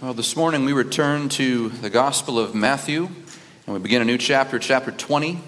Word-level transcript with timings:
Well, 0.00 0.12
this 0.12 0.34
morning 0.34 0.64
we 0.64 0.72
return 0.72 1.28
to 1.30 1.68
the 1.68 1.88
Gospel 1.88 2.36
of 2.36 2.52
Matthew 2.52 3.04
and 3.64 3.74
we 3.74 3.78
begin 3.78 4.02
a 4.02 4.04
new 4.04 4.18
chapter, 4.18 4.58
chapter 4.58 4.90
20. 4.90 5.38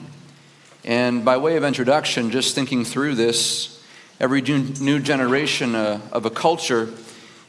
And 0.85 1.25
by 1.25 1.37
way 1.37 1.57
of 1.57 1.65
introduction, 1.65 2.31
just 2.31 2.55
thinking 2.55 2.85
through 2.85 3.17
this, 3.17 3.85
every 4.21 4.41
new 4.43 5.01
generation 5.01 5.75
uh, 5.75 6.01
of 6.13 6.27
a 6.27 6.31
culture 6.31 6.91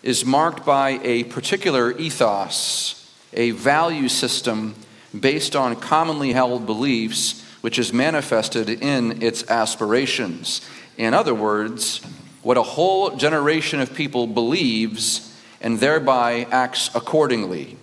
is 0.02 0.26
marked 0.26 0.66
by 0.66 1.00
a 1.04 1.26
particular 1.26 1.92
ethos, 1.92 3.16
a 3.32 3.52
value 3.52 4.10
system 4.10 4.74
based 5.18 5.56
on 5.56 5.76
commonly 5.76 6.34
held 6.34 6.66
beliefs, 6.66 7.46
which 7.62 7.78
is 7.78 7.94
manifested 7.94 8.70
in 8.70 9.22
its 9.22 9.48
aspirations. 9.52 10.68
In 10.98 11.14
other 11.14 11.36
words, 11.36 12.02
what 12.42 12.58
a 12.58 12.64
whole 12.64 13.16
generation 13.16 13.80
of 13.82 13.94
people 13.94 14.26
believes 14.26 15.28
and 15.62 15.80
thereby 15.80 16.48
acts 16.52 16.90
accordingly. 16.96 17.78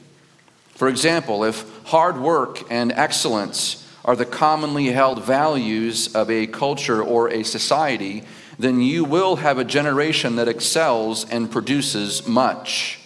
For 0.74 0.88
example, 0.88 1.44
if 1.44 1.64
hard 1.86 2.18
work 2.18 2.70
and 2.70 2.92
excellence 2.92 3.86
are 4.04 4.16
the 4.16 4.24
commonly 4.24 4.86
held 4.86 5.24
values 5.24 6.14
of 6.14 6.30
a 6.30 6.46
culture 6.46 7.02
or 7.02 7.30
a 7.30 7.42
society, 7.42 8.24
then 8.58 8.80
you 8.80 9.04
will 9.04 9.36
have 9.36 9.58
a 9.58 9.64
generation 9.64 10.36
that 10.36 10.48
excels 10.48 11.28
and 11.30 11.50
produces 11.50 12.26
much. 12.26 13.00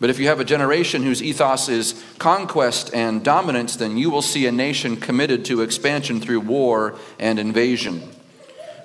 But 0.00 0.10
if 0.10 0.18
you 0.18 0.26
have 0.28 0.40
a 0.40 0.44
generation 0.44 1.02
whose 1.02 1.22
ethos 1.22 1.68
is 1.68 2.02
conquest 2.18 2.92
and 2.94 3.24
dominance, 3.24 3.76
then 3.76 3.96
you 3.96 4.10
will 4.10 4.22
see 4.22 4.46
a 4.46 4.52
nation 4.52 4.96
committed 4.96 5.44
to 5.46 5.62
expansion 5.62 6.20
through 6.20 6.40
war 6.40 6.96
and 7.18 7.38
invasion. 7.38 8.02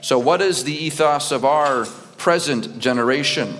So, 0.02 0.18
what 0.18 0.42
is 0.42 0.64
the 0.64 0.74
ethos 0.74 1.32
of 1.32 1.44
our 1.44 1.86
present 2.18 2.80
generation? 2.80 3.60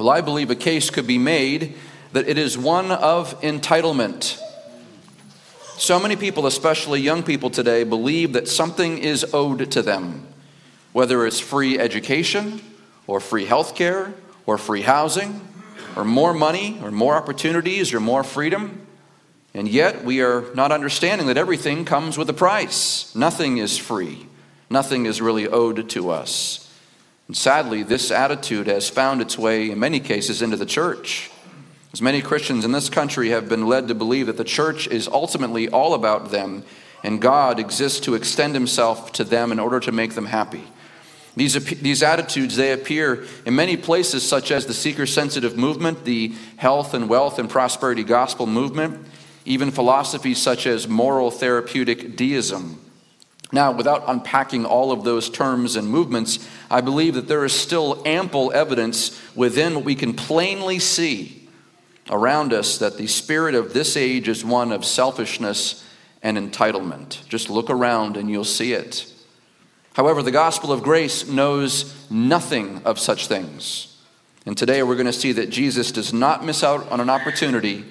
Well, 0.00 0.08
I 0.08 0.22
believe 0.22 0.50
a 0.50 0.56
case 0.56 0.88
could 0.88 1.06
be 1.06 1.18
made 1.18 1.74
that 2.14 2.26
it 2.26 2.38
is 2.38 2.56
one 2.56 2.90
of 2.90 3.38
entitlement. 3.42 4.40
So 5.76 6.00
many 6.00 6.16
people, 6.16 6.46
especially 6.46 7.02
young 7.02 7.22
people 7.22 7.50
today, 7.50 7.84
believe 7.84 8.32
that 8.32 8.48
something 8.48 8.96
is 8.96 9.26
owed 9.34 9.70
to 9.72 9.82
them, 9.82 10.26
whether 10.94 11.26
it's 11.26 11.38
free 11.38 11.78
education, 11.78 12.62
or 13.06 13.20
free 13.20 13.44
health 13.44 13.74
care, 13.74 14.14
or 14.46 14.56
free 14.56 14.80
housing, 14.80 15.46
or 15.94 16.06
more 16.06 16.32
money, 16.32 16.80
or 16.82 16.90
more 16.90 17.14
opportunities, 17.14 17.92
or 17.92 18.00
more 18.00 18.24
freedom. 18.24 18.86
And 19.52 19.68
yet, 19.68 20.02
we 20.02 20.22
are 20.22 20.46
not 20.54 20.72
understanding 20.72 21.26
that 21.26 21.36
everything 21.36 21.84
comes 21.84 22.16
with 22.16 22.30
a 22.30 22.32
price. 22.32 23.14
Nothing 23.14 23.58
is 23.58 23.76
free, 23.76 24.28
nothing 24.70 25.04
is 25.04 25.20
really 25.20 25.46
owed 25.46 25.90
to 25.90 26.08
us. 26.08 26.69
And 27.30 27.36
sadly, 27.36 27.84
this 27.84 28.10
attitude 28.10 28.66
has 28.66 28.90
found 28.90 29.20
its 29.20 29.38
way, 29.38 29.70
in 29.70 29.78
many 29.78 30.00
cases, 30.00 30.42
into 30.42 30.56
the 30.56 30.66
church. 30.66 31.30
As 31.92 32.02
many 32.02 32.22
Christians 32.22 32.64
in 32.64 32.72
this 32.72 32.88
country 32.88 33.28
have 33.28 33.48
been 33.48 33.68
led 33.68 33.86
to 33.86 33.94
believe 33.94 34.26
that 34.26 34.36
the 34.36 34.42
church 34.42 34.88
is 34.88 35.06
ultimately 35.06 35.68
all 35.68 35.94
about 35.94 36.32
them, 36.32 36.64
and 37.04 37.22
God 37.22 37.60
exists 37.60 38.00
to 38.00 38.16
extend 38.16 38.54
himself 38.54 39.12
to 39.12 39.22
them 39.22 39.52
in 39.52 39.60
order 39.60 39.78
to 39.78 39.92
make 39.92 40.14
them 40.14 40.26
happy. 40.26 40.64
These, 41.36 41.54
these 41.80 42.02
attitudes, 42.02 42.56
they 42.56 42.72
appear 42.72 43.24
in 43.46 43.54
many 43.54 43.76
places, 43.76 44.28
such 44.28 44.50
as 44.50 44.66
the 44.66 44.74
seeker 44.74 45.06
sensitive 45.06 45.56
movement, 45.56 46.04
the 46.04 46.34
health 46.56 46.94
and 46.94 47.08
wealth 47.08 47.38
and 47.38 47.48
prosperity 47.48 48.02
gospel 48.02 48.48
movement, 48.48 49.06
even 49.44 49.70
philosophies 49.70 50.42
such 50.42 50.66
as 50.66 50.88
moral 50.88 51.30
therapeutic 51.30 52.16
deism. 52.16 52.80
Now, 53.52 53.72
without 53.72 54.04
unpacking 54.06 54.64
all 54.64 54.92
of 54.92 55.02
those 55.02 55.28
terms 55.28 55.74
and 55.76 55.88
movements, 55.88 56.46
I 56.70 56.80
believe 56.80 57.14
that 57.14 57.26
there 57.26 57.44
is 57.44 57.52
still 57.52 58.00
ample 58.06 58.52
evidence 58.52 59.20
within 59.34 59.74
what 59.74 59.84
we 59.84 59.96
can 59.96 60.14
plainly 60.14 60.78
see 60.78 61.48
around 62.08 62.52
us 62.52 62.78
that 62.78 62.96
the 62.96 63.06
spirit 63.06 63.54
of 63.54 63.72
this 63.72 63.96
age 63.96 64.28
is 64.28 64.44
one 64.44 64.72
of 64.72 64.84
selfishness 64.84 65.84
and 66.22 66.36
entitlement. 66.36 67.26
Just 67.28 67.50
look 67.50 67.70
around 67.70 68.16
and 68.16 68.30
you'll 68.30 68.44
see 68.44 68.72
it. 68.72 69.12
However, 69.94 70.22
the 70.22 70.30
gospel 70.30 70.72
of 70.72 70.82
grace 70.82 71.26
knows 71.26 72.08
nothing 72.10 72.82
of 72.84 72.98
such 72.98 73.26
things. 73.26 73.98
And 74.46 74.56
today 74.56 74.82
we're 74.82 74.94
going 74.94 75.06
to 75.06 75.12
see 75.12 75.32
that 75.32 75.50
Jesus 75.50 75.92
does 75.92 76.12
not 76.12 76.44
miss 76.44 76.62
out 76.62 76.88
on 76.90 77.00
an 77.00 77.10
opportunity 77.10 77.84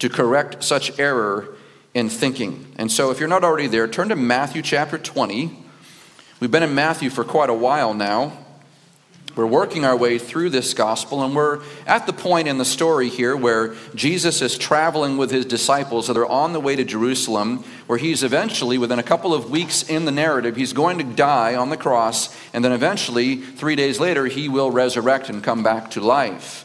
to 0.00 0.08
correct 0.08 0.62
such 0.64 0.98
error 0.98 1.56
in 1.94 2.08
thinking. 2.08 2.74
And 2.76 2.90
so, 2.90 3.10
if 3.10 3.20
you're 3.20 3.28
not 3.28 3.44
already 3.44 3.68
there, 3.68 3.88
turn 3.88 4.08
to 4.10 4.16
Matthew 4.16 4.60
chapter 4.60 4.98
20. 4.98 5.56
We've 6.40 6.50
been 6.50 6.64
in 6.64 6.74
Matthew 6.74 7.08
for 7.08 7.24
quite 7.24 7.48
a 7.48 7.54
while 7.54 7.94
now. 7.94 8.44
We're 9.36 9.46
working 9.46 9.84
our 9.84 9.96
way 9.96 10.18
through 10.18 10.50
this 10.50 10.74
gospel, 10.74 11.24
and 11.24 11.34
we're 11.34 11.60
at 11.88 12.06
the 12.06 12.12
point 12.12 12.46
in 12.46 12.58
the 12.58 12.64
story 12.64 13.08
here 13.08 13.36
where 13.36 13.74
Jesus 13.94 14.40
is 14.42 14.56
traveling 14.56 15.16
with 15.16 15.32
his 15.32 15.44
disciples. 15.44 16.06
So 16.06 16.12
they're 16.12 16.26
on 16.26 16.52
the 16.52 16.60
way 16.60 16.76
to 16.76 16.84
Jerusalem, 16.84 17.64
where 17.88 17.98
he's 17.98 18.22
eventually, 18.22 18.78
within 18.78 19.00
a 19.00 19.04
couple 19.04 19.34
of 19.34 19.50
weeks 19.50 19.82
in 19.82 20.04
the 20.04 20.12
narrative, 20.12 20.54
he's 20.54 20.72
going 20.72 20.98
to 20.98 21.04
die 21.04 21.56
on 21.56 21.70
the 21.70 21.76
cross, 21.76 22.34
and 22.52 22.64
then 22.64 22.70
eventually, 22.70 23.36
three 23.36 23.74
days 23.74 23.98
later, 23.98 24.26
he 24.26 24.48
will 24.48 24.70
resurrect 24.70 25.28
and 25.28 25.42
come 25.42 25.64
back 25.64 25.90
to 25.92 26.00
life. 26.00 26.63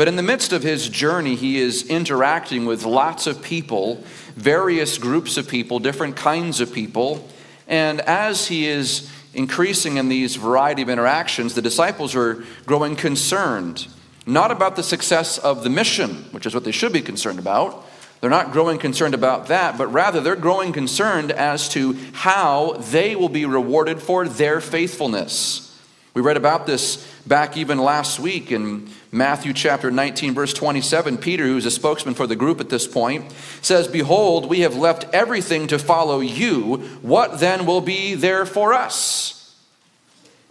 But 0.00 0.08
in 0.08 0.16
the 0.16 0.22
midst 0.22 0.54
of 0.54 0.62
his 0.62 0.88
journey, 0.88 1.36
he 1.36 1.58
is 1.60 1.86
interacting 1.86 2.64
with 2.64 2.86
lots 2.86 3.26
of 3.26 3.42
people, 3.42 4.02
various 4.34 4.96
groups 4.96 5.36
of 5.36 5.46
people, 5.46 5.78
different 5.78 6.16
kinds 6.16 6.62
of 6.62 6.72
people. 6.72 7.28
And 7.68 8.00
as 8.00 8.48
he 8.48 8.66
is 8.66 9.12
increasing 9.34 9.98
in 9.98 10.08
these 10.08 10.36
variety 10.36 10.80
of 10.80 10.88
interactions, 10.88 11.52
the 11.52 11.60
disciples 11.60 12.16
are 12.16 12.42
growing 12.64 12.96
concerned, 12.96 13.88
not 14.24 14.50
about 14.50 14.74
the 14.74 14.82
success 14.82 15.36
of 15.36 15.64
the 15.64 15.68
mission, 15.68 16.24
which 16.30 16.46
is 16.46 16.54
what 16.54 16.64
they 16.64 16.72
should 16.72 16.94
be 16.94 17.02
concerned 17.02 17.38
about. 17.38 17.84
They're 18.22 18.30
not 18.30 18.52
growing 18.52 18.78
concerned 18.78 19.12
about 19.12 19.48
that, 19.48 19.76
but 19.76 19.88
rather 19.88 20.22
they're 20.22 20.34
growing 20.34 20.72
concerned 20.72 21.30
as 21.30 21.68
to 21.74 21.92
how 22.14 22.72
they 22.90 23.16
will 23.16 23.28
be 23.28 23.44
rewarded 23.44 24.00
for 24.00 24.26
their 24.26 24.62
faithfulness. 24.62 25.69
We 26.12 26.22
read 26.22 26.36
about 26.36 26.66
this 26.66 27.06
back 27.24 27.56
even 27.56 27.78
last 27.78 28.18
week 28.18 28.50
in 28.50 28.90
Matthew 29.12 29.52
chapter 29.52 29.92
19, 29.92 30.34
verse 30.34 30.52
27, 30.52 31.18
Peter, 31.18 31.44
who's 31.44 31.66
a 31.66 31.70
spokesman 31.70 32.14
for 32.14 32.26
the 32.26 32.34
group 32.34 32.60
at 32.60 32.68
this 32.68 32.88
point, 32.88 33.32
says, 33.62 33.86
Behold, 33.86 34.48
we 34.48 34.60
have 34.60 34.74
left 34.74 35.04
everything 35.12 35.68
to 35.68 35.78
follow 35.78 36.18
you. 36.18 36.78
What 37.02 37.38
then 37.38 37.64
will 37.64 37.80
be 37.80 38.14
there 38.14 38.44
for 38.44 38.74
us? 38.74 39.56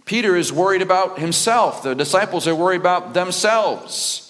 Peter 0.06 0.34
is 0.34 0.50
worried 0.50 0.82
about 0.82 1.18
himself. 1.18 1.82
The 1.82 1.94
disciples 1.94 2.48
are 2.48 2.54
worried 2.54 2.80
about 2.80 3.12
themselves. 3.12 4.26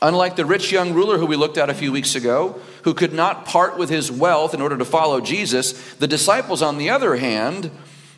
Unlike 0.00 0.36
the 0.36 0.44
rich 0.44 0.70
young 0.70 0.94
ruler 0.94 1.18
who 1.18 1.26
we 1.26 1.36
looked 1.36 1.58
at 1.58 1.70
a 1.70 1.74
few 1.74 1.90
weeks 1.90 2.14
ago, 2.14 2.60
who 2.84 2.94
could 2.94 3.12
not 3.12 3.46
part 3.46 3.76
with 3.76 3.90
his 3.90 4.12
wealth 4.12 4.54
in 4.54 4.60
order 4.60 4.78
to 4.78 4.84
follow 4.84 5.20
Jesus, 5.20 5.94
the 5.94 6.06
disciples, 6.06 6.62
on 6.62 6.78
the 6.78 6.90
other 6.90 7.16
hand, 7.16 7.70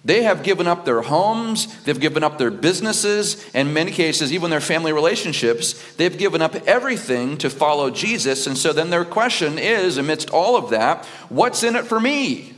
they 0.04 0.22
have 0.22 0.42
given 0.42 0.66
up 0.66 0.84
their 0.84 1.02
homes, 1.02 1.82
they've 1.82 1.98
given 1.98 2.22
up 2.22 2.38
their 2.38 2.50
businesses, 2.50 3.44
and 3.52 3.68
in 3.68 3.74
many 3.74 3.90
cases, 3.90 4.32
even 4.32 4.50
their 4.50 4.60
family 4.60 4.92
relationships. 4.92 5.94
They've 5.96 6.16
given 6.16 6.40
up 6.40 6.54
everything 6.66 7.36
to 7.38 7.50
follow 7.50 7.90
Jesus. 7.90 8.46
And 8.46 8.56
so 8.56 8.72
then 8.72 8.90
their 8.90 9.04
question 9.04 9.58
is, 9.58 9.96
amidst 9.96 10.30
all 10.30 10.56
of 10.56 10.70
that, 10.70 11.04
what's 11.28 11.62
in 11.62 11.76
it 11.76 11.86
for 11.86 12.00
me? 12.00 12.54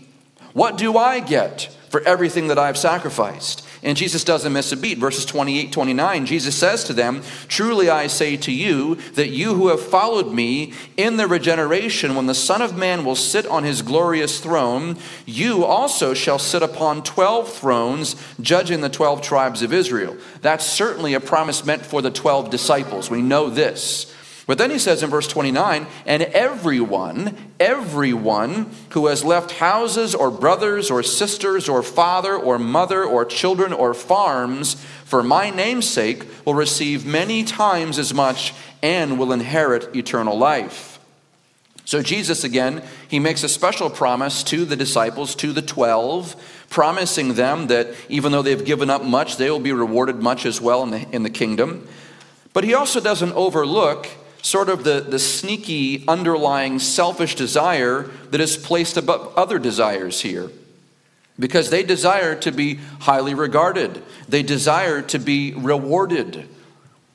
What 0.53 0.77
do 0.77 0.97
I 0.97 1.21
get 1.21 1.75
for 1.89 2.01
everything 2.03 2.49
that 2.49 2.59
I've 2.59 2.79
sacrificed? 2.79 3.67
And 3.83 3.97
Jesus 3.97 4.25
doesn't 4.25 4.53
miss 4.53 4.73
a 4.73 4.77
beat. 4.77 4.99
Verses 4.99 5.25
28 5.25 5.73
29, 5.73 6.27
Jesus 6.27 6.55
says 6.55 6.85
to 6.85 6.93
them, 6.93 7.23
Truly 7.49 7.89
I 7.89 8.09
say 8.09 8.37
to 8.37 8.53
you, 8.53 8.97
that 9.13 9.29
you 9.29 9.55
who 9.55 9.69
have 9.69 9.81
followed 9.81 10.33
me 10.33 10.75
in 10.99 11.17
the 11.17 11.27
regeneration, 11.27 12.15
when 12.15 12.27
the 12.27 12.35
Son 12.35 12.61
of 12.61 12.77
Man 12.77 13.05
will 13.05 13.17
sit 13.17 13.47
on 13.47 13.65
his 13.65 13.81
glorious 13.81 14.39
throne, 14.41 14.99
you 15.25 15.65
also 15.65 16.13
shall 16.13 16.39
sit 16.39 16.63
upon 16.63 17.03
12 17.03 17.51
thrones, 17.51 18.17
judging 18.41 18.83
the 18.83 18.91
12 18.91 19.23
tribes 19.23 19.63
of 19.63 19.73
Israel. 19.73 20.17
That's 20.43 20.67
certainly 20.67 21.15
a 21.15 21.21
promise 21.21 21.65
meant 21.65 21.87
for 21.87 22.03
the 22.03 22.11
12 22.11 22.51
disciples. 22.51 23.11
We 23.11 23.23
know 23.23 23.49
this. 23.49 24.15
But 24.51 24.59
then 24.59 24.73
he 24.73 24.81
says 24.81 25.05
in 25.05 25.11
verse 25.11 25.29
29 25.29 25.87
and 26.07 26.23
everyone, 26.25 27.37
everyone 27.61 28.69
who 28.89 29.07
has 29.07 29.23
left 29.23 29.53
houses 29.53 30.13
or 30.13 30.29
brothers 30.29 30.91
or 30.91 31.05
sisters 31.05 31.69
or 31.69 31.85
father 31.85 32.35
or 32.35 32.59
mother 32.59 33.05
or 33.05 33.25
children 33.25 33.73
or 33.73 33.95
farms 33.95 34.75
for 35.05 35.23
my 35.23 35.51
name's 35.51 35.89
sake 35.89 36.25
will 36.45 36.55
receive 36.55 37.07
many 37.07 37.45
times 37.45 37.97
as 37.97 38.13
much 38.13 38.53
and 38.83 39.21
will 39.21 39.33
inherit 39.33 39.95
eternal 39.95 40.37
life. 40.37 40.99
So, 41.85 42.03
Jesus 42.03 42.43
again, 42.43 42.83
he 43.07 43.21
makes 43.21 43.45
a 43.45 43.49
special 43.49 43.89
promise 43.89 44.43
to 44.43 44.65
the 44.65 44.75
disciples, 44.75 45.37
to 45.37 45.53
the 45.53 45.63
12, 45.63 46.67
promising 46.71 47.35
them 47.35 47.69
that 47.69 47.95
even 48.09 48.33
though 48.33 48.43
they've 48.43 48.65
given 48.65 48.91
up 48.91 49.05
much, 49.05 49.37
they 49.37 49.49
will 49.49 49.61
be 49.61 49.71
rewarded 49.71 50.17
much 50.17 50.45
as 50.45 50.61
well 50.61 50.83
in 50.83 50.91
the, 50.91 51.09
in 51.15 51.23
the 51.23 51.31
kingdom. 51.31 51.87
But 52.53 52.65
he 52.65 52.75
also 52.75 52.99
doesn't 52.99 53.33
overlook 53.35 54.09
sort 54.43 54.69
of 54.69 54.85
the, 54.85 55.01
the 55.01 55.19
sneaky 55.19 56.05
underlying 56.09 56.79
selfish 56.79 57.35
desire 57.35 58.11
that 58.31 58.41
is 58.41 58.57
placed 58.57 58.97
above 58.97 59.33
other 59.37 59.59
desires 59.59 60.21
here. 60.21 60.51
Because 61.39 61.71
they 61.71 61.83
desire 61.83 62.35
to 62.37 62.53
be 62.53 62.77
highly 63.01 63.35
regarded, 63.35 64.03
they 64.29 64.43
desire 64.43 65.01
to 65.03 65.19
be 65.19 65.55
rewarded. 65.55 66.49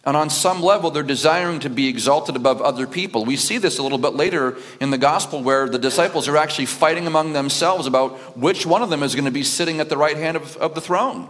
And 0.06 0.16
on 0.16 0.30
some 0.30 0.62
level, 0.62 0.92
they're 0.92 1.04
desiring 1.04 1.60
to 1.62 1.70
be 1.70 1.88
exalted 1.88 2.36
above 2.36 2.62
other 2.62 2.86
people. 2.86 3.26
We 3.26 3.38
see 3.38 3.58
this 3.58 3.80
a 3.80 3.84
little 3.84 3.98
bit 3.98 4.14
later 4.14 4.56
in 4.80 4.92
the 4.92 5.00
gospel 5.00 5.42
where 5.42 5.68
the 5.68 5.80
disciples 5.80 6.28
are 6.28 6.38
actually 6.38 6.68
fighting 6.68 7.08
among 7.08 7.34
themselves 7.34 7.88
about 7.88 8.38
which 8.38 8.68
one 8.68 8.84
of 8.84 8.92
them 8.92 9.02
is 9.02 9.16
going 9.16 9.26
to 9.26 9.32
be 9.32 9.44
sitting 9.44 9.80
at 9.80 9.90
the 9.90 9.98
right 9.98 10.18
hand 10.18 10.38
of, 10.38 10.58
of 10.58 10.76
the 10.76 10.82
throne. 10.82 11.28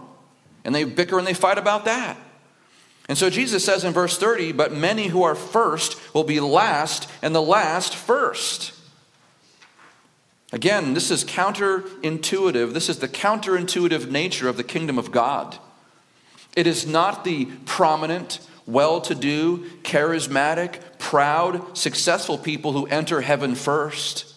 And 0.62 0.74
they 0.74 0.84
bicker 0.84 1.18
and 1.18 1.26
they 1.26 1.32
fight 1.32 1.56
about 1.56 1.86
that. 1.86 2.18
And 3.08 3.16
so 3.16 3.30
Jesus 3.30 3.64
says 3.64 3.84
in 3.84 3.92
verse 3.92 4.18
30, 4.18 4.52
But 4.52 4.72
many 4.72 5.08
who 5.08 5.22
are 5.22 5.34
first 5.34 5.96
will 6.14 6.24
be 6.24 6.40
last, 6.40 7.08
and 7.22 7.34
the 7.34 7.42
last 7.42 7.94
first. 7.94 8.72
Again, 10.52 10.94
this 10.94 11.10
is 11.10 11.24
counterintuitive. 11.24 12.72
This 12.72 12.88
is 12.88 12.98
the 12.98 13.08
counterintuitive 13.08 14.10
nature 14.10 14.48
of 14.48 14.56
the 14.56 14.64
kingdom 14.64 14.98
of 14.98 15.12
God. 15.12 15.58
It 16.56 16.66
is 16.66 16.86
not 16.86 17.24
the 17.24 17.46
prominent, 17.64 18.40
well 18.66 19.00
to 19.02 19.14
do, 19.14 19.66
charismatic, 19.82 20.80
proud, 20.98 21.76
successful 21.76 22.38
people 22.38 22.72
who 22.72 22.86
enter 22.86 23.20
heaven 23.20 23.54
first. 23.54 24.32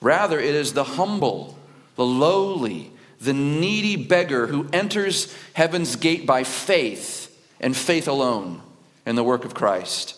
Rather, 0.00 0.38
it 0.38 0.54
is 0.54 0.72
the 0.72 0.84
humble, 0.84 1.58
the 1.96 2.04
lowly, 2.04 2.92
the 3.20 3.32
needy 3.32 3.96
beggar 3.96 4.46
who 4.46 4.68
enters 4.72 5.34
heaven's 5.54 5.96
gate 5.96 6.26
by 6.26 6.44
faith 6.44 7.27
and 7.60 7.76
faith 7.76 8.08
alone 8.08 8.62
in 9.06 9.16
the 9.16 9.24
work 9.24 9.44
of 9.44 9.54
Christ. 9.54 10.14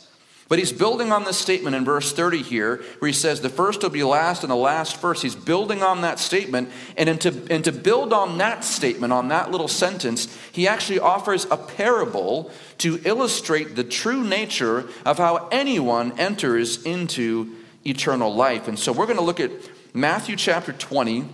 But 0.50 0.58
he's 0.58 0.72
building 0.72 1.12
on 1.12 1.22
this 1.22 1.38
statement 1.38 1.76
in 1.76 1.84
verse 1.84 2.12
30 2.12 2.42
here, 2.42 2.82
where 2.98 3.06
he 3.06 3.12
says, 3.12 3.40
The 3.40 3.48
first 3.48 3.84
will 3.84 3.90
be 3.90 4.02
last 4.02 4.42
and 4.42 4.50
the 4.50 4.56
last 4.56 4.96
first. 4.96 5.22
He's 5.22 5.36
building 5.36 5.84
on 5.84 6.00
that 6.00 6.18
statement. 6.18 6.70
And 6.96 7.20
to, 7.20 7.46
and 7.48 7.62
to 7.62 7.70
build 7.70 8.12
on 8.12 8.38
that 8.38 8.64
statement, 8.64 9.12
on 9.12 9.28
that 9.28 9.52
little 9.52 9.68
sentence, 9.68 10.26
he 10.50 10.66
actually 10.66 10.98
offers 10.98 11.46
a 11.52 11.56
parable 11.56 12.50
to 12.78 13.00
illustrate 13.04 13.76
the 13.76 13.84
true 13.84 14.24
nature 14.24 14.88
of 15.06 15.18
how 15.18 15.48
anyone 15.52 16.18
enters 16.18 16.82
into 16.82 17.54
eternal 17.86 18.34
life. 18.34 18.66
And 18.66 18.76
so 18.76 18.90
we're 18.90 19.06
going 19.06 19.18
to 19.18 19.24
look 19.24 19.38
at 19.38 19.52
Matthew 19.94 20.34
chapter 20.34 20.72
20, 20.72 21.26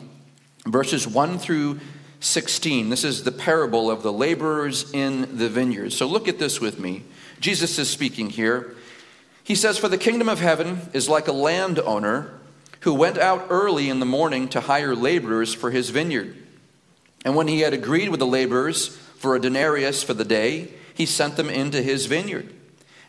verses 0.66 1.08
1 1.08 1.38
through 1.38 1.80
16. 2.20 2.88
This 2.88 3.04
is 3.04 3.24
the 3.24 3.32
parable 3.32 3.90
of 3.90 4.02
the 4.02 4.12
laborers 4.12 4.90
in 4.92 5.36
the 5.36 5.48
vineyard. 5.48 5.92
So 5.92 6.06
look 6.06 6.28
at 6.28 6.38
this 6.38 6.60
with 6.60 6.78
me. 6.78 7.04
Jesus 7.40 7.78
is 7.78 7.90
speaking 7.90 8.30
here. 8.30 8.74
He 9.44 9.54
says, 9.54 9.78
For 9.78 9.88
the 9.88 9.98
kingdom 9.98 10.28
of 10.28 10.40
heaven 10.40 10.80
is 10.92 11.08
like 11.08 11.28
a 11.28 11.32
landowner 11.32 12.32
who 12.80 12.94
went 12.94 13.18
out 13.18 13.46
early 13.50 13.88
in 13.88 14.00
the 14.00 14.06
morning 14.06 14.48
to 14.48 14.60
hire 14.60 14.94
laborers 14.94 15.54
for 15.54 15.70
his 15.70 15.90
vineyard. 15.90 16.36
And 17.24 17.34
when 17.34 17.48
he 17.48 17.60
had 17.60 17.74
agreed 17.74 18.08
with 18.08 18.20
the 18.20 18.26
laborers 18.26 18.96
for 19.18 19.34
a 19.34 19.40
denarius 19.40 20.02
for 20.02 20.14
the 20.14 20.24
day, 20.24 20.72
he 20.94 21.06
sent 21.06 21.36
them 21.36 21.50
into 21.50 21.82
his 21.82 22.06
vineyard. 22.06 22.52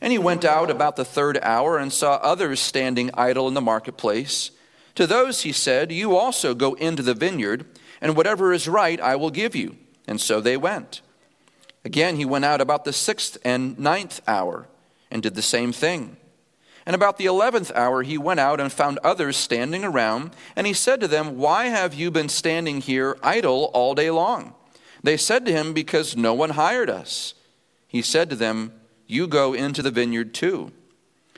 And 0.01 0.12
he 0.12 0.19
went 0.19 0.45
out 0.45 0.69
about 0.69 0.95
the 0.95 1.06
third 1.06 1.39
hour 1.42 1.77
and 1.77 1.92
saw 1.92 2.15
others 2.15 2.60
standing 2.60 3.10
idle 3.13 3.48
in 3.48 3.53
the 3.53 3.62
marketplace. 3.62 4.51
To 4.95 5.07
those 5.07 5.42
he 5.42 5.51
said, 5.51 5.92
You 5.92 6.15
also 6.15 6.53
go 6.53 6.74
into 6.74 7.03
the 7.03 7.13
vineyard, 7.13 7.65
and 8.01 8.15
whatever 8.15 8.53
is 8.53 8.67
right 8.67 8.99
I 8.99 9.15
will 9.15 9.31
give 9.31 9.55
you. 9.55 9.77
And 10.07 10.21
so 10.21 10.39
they 10.39 10.57
went. 10.57 11.01
Again, 11.83 12.15
he 12.15 12.25
went 12.25 12.45
out 12.45 12.61
about 12.61 12.85
the 12.85 12.94
sixth 12.94 13.38
and 13.45 13.77
ninth 13.79 14.21
hour 14.27 14.67
and 15.09 15.23
did 15.23 15.35
the 15.35 15.41
same 15.41 15.71
thing. 15.71 16.17
And 16.85 16.95
about 16.95 17.17
the 17.17 17.25
eleventh 17.25 17.71
hour, 17.75 18.03
he 18.03 18.17
went 18.17 18.39
out 18.39 18.61
and 18.61 18.71
found 18.71 18.97
others 19.03 19.35
standing 19.35 19.83
around, 19.83 20.31
and 20.55 20.65
he 20.65 20.73
said 20.73 21.01
to 21.01 21.07
them, 21.07 21.38
Why 21.38 21.65
have 21.65 21.94
you 21.94 22.11
been 22.11 22.29
standing 22.29 22.79
here 22.79 23.17
idle 23.21 23.71
all 23.73 23.94
day 23.94 24.09
long? 24.09 24.55
They 25.03 25.17
said 25.17 25.45
to 25.45 25.51
him, 25.51 25.73
Because 25.73 26.15
no 26.15 26.33
one 26.33 26.51
hired 26.51 26.89
us. 26.89 27.33
He 27.88 28.01
said 28.01 28.29
to 28.29 28.38
them, 28.38 28.73
You 29.05 29.27
go 29.27 29.53
into 29.53 29.81
the 29.81 29.91
vineyard 29.91 30.33
too. 30.33 30.71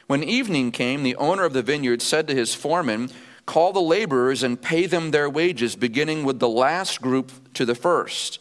When 0.06 0.24
evening 0.24 0.72
came, 0.72 1.02
the 1.04 1.16
owner 1.16 1.46
of 1.46 1.54
the 1.54 1.64
vineyard 1.64 2.02
said 2.02 2.28
to 2.28 2.36
his 2.36 2.54
foreman, 2.56 3.10
Call 3.50 3.74
the 3.74 3.82
laborers 3.82 4.44
and 4.44 4.62
pay 4.62 4.86
them 4.86 5.10
their 5.10 5.28
wages, 5.28 5.76
beginning 5.76 6.24
with 6.24 6.38
the 6.38 6.48
last 6.48 7.02
group 7.02 7.32
to 7.56 7.66
the 7.66 7.74
first. 7.74 8.38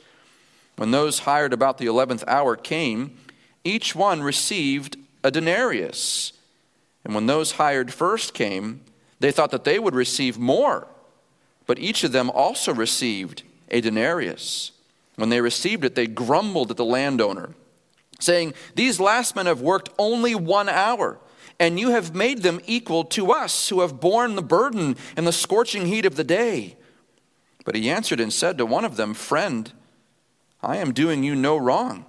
When 0.77 0.91
those 0.91 1.21
hired 1.21 1.55
about 1.55 1.79
the 1.79 1.87
eleventh 1.87 2.23
hour 2.27 2.57
came, 2.57 3.17
each 3.65 3.95
one 3.95 4.23
received 4.23 4.99
a 5.25 5.31
denarius. 5.31 6.35
And 7.07 7.15
when 7.15 7.25
those 7.25 7.53
hired 7.53 7.91
first 7.91 8.35
came, 8.35 8.83
they 9.19 9.33
thought 9.33 9.51
that 9.53 9.65
they 9.65 9.79
would 9.79 9.95
receive 9.95 10.37
more. 10.37 10.87
But 11.67 11.79
each 11.79 12.05
of 12.05 12.13
them 12.13 12.29
also 12.29 12.75
received 12.75 13.45
a 13.71 13.81
denarius. 13.81 14.73
When 15.17 15.31
they 15.31 15.41
received 15.41 15.87
it, 15.87 15.95
they 15.95 16.07
grumbled 16.07 16.71
at 16.71 16.77
the 16.77 16.85
landowner, 16.85 17.55
saying, 18.21 18.53
These 18.75 19.01
last 19.01 19.35
men 19.35 19.47
have 19.47 19.63
worked 19.63 19.89
only 19.99 20.35
one 20.35 20.69
hour, 20.69 21.17
and 21.61 21.79
you 21.79 21.91
have 21.91 22.15
made 22.15 22.43
them 22.43 22.61
equal 22.67 23.05
to 23.05 23.33
us 23.33 23.69
who 23.69 23.81
have 23.81 24.01
borne 24.01 24.37
the 24.37 24.43
burden 24.43 24.97
and 25.17 25.27
the 25.27 25.33
scorching 25.33 25.87
heat 25.87 26.07
of 26.07 26.17
the 26.17 26.25
day. 26.25 26.77
But 27.65 27.75
he 27.75 27.91
answered 27.91 28.21
and 28.21 28.33
said 28.33 28.59
to 28.59 28.67
one 28.67 28.85
of 28.85 28.97
them, 28.97 29.13
Friend, 29.13 29.71
I 30.63 30.77
am 30.77 30.93
doing 30.93 31.23
you 31.25 31.35
no 31.35 31.57
wrong. 31.57 32.07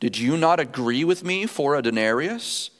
Did 0.00 0.18
you 0.18 0.36
not 0.36 0.60
agree 0.60 1.04
with 1.04 1.22
me 1.22 1.46
for 1.46 1.74
a 1.74 1.82
denarius? 1.82 2.70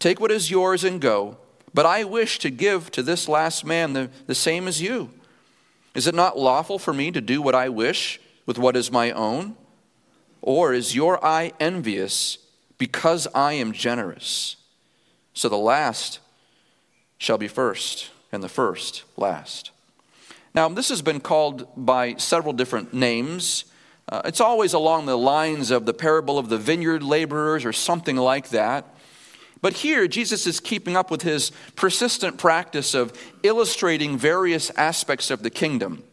Take 0.00 0.20
what 0.20 0.32
is 0.32 0.50
yours 0.50 0.82
and 0.82 1.00
go. 1.00 1.38
But 1.72 1.86
I 1.86 2.04
wish 2.04 2.38
to 2.40 2.50
give 2.50 2.90
to 2.92 3.02
this 3.02 3.28
last 3.28 3.64
man 3.64 3.92
the, 3.92 4.10
the 4.26 4.34
same 4.34 4.68
as 4.68 4.82
you. 4.82 5.10
Is 5.94 6.06
it 6.06 6.14
not 6.14 6.38
lawful 6.38 6.78
for 6.78 6.92
me 6.92 7.10
to 7.12 7.20
do 7.20 7.40
what 7.40 7.54
I 7.54 7.68
wish 7.68 8.20
with 8.46 8.58
what 8.58 8.76
is 8.76 8.90
my 8.90 9.12
own? 9.12 9.56
Or 10.42 10.72
is 10.72 10.94
your 10.94 11.24
eye 11.24 11.52
envious 11.58 12.38
because 12.76 13.26
I 13.34 13.54
am 13.54 13.72
generous? 13.72 14.56
So 15.34 15.48
the 15.48 15.58
last 15.58 16.20
shall 17.18 17.38
be 17.38 17.48
first, 17.48 18.10
and 18.32 18.42
the 18.42 18.48
first 18.48 19.04
last. 19.16 19.70
Now, 20.54 20.68
this 20.68 20.88
has 20.88 21.02
been 21.02 21.20
called 21.20 21.66
by 21.76 22.14
several 22.14 22.52
different 22.52 22.94
names. 22.94 23.64
Uh, 24.08 24.22
it's 24.24 24.40
always 24.40 24.72
along 24.72 25.06
the 25.06 25.18
lines 25.18 25.70
of 25.70 25.86
the 25.86 25.94
parable 25.94 26.38
of 26.38 26.48
the 26.48 26.58
vineyard 26.58 27.02
laborers 27.02 27.64
or 27.64 27.72
something 27.72 28.16
like 28.16 28.50
that. 28.50 28.86
But 29.60 29.72
here, 29.72 30.06
Jesus 30.06 30.46
is 30.46 30.60
keeping 30.60 30.96
up 30.96 31.10
with 31.10 31.22
his 31.22 31.50
persistent 31.74 32.38
practice 32.38 32.94
of 32.94 33.12
illustrating 33.42 34.18
various 34.18 34.70
aspects 34.76 35.30
of 35.30 35.42
the 35.42 35.50
kingdom. 35.50 36.04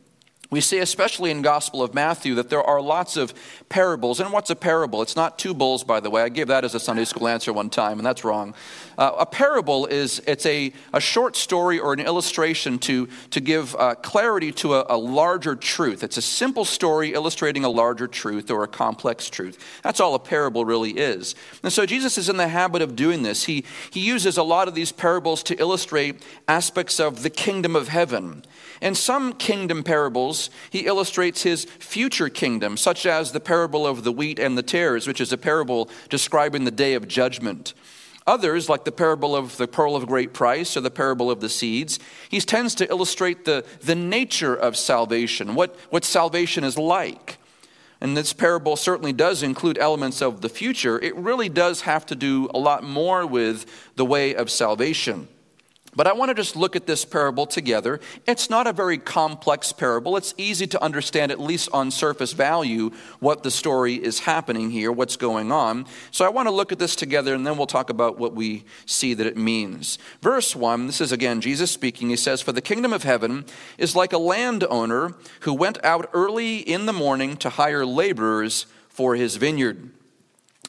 We 0.50 0.59
see, 0.59 0.79
especially 0.79 1.31
in 1.31 1.41
Gospel 1.41 1.81
of 1.81 1.94
Matthew, 1.94 2.35
that 2.35 2.50
there 2.50 2.62
are 2.62 2.81
lots 2.81 3.15
of 3.15 3.33
parables. 3.69 4.19
And 4.19 4.33
what's 4.33 4.50
a 4.50 4.56
parable? 4.56 5.01
It's 5.01 5.15
not 5.15 5.39
two 5.39 5.53
bulls, 5.53 5.85
by 5.85 6.01
the 6.01 6.09
way. 6.09 6.23
I 6.23 6.29
gave 6.29 6.47
that 6.47 6.65
as 6.65 6.75
a 6.75 6.79
Sunday 6.79 7.06
school 7.06 7.27
answer 7.27 7.53
one 7.53 7.69
time, 7.69 8.00
and 8.00 8.06
that's 8.06 8.25
wrong. 8.25 8.53
Uh, 9.01 9.15
a 9.18 9.25
parable 9.25 9.88
is 9.88 10.21
it's 10.27 10.45
a, 10.45 10.71
a 10.94 11.02
short 11.02 11.35
story 11.35 11.80
or 11.80 11.92
an 11.92 11.99
illustration 11.99 12.78
to, 12.78 13.07
to 13.31 13.40
give 13.40 13.76
uh, 13.78 13.95
clarity 13.95 14.52
to 14.52 14.76
a, 14.76 14.85
a 14.90 14.95
larger 14.95 15.56
truth. 15.56 16.04
It's 16.04 16.18
a 16.18 16.21
simple 16.21 16.66
story 16.66 17.14
illustrating 17.14 17.66
a 17.66 17.69
larger 17.69 18.06
truth 18.06 18.52
or 18.52 18.64
a 18.64 18.68
complex 18.68 19.28
truth. 19.28 19.57
That's 19.81 19.99
all 19.99 20.14
a 20.14 20.19
parable 20.19 20.66
really 20.66 20.92
is. 20.92 21.33
And 21.64 21.73
so 21.73 21.87
Jesus 21.87 22.19
is 22.19 22.30
in 22.30 22.37
the 22.37 22.47
habit 22.47 22.83
of 22.83 22.95
doing 22.95 23.23
this. 23.23 23.45
He, 23.45 23.66
he 23.90 24.02
uses 24.02 24.37
a 24.37 24.44
lot 24.44 24.68
of 24.68 24.76
these 24.76 24.92
parables 24.92 25.42
to 25.44 25.59
illustrate 25.59 26.23
aspects 26.47 26.99
of 26.99 27.23
the 27.23 27.31
kingdom 27.31 27.76
of 27.76 27.87
heaven. 27.87 28.45
In 28.83 28.94
some 28.94 29.33
kingdom 29.33 29.81
parables, 29.81 30.52
he 30.69 30.85
illustrates 30.85 31.42
his 31.42 31.66
future 31.66 32.30
kingdom, 32.30 32.78
such 32.78 33.07
as 33.07 33.31
the 33.31 33.40
parable 33.40 33.87
of 33.87 34.04
the 34.04 34.11
wheat 34.11 34.37
and 34.37 34.56
the 34.56 34.61
tares, 34.61 35.07
which 35.07 35.19
is 35.19 35.33
a 35.33 35.40
parable 35.40 35.90
describing 36.09 36.66
the 36.66 36.69
day 36.69 36.94
of 36.94 37.07
judgment. 37.07 37.73
Others, 38.28 38.69
like 38.69 38.85
the 38.85 38.92
parable 38.92 39.35
of 39.35 39.57
the 39.57 39.68
pearl 39.68 39.95
of 39.95 40.06
great 40.06 40.33
price 40.33 40.78
or 40.78 40.81
the 40.81 40.92
parable 40.92 41.31
of 41.31 41.42
the 41.42 41.49
seeds, 41.49 41.99
he 42.30 42.40
tends 42.40 42.75
to 42.75 42.90
illustrate 42.90 43.45
the, 43.45 43.66
the 43.81 43.95
nature 43.95 44.56
of 44.56 44.78
salvation, 44.78 45.56
what, 45.56 45.75
what 45.90 46.06
salvation 46.06 46.63
is 46.63 46.78
like. 46.78 47.37
And 47.99 48.18
this 48.18 48.33
parable 48.33 48.75
certainly 48.75 49.13
does 49.13 49.44
include 49.44 49.78
elements 49.78 50.21
of 50.21 50.42
the 50.42 50.49
future. 50.49 50.99
It 50.99 51.16
really 51.16 51.49
does 51.49 51.81
have 51.81 52.06
to 52.07 52.16
do 52.16 52.49
a 52.54 52.59
lot 52.59 52.83
more 52.83 53.25
with 53.25 53.66
the 53.95 54.06
way 54.06 54.33
of 54.35 54.49
salvation. 54.49 55.28
But 55.94 56.07
I 56.07 56.14
want 56.14 56.30
to 56.30 56.36
just 56.36 56.56
look 56.56 56.76
at 56.76 56.88
this 56.88 57.04
parable 57.04 57.45
together. 57.45 58.00
It's 58.26 58.50
not 58.50 58.66
a 58.66 58.71
very 58.71 58.98
complex 58.98 59.74
parable. 59.74 60.16
It's 60.16 60.33
easy 60.38 60.66
to 60.68 60.81
understand, 60.81 61.31
at 61.31 61.40
least 61.40 61.69
on 61.74 61.92
surface 61.92 62.31
value, 62.31 62.92
what 63.19 63.44
the 63.44 63.52
story 63.52 63.95
is 63.95 64.19
happening 64.19 64.71
here, 64.71 64.92
what's 64.92 65.18
going 65.18 65.52
on. 65.52 65.86
So 66.12 66.26
I 66.26 66.30
want 66.30 66.48
to 66.48 66.54
look 66.54 66.71
at 66.71 66.80
this 66.80 66.95
together, 66.95 67.33
and 67.33 67.45
then 67.45 67.57
we'll 67.57 67.68
talk 67.68 67.90
about 67.90 68.18
what 68.18 68.33
we 68.33 68.64
see 68.86 69.14
that 69.14 69.28
it 69.28 69.36
means. 69.36 70.00
Verse 70.21 70.56
1, 70.56 70.88
this 70.88 71.02
is 71.02 71.12
again 71.12 71.42
Jesus 71.42 71.71
speaking. 71.71 72.10
He 72.10 72.16
says, 72.16 72.42
For 72.42 72.54
the 72.54 72.62
kingdom 72.62 72.94
of 72.94 73.04
heaven 73.04 73.45
is 73.78 73.95
like 73.95 74.14
a 74.14 74.18
landowner 74.18 75.16
who 75.42 75.54
went 75.54 75.83
out 75.83 76.10
early 76.14 76.57
in 76.57 76.86
the 76.86 76.94
morning 76.94 77.36
to 77.38 77.50
hire 77.50 77.86
laborers 77.86 78.66
for 78.88 79.16
his 79.16 79.36
vineyard. 79.36 79.90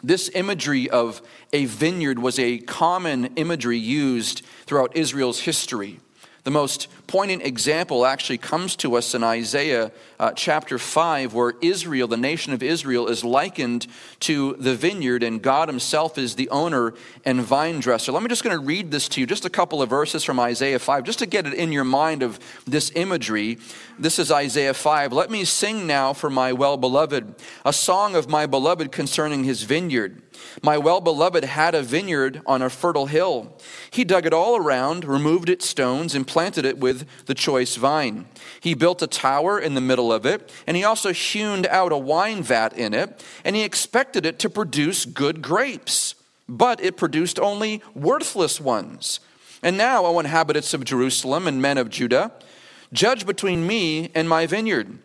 This 0.03 0.31
imagery 0.35 0.91
of 0.91 1.23
a 1.53 1.67
vineyard 1.67 2.19
was 2.19 2.39
a 2.39 2.59
common 2.59 3.27
imagery 3.37 3.79
used 3.79 4.45
throughout 4.67 4.97
Israel's 4.97 5.41
history. 5.41 6.01
The 6.45 6.51
most 6.51 6.89
poignant 7.07 7.43
example 7.43 8.07
actually 8.07 8.39
comes 8.39 8.77
to 8.77 8.97
us 8.97 9.15
in 9.15 9.23
Isaiah 9.23 9.93
uh, 10.19 10.33
chapter 10.33 10.79
5, 10.79 11.35
where 11.35 11.55
Israel, 11.61 12.09
the 12.09 12.17
nation 12.17 12.53
of 12.53 12.63
Israel, 12.63 13.09
is 13.09 13.25
likened 13.25 13.87
to 14.21 14.55
the 14.55 14.75
vineyard, 14.75 15.23
and 15.23 15.43
God 15.43 15.69
Himself 15.69 16.17
is 16.17 16.37
the 16.37 16.49
owner 16.51 16.95
and 17.25 17.41
vine 17.41 17.81
dresser. 17.81 18.13
Let 18.13 18.23
me 18.23 18.29
just 18.29 18.45
going 18.45 18.57
to 18.57 18.65
read 18.65 18.91
this 18.91 19.09
to 19.11 19.21
you, 19.21 19.27
just 19.27 19.45
a 19.45 19.51
couple 19.51 19.83
of 19.83 19.91
verses 19.91 20.25
from 20.25 20.39
Isaiah 20.39 20.79
5, 20.79 21.05
just 21.05 21.19
to 21.19 21.27
get 21.27 21.47
it 21.47 21.55
in 21.55 21.73
your 21.73 21.85
mind 21.85 22.23
of 22.23 22.39
this 22.67 22.93
imagery. 22.95 23.59
This 23.99 24.19
is 24.19 24.31
Isaiah 24.31 24.75
5. 24.75 25.13
Let 25.13 25.31
me 25.31 25.45
sing 25.45 25.87
now 25.87 26.13
for 26.13 26.31
my 26.31 26.53
well 26.53 26.77
beloved, 26.77 27.35
a 27.65 27.73
song 27.73 28.15
of 28.15 28.29
my 28.29 28.47
beloved 28.47 28.93
concerning 28.93 29.45
his 29.45 29.63
vineyard. 29.63 30.23
My 30.63 30.79
well 30.79 31.01
beloved 31.01 31.45
had 31.45 31.75
a 31.75 31.83
vineyard 31.83 32.41
on 32.47 32.63
a 32.63 32.71
fertile 32.71 33.07
hill. 33.07 33.59
He 33.91 34.05
dug 34.05 34.27
it 34.27 34.33
all 34.33 34.57
around, 34.57 35.05
removed 35.05 35.49
its 35.49 35.69
stones, 35.69 36.15
and 36.15 36.27
planted 36.27 36.65
it 36.65 36.79
with 36.79 36.92
the 37.27 37.35
choice 37.35 37.77
vine. 37.77 38.27
He 38.61 38.75
built 38.75 39.03
a 39.03 39.07
tower 39.07 39.59
in 39.59 39.75
the 39.75 39.81
middle 39.81 40.13
of 40.13 40.27
it, 40.27 40.51
and 40.67 40.77
he 40.77 40.85
also 40.85 41.13
hewn 41.13 41.67
out 41.67 41.93
a 41.93 41.97
wine 41.97 42.43
vat 42.43 42.77
in 42.77 42.95
it, 42.95 43.25
and 43.45 43.57
he 43.57 43.63
expected 43.63 44.27
it 44.27 44.39
to 44.41 44.51
produce 44.51 45.05
good 45.05 45.43
grapes. 45.43 46.15
But 46.49 46.83
it 46.83 46.97
produced 46.97 47.39
only 47.39 47.83
worthless 47.95 48.61
ones. 48.61 49.21
And 49.63 49.79
now, 49.79 50.05
O 50.05 50.19
inhabitants 50.19 50.75
of 50.75 50.85
Jerusalem 50.85 51.47
and 51.47 51.63
men 51.63 51.79
of 51.79 51.89
Judah, 51.89 52.33
judge 52.93 53.25
between 53.25 53.67
me 53.67 54.11
and 54.15 54.29
my 54.29 54.47
vineyard. 54.47 54.99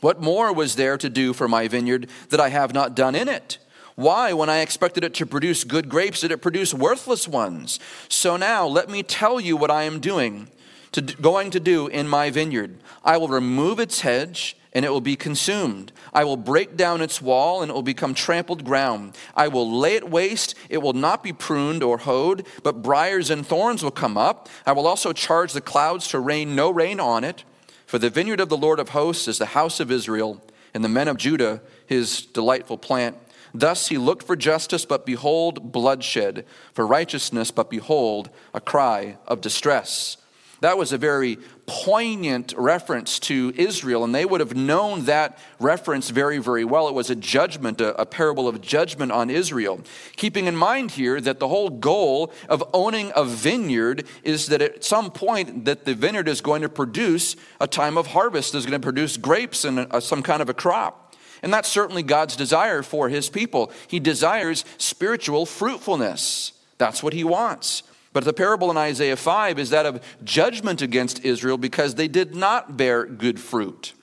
What 0.00 0.20
more 0.20 0.52
was 0.52 0.74
there 0.74 0.96
to 0.98 1.08
do 1.08 1.32
for 1.32 1.46
my 1.46 1.68
vineyard 1.68 2.08
that 2.30 2.40
I 2.40 2.48
have 2.48 2.74
not 2.74 2.96
done 2.96 3.14
in 3.14 3.28
it? 3.28 3.58
Why, 3.94 4.32
when 4.32 4.48
I 4.48 4.58
expected 4.58 5.04
it 5.04 5.14
to 5.14 5.26
produce 5.26 5.64
good 5.64 5.88
grapes, 5.88 6.22
did 6.22 6.32
it 6.32 6.42
produce 6.42 6.72
worthless 6.72 7.28
ones? 7.28 7.78
So 8.08 8.36
now 8.36 8.66
let 8.66 8.88
me 8.88 9.02
tell 9.02 9.38
you 9.38 9.56
what 9.56 9.70
I 9.70 9.84
am 9.84 10.00
doing, 10.00 10.48
to, 10.92 11.02
going 11.02 11.50
to 11.50 11.60
do 11.60 11.88
in 11.88 12.08
my 12.08 12.30
vineyard. 12.30 12.78
I 13.04 13.16
will 13.16 13.28
remove 13.28 13.78
its 13.78 14.00
hedge, 14.00 14.56
and 14.72 14.84
it 14.84 14.90
will 14.90 15.00
be 15.00 15.16
consumed. 15.16 15.92
I 16.12 16.24
will 16.24 16.36
break 16.36 16.76
down 16.76 17.00
its 17.00 17.20
wall, 17.20 17.62
and 17.62 17.70
it 17.70 17.74
will 17.74 17.82
become 17.82 18.14
trampled 18.14 18.64
ground. 18.64 19.16
I 19.34 19.48
will 19.48 19.70
lay 19.70 19.96
it 19.96 20.08
waste. 20.08 20.54
It 20.68 20.78
will 20.78 20.92
not 20.92 21.22
be 21.22 21.32
pruned 21.32 21.82
or 21.82 21.98
hoed, 21.98 22.46
but 22.62 22.82
briars 22.82 23.30
and 23.30 23.46
thorns 23.46 23.82
will 23.82 23.90
come 23.90 24.16
up. 24.16 24.48
I 24.64 24.72
will 24.72 24.86
also 24.86 25.12
charge 25.12 25.52
the 25.52 25.60
clouds 25.60 26.08
to 26.08 26.18
rain 26.18 26.54
no 26.54 26.70
rain 26.70 27.00
on 27.00 27.24
it. 27.24 27.44
For 27.86 27.98
the 27.98 28.10
vineyard 28.10 28.40
of 28.40 28.48
the 28.48 28.56
Lord 28.56 28.78
of 28.78 28.90
hosts 28.90 29.28
is 29.28 29.38
the 29.38 29.46
house 29.46 29.80
of 29.80 29.90
Israel, 29.90 30.42
and 30.72 30.82
the 30.82 30.88
men 30.88 31.08
of 31.08 31.18
Judah 31.18 31.60
his 31.86 32.24
delightful 32.24 32.78
plant. 32.78 33.16
Thus 33.54 33.88
he 33.88 33.98
looked 33.98 34.26
for 34.26 34.36
justice, 34.36 34.86
but 34.86 35.04
behold, 35.04 35.72
bloodshed, 35.72 36.46
for 36.72 36.86
righteousness, 36.86 37.50
but 37.50 37.68
behold, 37.68 38.30
a 38.54 38.60
cry 38.60 39.18
of 39.26 39.42
distress. 39.42 40.16
That 40.62 40.78
was 40.78 40.92
a 40.92 40.98
very 40.98 41.38
poignant 41.66 42.54
reference 42.56 43.18
to 43.20 43.52
Israel, 43.56 44.04
and 44.04 44.14
they 44.14 44.24
would 44.24 44.38
have 44.38 44.54
known 44.54 45.06
that 45.06 45.36
reference 45.58 46.10
very, 46.10 46.38
very 46.38 46.64
well. 46.64 46.86
It 46.86 46.94
was 46.94 47.10
a 47.10 47.16
judgment, 47.16 47.80
a, 47.80 48.00
a, 48.00 48.06
parable 48.06 48.46
of 48.46 48.60
judgment 48.60 49.10
on 49.10 49.28
Israel. 49.28 49.80
Keeping 50.14 50.46
in 50.46 50.54
mind 50.54 50.92
here 50.92 51.20
that 51.20 51.40
the 51.40 51.48
whole 51.48 51.68
goal 51.68 52.32
of 52.48 52.62
owning 52.72 53.10
a 53.16 53.24
vineyard 53.24 54.06
is 54.22 54.46
that 54.46 54.62
at 54.62 54.84
some 54.84 55.10
point 55.10 55.64
that 55.64 55.84
the 55.84 55.94
vineyard 55.94 56.28
is 56.28 56.40
going 56.40 56.62
to 56.62 56.68
produce 56.68 57.34
a 57.60 57.66
time 57.66 57.98
of 57.98 58.06
harvest, 58.06 58.54
is 58.54 58.64
going 58.64 58.80
to 58.80 58.84
produce 58.84 59.16
grapes 59.16 59.64
and 59.64 59.80
a, 59.90 60.00
some 60.00 60.22
kind 60.22 60.40
of 60.40 60.48
a 60.48 60.54
crop. 60.54 61.16
And 61.42 61.52
that's 61.52 61.68
certainly 61.68 62.04
God's 62.04 62.36
desire 62.36 62.84
for 62.84 63.08
his 63.08 63.28
people. 63.28 63.72
He 63.88 63.98
desires 63.98 64.64
spiritual 64.78 65.44
fruitfulness. 65.44 66.52
That's 66.78 67.02
what 67.02 67.14
he 67.14 67.24
wants. 67.24 67.82
But 68.12 68.24
the 68.24 68.32
parable 68.32 68.70
in 68.70 68.76
Isaiah 68.76 69.16
5 69.16 69.58
is 69.58 69.70
that 69.70 69.86
of 69.86 70.02
judgment 70.22 70.82
against 70.82 71.24
Israel 71.24 71.56
because 71.56 71.94
they 71.94 72.08
did 72.08 72.34
not 72.34 72.76
bear 72.76 73.06
good 73.06 73.40
fruit. 73.40 73.94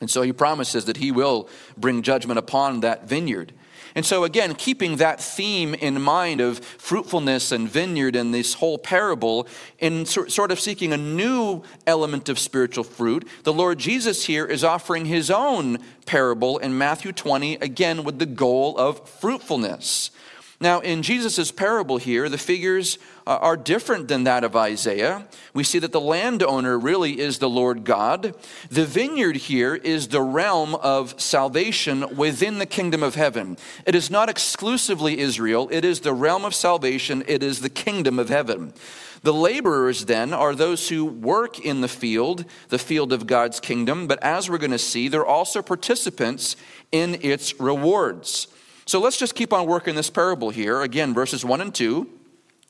And 0.00 0.10
so 0.10 0.22
he 0.22 0.32
promises 0.32 0.86
that 0.86 0.98
he 0.98 1.10
will 1.10 1.48
bring 1.76 2.02
judgment 2.02 2.38
upon 2.38 2.80
that 2.80 3.08
vineyard. 3.08 3.52
And 3.94 4.06
so, 4.06 4.22
again, 4.22 4.54
keeping 4.54 4.96
that 4.96 5.20
theme 5.20 5.74
in 5.74 6.00
mind 6.00 6.40
of 6.40 6.60
fruitfulness 6.60 7.50
and 7.50 7.68
vineyard 7.68 8.14
and 8.14 8.32
this 8.32 8.54
whole 8.54 8.78
parable, 8.78 9.48
in 9.80 10.06
sort 10.06 10.52
of 10.52 10.60
seeking 10.60 10.92
a 10.92 10.96
new 10.96 11.62
element 11.88 12.28
of 12.28 12.38
spiritual 12.38 12.84
fruit, 12.84 13.26
the 13.42 13.52
Lord 13.52 13.78
Jesus 13.78 14.26
here 14.26 14.46
is 14.46 14.62
offering 14.62 15.06
his 15.06 15.28
own 15.28 15.78
parable 16.06 16.58
in 16.58 16.78
Matthew 16.78 17.10
20, 17.10 17.56
again 17.56 18.04
with 18.04 18.20
the 18.20 18.26
goal 18.26 18.78
of 18.78 19.08
fruitfulness. 19.08 20.12
Now, 20.62 20.80
in 20.80 21.02
Jesus' 21.02 21.50
parable 21.50 21.96
here, 21.96 22.28
the 22.28 22.36
figures 22.36 22.98
uh, 23.26 23.38
are 23.40 23.56
different 23.56 24.08
than 24.08 24.24
that 24.24 24.44
of 24.44 24.54
Isaiah. 24.54 25.26
We 25.54 25.64
see 25.64 25.78
that 25.78 25.92
the 25.92 26.00
landowner 26.02 26.78
really 26.78 27.18
is 27.18 27.38
the 27.38 27.48
Lord 27.48 27.82
God. 27.84 28.34
The 28.70 28.84
vineyard 28.84 29.36
here 29.36 29.74
is 29.74 30.08
the 30.08 30.20
realm 30.20 30.74
of 30.74 31.18
salvation 31.18 32.14
within 32.14 32.58
the 32.58 32.66
kingdom 32.66 33.02
of 33.02 33.14
heaven. 33.14 33.56
It 33.86 33.94
is 33.94 34.10
not 34.10 34.28
exclusively 34.28 35.18
Israel, 35.18 35.66
it 35.72 35.82
is 35.82 36.00
the 36.00 36.12
realm 36.12 36.44
of 36.44 36.54
salvation, 36.54 37.24
it 37.26 37.42
is 37.42 37.62
the 37.62 37.70
kingdom 37.70 38.18
of 38.18 38.28
heaven. 38.28 38.74
The 39.22 39.32
laborers, 39.32 40.04
then, 40.06 40.34
are 40.34 40.54
those 40.54 40.90
who 40.90 41.06
work 41.06 41.58
in 41.58 41.80
the 41.80 41.88
field, 41.88 42.44
the 42.68 42.78
field 42.78 43.14
of 43.14 43.26
God's 43.26 43.60
kingdom, 43.60 44.06
but 44.06 44.22
as 44.22 44.50
we're 44.50 44.58
going 44.58 44.70
to 44.72 44.78
see, 44.78 45.08
they're 45.08 45.24
also 45.24 45.62
participants 45.62 46.56
in 46.92 47.18
its 47.22 47.58
rewards. 47.58 48.46
So 48.90 48.98
let's 48.98 49.16
just 49.16 49.36
keep 49.36 49.52
on 49.52 49.68
working 49.68 49.94
this 49.94 50.10
parable 50.10 50.50
here. 50.50 50.82
Again, 50.82 51.14
verses 51.14 51.44
1 51.44 51.60
and 51.60 51.72
2. 51.72 52.10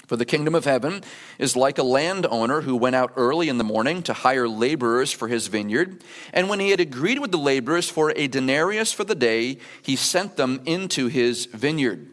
For 0.07 0.19
the 0.19 0.27
kingdom 0.27 0.55
of 0.55 0.67
heaven 0.67 1.03
is 1.39 1.57
like 1.57 1.79
a 1.79 1.83
landowner 1.83 2.61
who 2.61 2.77
went 2.77 2.95
out 2.95 3.15
early 3.17 3.49
in 3.49 3.57
the 3.57 3.65
morning 3.65 4.03
to 4.03 4.13
hire 4.13 4.47
laborers 4.47 5.13
for 5.13 5.29
his 5.29 5.47
vineyard. 5.47 6.05
And 6.35 6.51
when 6.51 6.61
he 6.61 6.73
had 6.73 6.79
agreed 6.79 7.21
with 7.21 7.33
the 7.33 7.39
laborers 7.39 7.89
for 7.89 8.13
a 8.15 8.29
denarius 8.29 8.93
for 8.93 9.03
the 9.03 9.15
day, 9.15 9.57
he 9.81 9.97
sent 9.97 10.37
them 10.37 10.61
into 10.67 11.07
his 11.07 11.47
vineyard. 11.47 12.07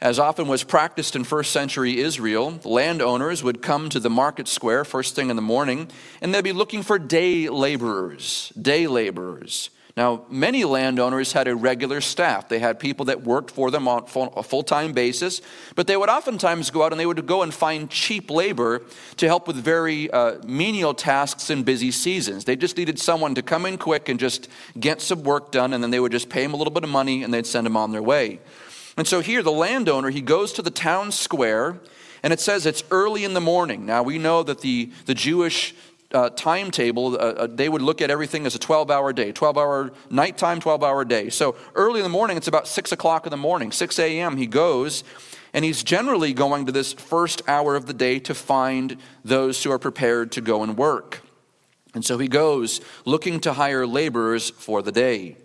As 0.00 0.18
often 0.18 0.48
was 0.48 0.64
practiced 0.64 1.14
in 1.14 1.24
first 1.24 1.52
century 1.52 1.98
Israel, 1.98 2.58
landowners 2.64 3.44
would 3.44 3.60
come 3.60 3.90
to 3.90 4.00
the 4.00 4.08
market 4.08 4.48
square 4.48 4.86
first 4.86 5.14
thing 5.14 5.28
in 5.28 5.36
the 5.36 5.42
morning, 5.42 5.90
and 6.22 6.34
they'd 6.34 6.42
be 6.42 6.52
looking 6.52 6.82
for 6.82 6.98
day 6.98 7.50
laborers, 7.50 8.54
day 8.58 8.86
laborers. 8.86 9.68
Now, 9.98 10.22
many 10.30 10.64
landowners 10.64 11.32
had 11.32 11.48
a 11.48 11.56
regular 11.56 12.00
staff. 12.00 12.48
They 12.48 12.60
had 12.60 12.78
people 12.78 13.06
that 13.06 13.24
worked 13.24 13.50
for 13.50 13.68
them 13.72 13.88
on 13.88 14.04
a 14.36 14.44
full 14.44 14.62
time 14.62 14.92
basis, 14.92 15.40
but 15.74 15.88
they 15.88 15.96
would 15.96 16.08
oftentimes 16.08 16.70
go 16.70 16.84
out 16.84 16.92
and 16.92 17.00
they 17.00 17.04
would 17.04 17.26
go 17.26 17.42
and 17.42 17.52
find 17.52 17.90
cheap 17.90 18.30
labor 18.30 18.82
to 19.16 19.26
help 19.26 19.48
with 19.48 19.56
very 19.56 20.08
uh, 20.12 20.36
menial 20.46 20.94
tasks 20.94 21.50
in 21.50 21.64
busy 21.64 21.90
seasons. 21.90 22.44
They 22.44 22.54
just 22.54 22.76
needed 22.76 23.00
someone 23.00 23.34
to 23.34 23.42
come 23.42 23.66
in 23.66 23.76
quick 23.76 24.08
and 24.08 24.20
just 24.20 24.46
get 24.78 25.00
some 25.00 25.24
work 25.24 25.50
done, 25.50 25.72
and 25.72 25.82
then 25.82 25.90
they 25.90 25.98
would 25.98 26.12
just 26.12 26.28
pay 26.28 26.44
them 26.44 26.54
a 26.54 26.56
little 26.56 26.72
bit 26.72 26.84
of 26.84 26.90
money 26.90 27.24
and 27.24 27.34
they'd 27.34 27.44
send 27.44 27.66
them 27.66 27.76
on 27.76 27.90
their 27.90 28.00
way. 28.00 28.38
And 28.96 29.04
so 29.04 29.18
here, 29.18 29.42
the 29.42 29.50
landowner, 29.50 30.10
he 30.10 30.20
goes 30.20 30.52
to 30.52 30.62
the 30.62 30.70
town 30.70 31.10
square, 31.10 31.80
and 32.22 32.32
it 32.32 32.38
says 32.38 32.66
it's 32.66 32.84
early 32.92 33.24
in 33.24 33.34
the 33.34 33.40
morning. 33.40 33.84
Now, 33.84 34.04
we 34.04 34.18
know 34.18 34.44
that 34.44 34.60
the, 34.60 34.92
the 35.06 35.14
Jewish 35.14 35.74
uh, 36.12 36.30
timetable, 36.30 37.14
uh, 37.14 37.18
uh 37.18 37.46
they 37.50 37.68
would 37.68 37.82
look 37.82 38.00
at 38.00 38.10
everything 38.10 38.46
as 38.46 38.54
a 38.54 38.58
12 38.58 38.90
hour 38.90 39.12
day, 39.12 39.32
12 39.32 39.58
hour 39.58 39.92
nighttime, 40.10 40.60
12 40.60 40.82
hour 40.82 41.04
day. 41.04 41.28
So 41.30 41.56
early 41.74 42.00
in 42.00 42.04
the 42.04 42.10
morning, 42.10 42.36
it's 42.36 42.48
about 42.48 42.66
6 42.66 42.92
o'clock 42.92 43.26
in 43.26 43.30
the 43.30 43.36
morning, 43.36 43.72
6 43.72 43.98
a.m., 43.98 44.36
he 44.36 44.46
goes, 44.46 45.04
and 45.52 45.64
he's 45.64 45.82
generally 45.82 46.32
going 46.32 46.66
to 46.66 46.72
this 46.72 46.92
first 46.92 47.42
hour 47.48 47.76
of 47.76 47.86
the 47.86 47.94
day 47.94 48.18
to 48.20 48.34
find 48.34 48.96
those 49.24 49.62
who 49.62 49.70
are 49.70 49.78
prepared 49.78 50.32
to 50.32 50.40
go 50.40 50.62
and 50.62 50.76
work. 50.76 51.22
And 51.94 52.04
so 52.04 52.18
he 52.18 52.28
goes 52.28 52.80
looking 53.04 53.40
to 53.40 53.54
hire 53.54 53.86
laborers 53.86 54.50
for 54.50 54.82
the 54.82 54.92
day. 54.92 55.36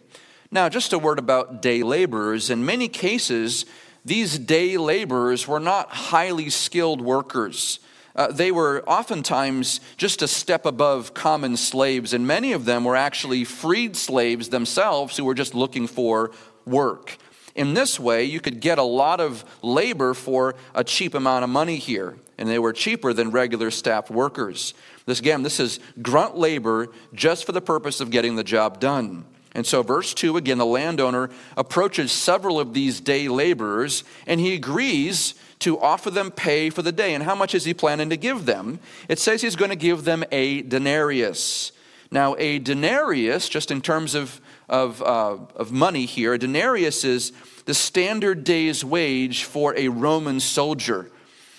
Now, 0.52 0.70
just 0.70 0.94
a 0.94 1.00
word 1.00 1.20
about 1.20 1.62
day 1.62 1.82
laborers. 1.82 2.50
In 2.50 2.66
many 2.66 2.88
cases, 2.88 3.66
these 4.06 4.38
day 4.38 4.78
laborers 4.78 5.48
were 5.48 5.60
not 5.60 5.90
highly 5.90 6.50
skilled 6.50 7.02
workers. 7.02 7.80
Uh, 8.16 8.32
they 8.32 8.52
were 8.52 8.84
oftentimes 8.88 9.80
just 9.98 10.22
a 10.22 10.28
step 10.28 10.66
above 10.66 11.14
common 11.14 11.58
slaves, 11.58 12.14
and 12.14 12.28
many 12.28 12.54
of 12.54 12.66
them 12.66 12.84
were 12.84 12.96
actually 12.96 13.44
freed 13.44 13.96
slaves 13.96 14.50
themselves 14.50 15.18
who 15.18 15.26
were 15.26 15.34
just 15.34 15.56
looking 15.56 15.88
for 15.88 16.32
work. 16.66 17.18
In 17.56 17.74
this 17.74 18.00
way, 18.00 18.24
you 18.24 18.40
could 18.40 18.60
get 18.60 18.78
a 18.78 18.84
lot 18.84 19.20
of 19.20 19.44
labor 19.62 20.14
for 20.14 20.56
a 20.74 20.84
cheap 20.84 21.14
amount 21.14 21.44
of 21.44 21.50
money 21.50 21.78
here, 21.78 22.18
and 22.38 22.50
they 22.50 22.60
were 22.60 22.74
cheaper 22.74 23.14
than 23.14 23.32
regular 23.32 23.72
staff 23.72 24.10
workers. 24.10 24.74
This 25.06 25.20
again, 25.20 25.44
this 25.44 25.60
is 25.60 25.80
grunt 26.02 26.38
labor 26.38 26.90
just 27.14 27.46
for 27.46 27.52
the 27.52 27.62
purpose 27.62 28.00
of 28.00 28.12
getting 28.12 28.36
the 28.36 28.44
job 28.44 28.80
done. 28.80 29.26
And 29.56 29.68
so, 29.68 29.84
verse 29.84 30.14
2 30.14 30.38
again, 30.38 30.58
the 30.58 30.66
landowner 30.66 31.30
approaches 31.56 32.12
several 32.12 32.60
of 32.60 32.74
these 32.74 33.00
day 33.00 33.28
laborers 33.28 34.04
and 34.26 34.40
he 34.40 34.54
agrees 34.56 35.36
to 35.64 35.80
offer 35.80 36.12
them 36.12 36.30
pay 36.30 36.70
for 36.70 36.82
the 36.82 36.92
day. 36.92 37.14
And 37.14 37.24
how 37.24 37.36
much 37.36 37.56
is 37.56 37.64
he 37.64 37.74
planning 37.74 38.10
to 38.10 38.18
give 38.18 38.46
them? 38.46 38.80
It 39.08 39.18
says 39.18 39.42
he's 39.42 39.56
going 39.56 39.70
to 39.70 39.78
give 39.78 40.04
them 40.04 40.24
a 40.32 40.62
denarius. 40.62 41.72
Now, 42.12 42.36
a 42.38 42.60
denarius, 42.60 43.50
just 43.50 43.72
in 43.72 43.82
terms 43.82 44.14
of, 44.14 44.40
of, 44.70 45.02
uh, 45.02 45.38
of 45.56 45.72
money 45.72 46.06
here, 46.06 46.34
a 46.34 46.38
denarius 46.38 47.04
is 47.04 47.32
the 47.66 47.74
standard 47.74 48.44
day's 48.44 48.84
wage 48.84 49.46
for 49.46 49.76
a 49.78 49.88
Roman 49.88 50.40
soldier. 50.40 51.10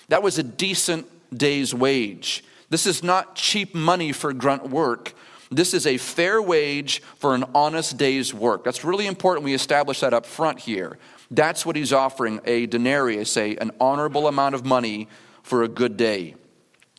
That 0.09 0.23
was 0.23 0.39
a 0.39 0.43
decent 0.43 1.07
day's 1.37 1.75
wage. 1.75 2.45
This 2.69 2.87
is 2.87 3.03
not 3.03 3.35
cheap 3.35 3.75
money 3.75 4.13
for 4.13 4.33
grunt 4.33 4.69
work. 4.69 5.15
This 5.51 5.73
is 5.73 5.87
a 5.87 5.97
fair 5.97 6.43
wage 6.43 7.03
for 7.17 7.35
an 7.35 7.45
honest 7.55 7.97
day's 7.97 8.35
work. 8.35 8.65
That's 8.65 8.85
really 8.85 9.07
important 9.07 9.45
we 9.45 9.55
establish 9.55 10.01
that 10.01 10.13
up 10.13 10.27
front 10.27 10.61
here. 10.61 10.99
That's 11.31 11.65
what 11.65 11.77
he's 11.77 11.93
offering 11.93 12.41
a 12.45 12.67
denarius, 12.67 13.37
a, 13.37 13.57
an 13.57 13.71
honorable 13.81 14.29
amount 14.29 14.55
of 14.55 14.65
money 14.65 15.09
for 15.43 15.63
a 15.63 15.69
good 15.69 15.97
day. 15.97 16.35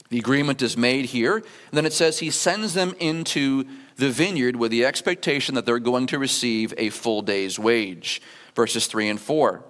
The 0.09 0.19
agreement 0.19 0.61
is 0.61 0.77
made 0.77 1.05
here. 1.05 1.35
And 1.37 1.45
then 1.73 1.85
it 1.85 1.93
says 1.93 2.19
he 2.19 2.29
sends 2.29 2.73
them 2.73 2.95
into 2.99 3.65
the 3.97 4.09
vineyard 4.09 4.55
with 4.55 4.71
the 4.71 4.85
expectation 4.85 5.55
that 5.55 5.65
they're 5.65 5.79
going 5.79 6.07
to 6.07 6.19
receive 6.19 6.73
a 6.77 6.89
full 6.89 7.21
day's 7.21 7.57
wage. 7.57 8.21
Verses 8.55 8.87
3 8.87 9.09
and 9.09 9.19
4. 9.19 9.63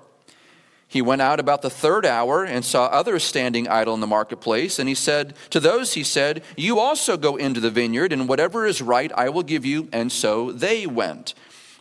He 0.88 1.02
went 1.02 1.22
out 1.22 1.40
about 1.40 1.62
the 1.62 1.70
third 1.70 2.06
hour 2.06 2.44
and 2.46 2.64
saw 2.64 2.86
others 2.86 3.24
standing 3.24 3.68
idle 3.68 3.94
in 3.96 4.00
the 4.02 4.08
marketplace. 4.08 4.78
And 4.78 4.88
he 4.88 4.96
said, 4.96 5.36
To 5.50 5.60
those 5.60 5.94
he 5.94 6.04
said, 6.04 6.44
You 6.56 6.80
also 6.80 7.18
go 7.18 7.36
into 7.36 7.60
the 7.60 7.72
vineyard, 7.72 8.14
and 8.14 8.30
whatever 8.30 8.66
is 8.66 8.82
right 8.82 9.12
I 9.14 9.30
will 9.30 9.44
give 9.44 9.66
you. 9.66 9.90
And 9.92 10.12
so 10.12 10.52
they 10.52 10.86
went. 10.86 11.34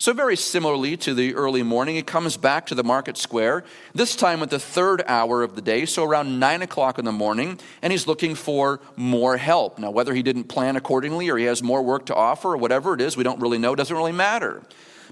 So, 0.04 0.12
very 0.12 0.36
similarly 0.36 0.98
to 0.98 1.14
the 1.14 1.34
early 1.34 1.62
morning, 1.62 1.94
he 1.94 2.02
comes 2.02 2.36
back 2.36 2.66
to 2.66 2.74
the 2.74 2.84
market 2.84 3.16
square, 3.16 3.64
this 3.94 4.14
time 4.14 4.42
at 4.42 4.50
the 4.50 4.58
third 4.58 5.02
hour 5.06 5.42
of 5.42 5.54
the 5.54 5.62
day, 5.62 5.86
so 5.86 6.04
around 6.04 6.38
9 6.38 6.60
o'clock 6.60 6.98
in 6.98 7.06
the 7.06 7.10
morning, 7.10 7.58
and 7.80 7.90
he's 7.90 8.06
looking 8.06 8.34
for 8.34 8.80
more 8.96 9.38
help. 9.38 9.78
Now, 9.78 9.90
whether 9.90 10.12
he 10.12 10.22
didn't 10.22 10.44
plan 10.44 10.76
accordingly 10.76 11.30
or 11.30 11.38
he 11.38 11.46
has 11.46 11.62
more 11.62 11.80
work 11.80 12.04
to 12.04 12.14
offer 12.14 12.52
or 12.52 12.58
whatever 12.58 12.92
it 12.92 13.00
is, 13.00 13.16
we 13.16 13.24
don't 13.24 13.40
really 13.40 13.56
know, 13.56 13.74
doesn't 13.74 13.96
really 13.96 14.12
matter. 14.12 14.62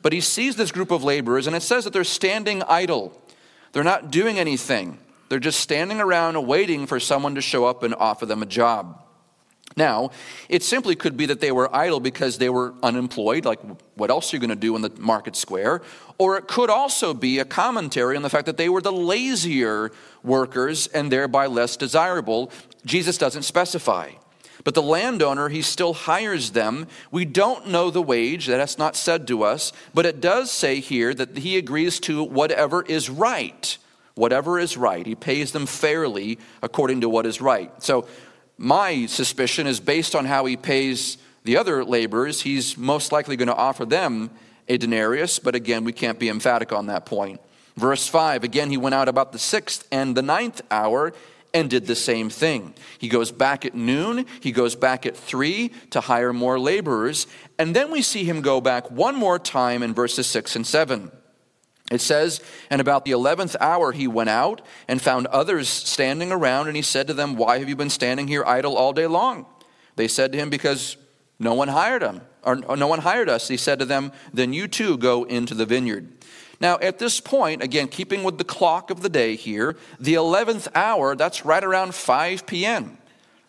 But 0.02 0.12
he 0.12 0.20
sees 0.20 0.56
this 0.56 0.70
group 0.70 0.90
of 0.90 1.02
laborers, 1.02 1.46
and 1.46 1.56
it 1.56 1.62
says 1.62 1.84
that 1.84 1.94
they're 1.94 2.04
standing 2.04 2.62
idle. 2.64 3.18
They're 3.72 3.84
not 3.84 4.10
doing 4.10 4.38
anything, 4.38 4.98
they're 5.30 5.38
just 5.38 5.60
standing 5.60 6.02
around 6.02 6.46
waiting 6.46 6.86
for 6.86 7.00
someone 7.00 7.34
to 7.36 7.40
show 7.40 7.64
up 7.64 7.82
and 7.82 7.94
offer 7.94 8.26
them 8.26 8.42
a 8.42 8.46
job. 8.46 9.02
Now, 9.76 10.10
it 10.48 10.62
simply 10.62 10.94
could 10.94 11.16
be 11.16 11.26
that 11.26 11.40
they 11.40 11.52
were 11.52 11.74
idle 11.74 12.00
because 12.00 12.38
they 12.38 12.48
were 12.48 12.74
unemployed, 12.82 13.44
like 13.44 13.60
what 13.94 14.10
else 14.10 14.32
are 14.32 14.36
you 14.36 14.40
going 14.40 14.50
to 14.50 14.56
do 14.56 14.76
in 14.76 14.82
the 14.82 14.90
market 14.98 15.36
square? 15.36 15.82
Or 16.18 16.36
it 16.36 16.46
could 16.46 16.70
also 16.70 17.14
be 17.14 17.38
a 17.38 17.44
commentary 17.44 18.16
on 18.16 18.22
the 18.22 18.30
fact 18.30 18.46
that 18.46 18.56
they 18.56 18.68
were 18.68 18.82
the 18.82 18.92
lazier 18.92 19.90
workers 20.22 20.86
and 20.88 21.10
thereby 21.10 21.46
less 21.46 21.76
desirable. 21.76 22.50
Jesus 22.84 23.18
doesn't 23.18 23.42
specify. 23.42 24.10
But 24.64 24.74
the 24.74 24.82
landowner, 24.82 25.48
he 25.48 25.62
still 25.62 25.92
hires 25.92 26.50
them. 26.50 26.86
We 27.10 27.24
don't 27.24 27.68
know 27.68 27.90
the 27.90 28.02
wage, 28.02 28.46
that's 28.46 28.78
not 28.78 28.94
said 28.94 29.26
to 29.28 29.42
us, 29.42 29.72
but 29.92 30.06
it 30.06 30.20
does 30.20 30.52
say 30.52 30.80
here 30.80 31.12
that 31.14 31.38
he 31.38 31.56
agrees 31.56 31.98
to 32.00 32.22
whatever 32.22 32.82
is 32.82 33.10
right. 33.10 33.76
Whatever 34.14 34.58
is 34.58 34.76
right. 34.76 35.04
He 35.04 35.14
pays 35.14 35.52
them 35.52 35.66
fairly 35.66 36.38
according 36.62 37.00
to 37.00 37.08
what 37.08 37.26
is 37.26 37.40
right. 37.40 37.72
So 37.82 38.06
my 38.62 39.06
suspicion 39.06 39.66
is 39.66 39.80
based 39.80 40.14
on 40.14 40.24
how 40.24 40.44
he 40.44 40.56
pays 40.56 41.18
the 41.42 41.56
other 41.56 41.84
laborers, 41.84 42.42
he's 42.42 42.78
most 42.78 43.10
likely 43.10 43.34
going 43.34 43.48
to 43.48 43.56
offer 43.56 43.84
them 43.84 44.30
a 44.68 44.78
denarius, 44.78 45.40
but 45.40 45.56
again, 45.56 45.82
we 45.82 45.92
can't 45.92 46.20
be 46.20 46.28
emphatic 46.28 46.72
on 46.72 46.86
that 46.86 47.04
point. 47.04 47.40
Verse 47.76 48.06
5 48.06 48.44
again, 48.44 48.70
he 48.70 48.76
went 48.76 48.94
out 48.94 49.08
about 49.08 49.32
the 49.32 49.38
sixth 49.38 49.88
and 49.90 50.16
the 50.16 50.22
ninth 50.22 50.62
hour 50.70 51.12
and 51.52 51.68
did 51.68 51.86
the 51.86 51.96
same 51.96 52.30
thing. 52.30 52.72
He 53.00 53.08
goes 53.08 53.32
back 53.32 53.66
at 53.66 53.74
noon, 53.74 54.26
he 54.40 54.52
goes 54.52 54.76
back 54.76 55.06
at 55.06 55.16
three 55.16 55.72
to 55.90 56.00
hire 56.00 56.32
more 56.32 56.60
laborers, 56.60 57.26
and 57.58 57.74
then 57.74 57.90
we 57.90 58.00
see 58.00 58.22
him 58.22 58.42
go 58.42 58.60
back 58.60 58.92
one 58.92 59.16
more 59.16 59.40
time 59.40 59.82
in 59.82 59.92
verses 59.92 60.28
6 60.28 60.54
and 60.54 60.66
7. 60.66 61.10
It 61.92 62.00
says, 62.00 62.40
And 62.70 62.80
about 62.80 63.04
the 63.04 63.10
eleventh 63.10 63.54
hour 63.60 63.92
he 63.92 64.08
went 64.08 64.30
out 64.30 64.62
and 64.88 65.00
found 65.00 65.26
others 65.26 65.68
standing 65.68 66.32
around, 66.32 66.68
and 66.68 66.74
he 66.76 66.82
said 66.82 67.06
to 67.08 67.14
them, 67.14 67.36
Why 67.36 67.58
have 67.58 67.68
you 67.68 67.76
been 67.76 67.90
standing 67.90 68.28
here 68.28 68.44
idle 68.46 68.76
all 68.76 68.94
day 68.94 69.06
long? 69.06 69.46
They 69.96 70.08
said 70.08 70.32
to 70.32 70.38
him, 70.38 70.48
Because 70.48 70.96
no 71.38 71.52
one 71.52 71.68
hired 71.68 72.02
him, 72.02 72.22
or 72.42 72.56
no 72.56 72.86
one 72.86 73.00
hired 73.00 73.28
us. 73.28 73.48
He 73.48 73.58
said 73.58 73.78
to 73.80 73.84
them, 73.84 74.12
Then 74.32 74.54
you 74.54 74.68
too 74.68 74.96
go 74.96 75.24
into 75.24 75.54
the 75.54 75.66
vineyard. 75.66 76.10
Now, 76.60 76.78
at 76.80 76.98
this 76.98 77.20
point, 77.20 77.62
again, 77.62 77.88
keeping 77.88 78.22
with 78.22 78.38
the 78.38 78.44
clock 78.44 78.90
of 78.90 79.02
the 79.02 79.08
day 79.08 79.36
here, 79.36 79.76
the 80.00 80.14
11th 80.14 80.68
hour, 80.74 81.14
that's 81.14 81.44
right 81.44 81.62
around 81.62 81.94
5 81.94 82.46
p.m. 82.46 82.96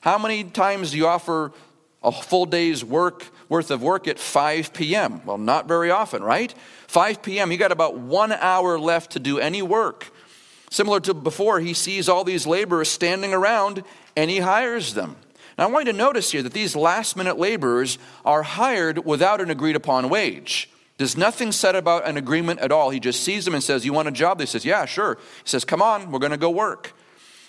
How 0.02 0.18
many 0.18 0.44
times 0.44 0.92
do 0.92 0.98
you 0.98 1.08
offer 1.08 1.54
a 2.02 2.12
full 2.12 2.46
day's 2.46 2.84
work 2.84 3.26
worth 3.48 3.72
of 3.72 3.82
work 3.82 4.08
at 4.08 4.20
5 4.20 4.74
p.m.? 4.74 5.22
Well, 5.26 5.38
not 5.38 5.68
very 5.68 5.92
often, 5.92 6.24
right? 6.24 6.54
5 6.94 7.24
p.m., 7.24 7.52
you 7.52 7.58
got 7.58 7.72
about 7.72 7.98
one 7.98 8.32
hour 8.32 8.78
left 8.78 9.14
to 9.14 9.20
do 9.20 9.40
any 9.40 9.64
work. 9.64 10.14
Similar 10.70 11.00
to 11.00 11.16
before, 11.16 11.60
he 11.60 11.74
sees 11.74 12.08
all 12.08 12.24
these 12.24 12.46
laborers 12.46 12.88
standing 12.88 13.34
around 13.34 13.84
and 14.16 14.30
he 14.30 14.38
hires 14.38 14.94
them. 14.94 15.16
Now, 15.58 15.64
I 15.64 15.72
want 15.72 15.88
you 15.88 15.92
to 15.92 15.98
notice 15.98 16.32
here 16.32 16.44
that 16.44 16.54
these 16.54 16.76
last 16.76 17.18
minute 17.18 17.40
laborers 17.40 17.98
are 18.24 18.44
hired 18.44 19.06
without 19.06 19.42
an 19.42 19.50
agreed 19.50 19.76
upon 19.76 20.08
wage. 20.08 20.70
There's 20.98 21.18
nothing 21.18 21.52
said 21.52 21.74
about 21.74 22.08
an 22.08 22.16
agreement 22.16 22.60
at 22.60 22.72
all. 22.72 22.92
He 22.92 23.00
just 23.00 23.24
sees 23.24 23.44
them 23.44 23.56
and 23.56 23.64
says, 23.64 23.84
You 23.84 23.94
want 23.94 24.08
a 24.08 24.12
job? 24.12 24.38
They 24.38 24.46
says, 24.46 24.64
Yeah, 24.64 24.86
sure. 24.86 25.16
He 25.16 25.50
says, 25.50 25.66
Come 25.66 25.82
on, 25.82 26.12
we're 26.12 26.20
going 26.20 26.32
to 26.32 26.38
go 26.38 26.52
work. 26.52 26.94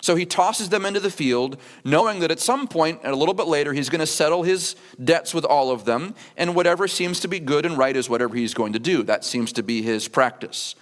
So 0.01 0.15
he 0.15 0.25
tosses 0.25 0.69
them 0.69 0.85
into 0.85 0.99
the 0.99 1.09
field, 1.09 1.57
knowing 1.83 2.19
that 2.19 2.31
at 2.31 2.39
some 2.39 2.67
point, 2.67 2.99
and 3.03 3.11
a 3.11 3.15
little 3.15 3.33
bit 3.33 3.47
later, 3.47 3.73
he's 3.73 3.89
going 3.89 3.99
to 3.99 4.07
settle 4.07 4.43
his 4.43 4.75
debts 5.03 5.33
with 5.33 5.45
all 5.45 5.71
of 5.71 5.85
them, 5.85 6.13
and 6.37 6.55
whatever 6.55 6.87
seems 6.87 7.19
to 7.21 7.27
be 7.27 7.39
good 7.39 7.65
and 7.65 7.77
right 7.77 7.95
is 7.95 8.09
whatever 8.09 8.35
he's 8.35 8.53
going 8.53 8.73
to 8.73 8.79
do. 8.79 9.03
That 9.03 9.25
seems 9.25 9.51
to 9.53 9.63
be 9.63 9.81
his 9.81 10.07
practice. 10.07 10.75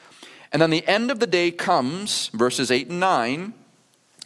And 0.52 0.62
then 0.62 0.70
the 0.70 0.86
end 0.88 1.10
of 1.10 1.20
the 1.20 1.28
day 1.28 1.52
comes, 1.52 2.28
verses 2.28 2.70
8 2.70 2.90
and 2.90 3.00
9 3.00 3.54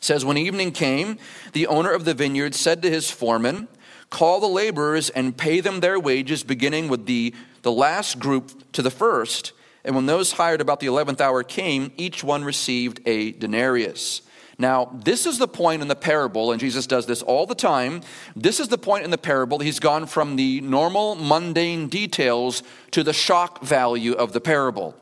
says, 0.01 0.25
When 0.25 0.37
evening 0.37 0.71
came, 0.71 1.17
the 1.53 1.67
owner 1.67 1.91
of 1.91 2.05
the 2.05 2.13
vineyard 2.13 2.55
said 2.55 2.81
to 2.81 2.89
his 2.89 3.09
foreman, 3.09 3.67
Call 4.09 4.39
the 4.39 4.47
laborers 4.47 5.09
and 5.09 5.37
pay 5.37 5.59
them 5.59 5.79
their 5.79 5.99
wages, 5.99 6.43
beginning 6.43 6.87
with 6.87 7.05
the, 7.05 7.33
the 7.61 7.71
last 7.71 8.19
group 8.19 8.71
to 8.73 8.81
the 8.81 8.91
first. 8.91 9.51
And 9.83 9.95
when 9.95 10.05
those 10.05 10.33
hired 10.33 10.61
about 10.61 10.79
the 10.79 10.87
eleventh 10.87 11.21
hour 11.21 11.43
came, 11.43 11.91
each 11.97 12.23
one 12.23 12.43
received 12.43 13.01
a 13.05 13.31
denarius. 13.31 14.21
Now, 14.59 14.89
this 14.91 15.27
is 15.27 15.37
the 15.37 15.47
point 15.47 15.83
in 15.83 15.87
the 15.87 15.95
parable, 15.95 16.51
and 16.51 16.59
Jesus 16.59 16.87
does 16.87 17.05
this 17.05 17.21
all 17.21 17.45
the 17.45 17.53
time. 17.53 18.01
This 18.35 18.59
is 18.59 18.69
the 18.69 18.77
point 18.77 19.03
in 19.03 19.11
the 19.11 19.17
parable. 19.17 19.59
He's 19.59 19.79
gone 19.79 20.07
from 20.07 20.35
the 20.35 20.61
normal, 20.61 21.13
mundane 21.15 21.87
details 21.89 22.63
to 22.91 23.03
the 23.03 23.13
shock 23.13 23.61
value 23.61 24.13
of 24.13 24.33
the 24.33 24.41
parable. 24.41 24.95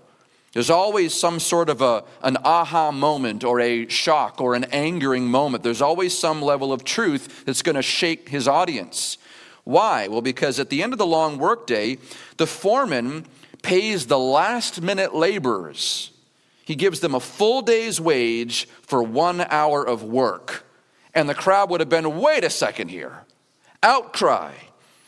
There's 0.52 0.70
always 0.70 1.14
some 1.14 1.40
sort 1.40 1.70
of 1.70 1.82
a, 1.82 2.04
an 2.22 2.38
aha 2.44 2.92
moment 2.92 3.44
or 3.44 3.62
a 3.62 3.88
shock 3.88 4.42
or 4.42 4.56
an 4.56 4.66
angering 4.66 5.26
moment. 5.26 5.64
There's 5.64 5.82
always 5.82 6.18
some 6.18 6.42
level 6.42 6.74
of 6.74 6.84
truth 6.84 7.46
that's 7.46 7.62
going 7.62 7.76
to 7.76 7.82
shake 7.82 8.30
his 8.30 8.48
audience. 8.48 9.18
Why? 9.64 10.08
Well, 10.10 10.22
because 10.22 10.60
at 10.60 10.70
the 10.70 10.84
end 10.84 10.94
of 10.94 11.00
the 11.00 11.06
long 11.06 11.38
workday, 11.38 11.98
the 12.38 12.48
foreman 12.48 13.26
pays 13.64 14.08
the 14.08 14.20
last 14.20 14.82
minute 14.82 15.16
laborers 15.16 16.12
he 16.66 16.76
gives 16.76 17.00
them 17.00 17.16
a 17.16 17.20
full 17.20 17.62
day's 17.62 18.02
wage 18.02 18.68
for 18.82 19.02
one 19.02 19.42
hour 19.42 19.88
of 19.88 20.04
work. 20.04 20.66
And 21.14 21.30
the 21.30 21.36
crowd 21.36 21.70
would 21.70 21.80
have 21.80 21.90
been, 21.90 22.20
wait 22.20 22.44
a 22.44 22.50
second 22.50 22.90
here. 22.90 23.22
Outcry. 23.82 24.52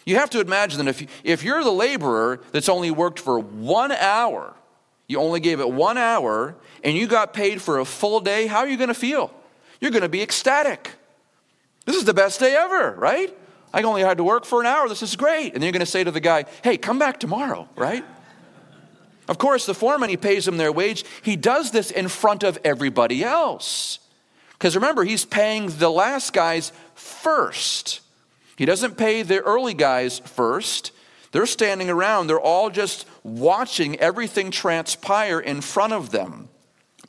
You 0.05 0.15
have 0.15 0.29
to 0.29 0.39
imagine 0.39 0.85
that 0.85 0.87
if, 0.87 1.09
if 1.23 1.43
you're 1.43 1.63
the 1.63 1.71
laborer 1.71 2.39
that's 2.51 2.69
only 2.69 2.91
worked 2.91 3.19
for 3.19 3.39
one 3.39 3.91
hour, 3.91 4.53
you 5.07 5.19
only 5.19 5.39
gave 5.39 5.59
it 5.59 5.69
one 5.69 5.97
hour, 5.97 6.55
and 6.83 6.95
you 6.95 7.07
got 7.07 7.33
paid 7.33 7.61
for 7.61 7.79
a 7.79 7.85
full 7.85 8.19
day, 8.19 8.47
how 8.47 8.59
are 8.59 8.67
you 8.67 8.77
going 8.77 8.87
to 8.87 8.93
feel? 8.93 9.33
You're 9.81 9.91
going 9.91 10.03
to 10.03 10.09
be 10.09 10.21
ecstatic. 10.21 10.91
This 11.85 11.95
is 11.95 12.05
the 12.05 12.13
best 12.13 12.39
day 12.39 12.55
ever, 12.55 12.91
right? 12.91 13.35
I 13.73 13.81
only 13.81 14.01
had 14.01 14.17
to 14.17 14.23
work 14.23 14.45
for 14.45 14.61
an 14.61 14.67
hour. 14.67 14.87
This 14.87 15.03
is 15.03 15.15
great. 15.15 15.53
And 15.53 15.55
then 15.55 15.63
you're 15.63 15.71
going 15.71 15.79
to 15.81 15.85
say 15.85 16.03
to 16.03 16.11
the 16.11 16.19
guy, 16.19 16.45
hey, 16.63 16.77
come 16.77 16.99
back 16.99 17.19
tomorrow, 17.19 17.67
right? 17.75 18.05
Of 19.27 19.37
course, 19.37 19.65
the 19.65 19.73
foreman, 19.73 20.09
he 20.09 20.17
pays 20.17 20.45
them 20.45 20.57
their 20.57 20.71
wage. 20.71 21.03
He 21.21 21.35
does 21.35 21.71
this 21.71 21.91
in 21.91 22.07
front 22.07 22.43
of 22.43 22.57
everybody 22.63 23.23
else. 23.23 23.99
Because 24.53 24.75
remember, 24.75 25.03
he's 25.03 25.25
paying 25.25 25.67
the 25.67 25.89
last 25.89 26.33
guys 26.33 26.71
first. 26.95 27.99
He 28.55 28.65
doesn't 28.65 28.97
pay 28.97 29.21
the 29.21 29.39
early 29.39 29.73
guys 29.73 30.19
first. 30.19 30.91
They're 31.31 31.45
standing 31.45 31.89
around, 31.89 32.27
they're 32.27 32.39
all 32.39 32.69
just 32.69 33.05
watching 33.23 33.99
everything 33.99 34.49
transpire 34.49 35.39
in 35.39 35.61
front 35.61 35.93
of 35.93 36.11
them. 36.11 36.49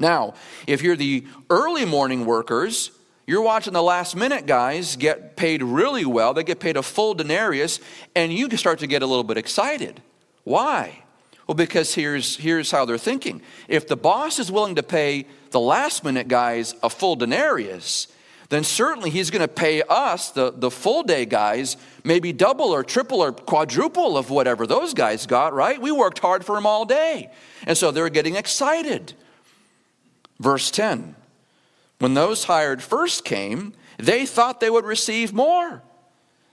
Now, 0.01 0.35
if 0.67 0.83
you're 0.83 0.97
the 0.97 1.27
early 1.49 1.85
morning 1.85 2.27
workers, 2.27 2.91
you're 3.27 3.43
watching 3.43 3.73
the 3.73 3.83
last 3.83 4.17
minute 4.17 4.47
guys 4.47 4.97
get 4.97 5.37
paid 5.37 5.63
really 5.63 6.05
well. 6.05 6.35
They 6.35 6.45
get 6.45 6.61
paid 6.61 6.77
a 6.77 6.83
full 6.83 7.15
denarius, 7.15 7.81
and 8.15 8.33
you 8.33 8.55
start 8.57 8.81
to 8.81 8.87
get 8.87 9.03
a 9.03 9.07
little 9.07 9.25
bit 9.25 9.37
excited. 9.37 10.03
Why? 10.45 11.05
Well, 11.49 11.55
because 11.55 11.95
here's, 11.95 12.37
here's 12.37 12.71
how 12.71 12.85
they're 12.85 12.99
thinking. 12.99 13.41
If 13.69 13.89
the 13.89 13.97
boss 13.97 14.39
is 14.39 14.53
willing 14.53 14.75
to 14.75 14.83
pay 14.83 15.25
the 15.51 15.59
last 15.59 16.05
minute 16.05 16.29
guys 16.29 16.75
a 16.83 16.91
full 16.91 17.17
denarius, 17.17 18.07
then 18.51 18.65
certainly 18.65 19.09
he's 19.09 19.31
going 19.31 19.41
to 19.41 19.49
pay 19.49 19.83
us, 19.89 20.31
the, 20.31 20.53
the 20.55 20.71
full 20.71 21.03
day 21.03 21.25
guys, 21.25 21.79
maybe 22.05 22.35
double 22.35 22.67
or 22.67 22.85
triple 22.85 23.23
or 23.23 23.33
quadruple 23.33 24.19
of 24.19 24.29
whatever 24.29 24.67
those 24.67 24.93
guys 24.93 25.25
got, 25.27 25.55
right? 25.55 25.81
We 25.81 25.91
worked 25.91 26.19
hard 26.19 26.45
for 26.45 26.57
him 26.57 26.67
all 26.67 26.85
day. 26.85 27.31
And 27.67 27.79
so 27.79 27.91
they're 27.91 28.11
getting 28.11 28.37
excited. 28.37 29.15
Verse 30.39 30.71
10 30.71 31.17
When 31.99 32.13
those 32.13 32.45
hired 32.45 32.83
first 32.83 33.25
came, 33.25 33.73
they 33.97 34.27
thought 34.27 34.61
they 34.61 34.71
would 34.71 34.85
receive 34.85 35.33
more. 35.33 35.83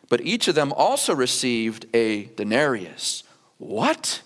But 0.08 0.22
each 0.22 0.48
of 0.48 0.56
them 0.56 0.72
also 0.72 1.14
received 1.14 1.86
a 1.94 2.26
denarius. 2.38 3.24
What? 3.58 4.22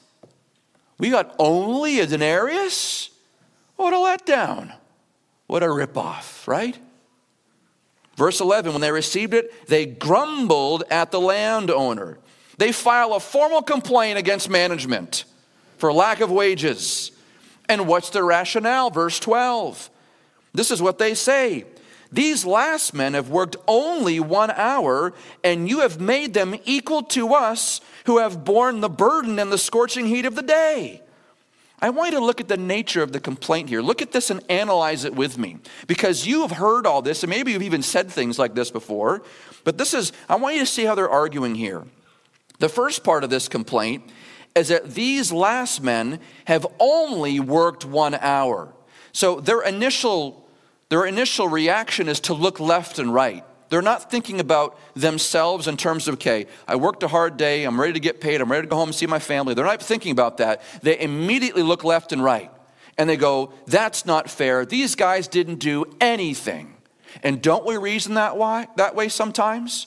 We 1.00 1.10
got 1.10 1.34
only 1.40 2.00
a 2.02 2.06
denarius? 2.06 3.10
What 3.78 3.94
a 3.94 3.96
letdown. 3.96 4.76
What 5.48 5.64
a 5.64 5.68
ripoff, 5.68 6.46
right? 6.46 6.78
Verse 8.16 8.42
11 8.42 8.74
When 8.74 8.82
they 8.82 8.92
received 8.92 9.34
it, 9.34 9.68
they 9.68 9.86
grumbled 9.86 10.84
at 10.92 11.12
the 11.12 11.22
landowner. 11.22 12.20
They 12.58 12.74
file 12.74 13.14
a 13.14 13.20
formal 13.22 13.62
complaint 13.62 14.20
against 14.20 14.50
management 14.50 15.24
for 15.78 15.94
lack 15.94 16.20
of 16.20 16.30
wages. 16.30 17.12
And 17.70 17.88
what's 17.88 18.10
the 18.10 18.22
rationale? 18.22 18.90
Verse 18.90 19.20
12. 19.20 19.90
This 20.54 20.70
is 20.70 20.82
what 20.82 20.98
they 20.98 21.14
say 21.14 21.66
These 22.12 22.46
last 22.46 22.94
men 22.94 23.14
have 23.14 23.30
worked 23.30 23.56
only 23.68 24.20
one 24.20 24.52
hour, 24.52 25.14
and 25.44 25.70
you 25.70 25.82
have 25.82 26.00
made 26.00 26.34
them 26.34 26.56
equal 26.66 27.04
to 27.04 27.34
us 27.34 27.82
who 28.06 28.18
have 28.18 28.44
borne 28.44 28.82
the 28.82 28.90
burden 28.90 29.38
and 29.38 29.52
the 29.52 29.58
scorching 29.58 30.08
heat 30.08 30.26
of 30.26 30.36
the 30.36 30.42
day. 30.42 31.02
I 31.82 31.92
want 31.92 32.12
you 32.12 32.20
to 32.20 32.26
look 32.26 32.42
at 32.42 32.48
the 32.48 32.58
nature 32.58 33.02
of 33.02 33.14
the 33.14 33.20
complaint 33.20 33.70
here. 33.70 33.82
Look 33.82 34.02
at 34.02 34.12
this 34.12 34.30
and 34.30 34.42
analyze 34.50 35.06
it 35.06 35.16
with 35.16 35.38
me. 35.38 35.58
Because 35.88 36.28
you 36.28 36.42
have 36.42 36.52
heard 36.52 36.86
all 36.86 37.02
this, 37.02 37.24
and 37.24 37.30
maybe 37.30 37.52
you've 37.52 37.62
even 37.62 37.84
said 37.84 38.12
things 38.12 38.38
like 38.38 38.54
this 38.54 38.70
before, 38.70 39.22
but 39.64 39.78
this 39.78 39.94
is, 39.94 40.12
I 40.28 40.36
want 40.36 40.56
you 40.56 40.62
to 40.62 40.66
see 40.66 40.86
how 40.86 40.96
they're 40.96 41.10
arguing 41.10 41.56
here. 41.56 41.86
The 42.60 42.70
first 42.70 43.04
part 43.04 43.24
of 43.24 43.30
this 43.30 43.48
complaint 43.48 44.04
is 44.56 44.68
that 44.70 44.94
these 44.94 45.32
last 45.32 45.82
men 45.82 46.20
have 46.46 46.68
only 46.80 47.40
worked 47.40 47.86
one 47.86 48.16
hour. 48.16 48.74
So 49.14 49.40
their 49.40 49.62
initial, 49.62 50.39
their 50.90 51.06
initial 51.06 51.48
reaction 51.48 52.08
is 52.10 52.20
to 52.22 52.34
look 52.34 52.60
left 52.60 53.00
and 53.00 53.14
right. 53.14 53.46
They're 53.70 53.84
not 53.84 54.10
thinking 54.10 54.40
about 54.40 54.80
themselves 54.96 55.68
in 55.68 55.78
terms 55.78 56.08
of, 56.08 56.16
okay, 56.16 56.48
I 56.68 56.76
worked 56.76 57.04
a 57.04 57.08
hard 57.08 57.38
day, 57.38 57.64
I'm 57.64 57.80
ready 57.80 57.94
to 57.94 58.00
get 58.00 58.20
paid, 58.20 58.42
I'm 58.42 58.52
ready 58.52 58.64
to 58.64 58.70
go 58.70 58.76
home 58.76 58.90
and 58.90 58.96
see 58.96 59.06
my 59.06 59.20
family. 59.20 59.54
They're 59.54 59.64
not 59.64 59.82
thinking 59.82 60.12
about 60.12 60.38
that. 60.38 60.64
They 60.82 61.00
immediately 61.00 61.62
look 61.62 61.84
left 61.84 62.12
and 62.12 62.24
right. 62.24 62.52
And 62.98 63.08
they 63.08 63.16
go, 63.16 63.54
that's 63.68 64.06
not 64.06 64.30
fair. 64.30 64.66
These 64.66 64.96
guys 64.96 65.28
didn't 65.28 65.60
do 65.60 65.86
anything. 66.02 66.76
And 67.24 67.42
don't 67.42 67.66
we 67.66 67.78
reason 67.78 68.16
that 68.16 68.38
way, 68.38 68.68
that 68.76 68.96
way 68.96 69.08
sometimes? 69.08 69.86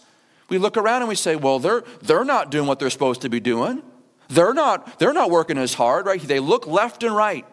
We 0.49 0.59
look 0.59 0.77
around 0.77 1.03
and 1.03 1.09
we 1.09 1.15
say, 1.15 1.35
well, 1.35 1.59
they're, 1.59 1.83
they're 2.03 2.25
not 2.25 2.51
doing 2.51 2.67
what 2.67 2.79
they're 2.79 2.91
supposed 2.91 3.23
to 3.23 3.29
be 3.29 3.41
doing. 3.41 3.83
They're 4.29 4.55
not, 4.55 4.99
they're 4.99 5.13
not 5.13 5.31
working 5.31 5.59
as 5.59 5.75
hard, 5.75 6.07
right? 6.07 6.21
They 6.21 6.41
look 6.41 6.67
left 6.67 7.03
and 7.03 7.15
right. 7.15 7.45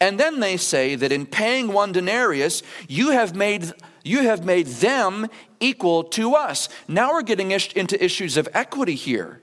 And 0.00 0.18
then 0.18 0.40
they 0.40 0.56
say 0.56 0.94
that 0.94 1.12
in 1.12 1.26
paying 1.26 1.72
one 1.72 1.92
denarius, 1.92 2.62
you 2.88 3.10
have 3.10 3.34
made, 3.34 3.72
you 4.02 4.22
have 4.22 4.44
made 4.44 4.66
them 4.66 5.28
equal 5.60 6.04
to 6.04 6.34
us. 6.34 6.68
Now 6.88 7.12
we're 7.12 7.22
getting 7.22 7.50
into 7.50 8.02
issues 8.02 8.36
of 8.36 8.48
equity 8.54 8.94
here. 8.94 9.40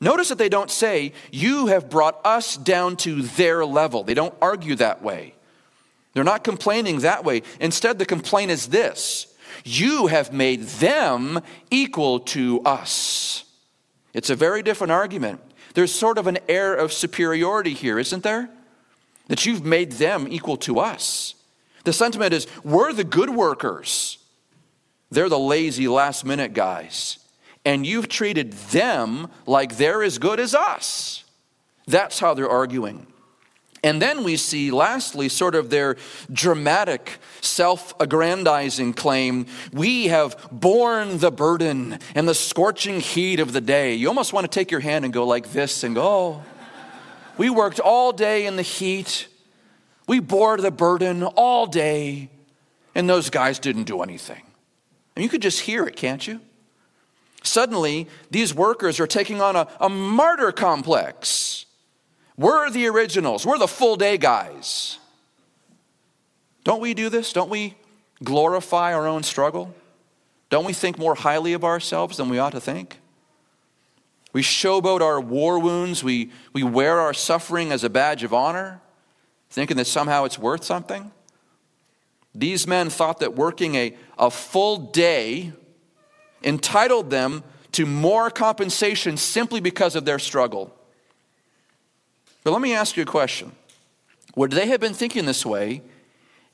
Notice 0.00 0.30
that 0.30 0.38
they 0.38 0.48
don't 0.48 0.70
say, 0.70 1.12
You 1.30 1.66
have 1.66 1.90
brought 1.90 2.24
us 2.24 2.56
down 2.56 2.96
to 2.98 3.22
their 3.22 3.64
level. 3.64 4.02
They 4.02 4.14
don't 4.14 4.34
argue 4.40 4.74
that 4.76 5.02
way. 5.02 5.34
They're 6.12 6.24
not 6.24 6.42
complaining 6.42 7.00
that 7.00 7.24
way. 7.24 7.42
Instead, 7.60 7.98
the 7.98 8.06
complaint 8.06 8.50
is 8.50 8.68
this 8.68 9.26
You 9.64 10.06
have 10.06 10.32
made 10.32 10.62
them 10.62 11.40
equal 11.70 12.20
to 12.20 12.60
us. 12.62 13.44
It's 14.14 14.30
a 14.30 14.34
very 14.34 14.62
different 14.62 14.92
argument. 14.92 15.40
There's 15.74 15.92
sort 15.92 16.18
of 16.18 16.26
an 16.26 16.38
air 16.48 16.74
of 16.74 16.92
superiority 16.92 17.74
here, 17.74 17.98
isn't 17.98 18.22
there? 18.22 18.50
That 19.30 19.46
you've 19.46 19.64
made 19.64 19.92
them 19.92 20.26
equal 20.28 20.56
to 20.58 20.80
us. 20.80 21.36
The 21.84 21.92
sentiment 21.92 22.34
is 22.34 22.48
we're 22.64 22.92
the 22.92 23.04
good 23.04 23.30
workers, 23.30 24.18
they're 25.10 25.28
the 25.28 25.38
lazy 25.38 25.86
last 25.86 26.24
minute 26.24 26.52
guys. 26.52 27.16
And 27.64 27.86
you've 27.86 28.08
treated 28.08 28.52
them 28.52 29.30
like 29.46 29.76
they're 29.76 30.02
as 30.02 30.18
good 30.18 30.40
as 30.40 30.54
us. 30.54 31.24
That's 31.86 32.18
how 32.18 32.34
they're 32.34 32.48
arguing. 32.48 33.06
And 33.84 34.02
then 34.02 34.24
we 34.24 34.36
see, 34.36 34.70
lastly, 34.70 35.28
sort 35.28 35.54
of 35.54 35.70
their 35.70 35.96
dramatic, 36.32 37.18
self 37.40 37.94
aggrandizing 38.00 38.94
claim 38.94 39.46
we 39.72 40.08
have 40.08 40.48
borne 40.50 41.18
the 41.18 41.30
burden 41.30 41.98
and 42.14 42.28
the 42.28 42.34
scorching 42.34 42.98
heat 43.00 43.38
of 43.38 43.52
the 43.52 43.60
day. 43.60 43.94
You 43.94 44.08
almost 44.08 44.32
want 44.32 44.44
to 44.44 44.50
take 44.50 44.70
your 44.70 44.80
hand 44.80 45.04
and 45.04 45.14
go 45.14 45.24
like 45.24 45.52
this 45.52 45.84
and 45.84 45.94
go, 45.94 46.02
oh, 46.02 46.44
we 47.40 47.48
worked 47.48 47.80
all 47.80 48.12
day 48.12 48.44
in 48.44 48.56
the 48.56 48.62
heat. 48.62 49.26
We 50.06 50.20
bore 50.20 50.58
the 50.58 50.70
burden 50.70 51.22
all 51.22 51.66
day, 51.66 52.28
and 52.94 53.08
those 53.08 53.30
guys 53.30 53.58
didn't 53.58 53.84
do 53.84 54.02
anything. 54.02 54.42
And 55.16 55.22
you 55.22 55.30
could 55.30 55.40
just 55.40 55.60
hear 55.60 55.86
it, 55.86 55.96
can't 55.96 56.26
you? 56.26 56.42
Suddenly, 57.42 58.08
these 58.30 58.54
workers 58.54 59.00
are 59.00 59.06
taking 59.06 59.40
on 59.40 59.56
a, 59.56 59.66
a 59.80 59.88
martyr 59.88 60.52
complex. 60.52 61.64
We're 62.36 62.68
the 62.68 62.86
originals, 62.88 63.46
we're 63.46 63.56
the 63.56 63.66
full 63.66 63.96
day 63.96 64.18
guys. 64.18 64.98
Don't 66.62 66.82
we 66.82 66.92
do 66.92 67.08
this? 67.08 67.32
Don't 67.32 67.48
we 67.48 67.74
glorify 68.22 68.92
our 68.92 69.06
own 69.06 69.22
struggle? 69.22 69.74
Don't 70.50 70.66
we 70.66 70.74
think 70.74 70.98
more 70.98 71.14
highly 71.14 71.54
of 71.54 71.64
ourselves 71.64 72.18
than 72.18 72.28
we 72.28 72.38
ought 72.38 72.52
to 72.52 72.60
think? 72.60 72.99
We 74.32 74.42
showboat 74.42 75.00
our 75.00 75.20
war 75.20 75.58
wounds, 75.58 76.04
we, 76.04 76.30
we 76.52 76.62
wear 76.62 77.00
our 77.00 77.12
suffering 77.12 77.72
as 77.72 77.82
a 77.82 77.90
badge 77.90 78.22
of 78.22 78.32
honor, 78.32 78.80
thinking 79.50 79.76
that 79.76 79.86
somehow 79.86 80.24
it's 80.24 80.38
worth 80.38 80.64
something. 80.64 81.10
These 82.34 82.66
men 82.66 82.90
thought 82.90 83.18
that 83.20 83.34
working 83.34 83.74
a, 83.74 83.96
a 84.18 84.30
full 84.30 84.76
day 84.76 85.52
entitled 86.44 87.10
them 87.10 87.42
to 87.72 87.86
more 87.86 88.30
compensation 88.30 89.16
simply 89.16 89.60
because 89.60 89.96
of 89.96 90.04
their 90.04 90.18
struggle. 90.18 90.74
But 92.44 92.52
let 92.52 92.60
me 92.60 92.72
ask 92.72 92.96
you 92.96 93.02
a 93.02 93.06
question. 93.06 93.52
Would 94.36 94.52
they 94.52 94.68
have 94.68 94.80
been 94.80 94.94
thinking 94.94 95.26
this 95.26 95.44
way 95.44 95.82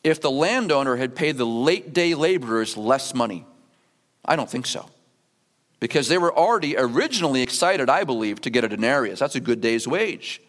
if 0.02 0.20
the 0.20 0.30
landowner 0.30 0.96
had 0.96 1.14
paid 1.14 1.36
the 1.36 1.46
late 1.46 1.92
day 1.92 2.14
laborers 2.14 2.76
less 2.76 3.14
money? 3.14 3.44
I 4.24 4.34
don't 4.34 4.50
think 4.50 4.66
so. 4.66 4.88
Because 5.78 6.08
they 6.08 6.18
were 6.18 6.34
already 6.34 6.76
originally 6.76 7.42
excited, 7.42 7.90
I 7.90 8.04
believe, 8.04 8.40
to 8.42 8.50
get 8.50 8.64
a 8.64 8.68
denarius. 8.68 9.18
That's 9.18 9.34
a 9.34 9.40
good 9.40 9.60
day's 9.60 9.86
wage. 9.86 10.40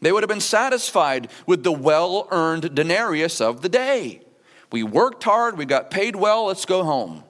They 0.00 0.12
would 0.12 0.22
have 0.22 0.28
been 0.28 0.40
satisfied 0.40 1.30
with 1.46 1.62
the 1.62 1.72
well 1.72 2.28
earned 2.30 2.74
denarius 2.74 3.40
of 3.40 3.62
the 3.62 3.68
day. 3.68 4.22
We 4.72 4.82
worked 4.82 5.24
hard, 5.24 5.56
we 5.56 5.64
got 5.64 5.90
paid 5.90 6.16
well, 6.16 6.46
let's 6.46 6.64
go 6.64 6.84
home. 6.84 7.22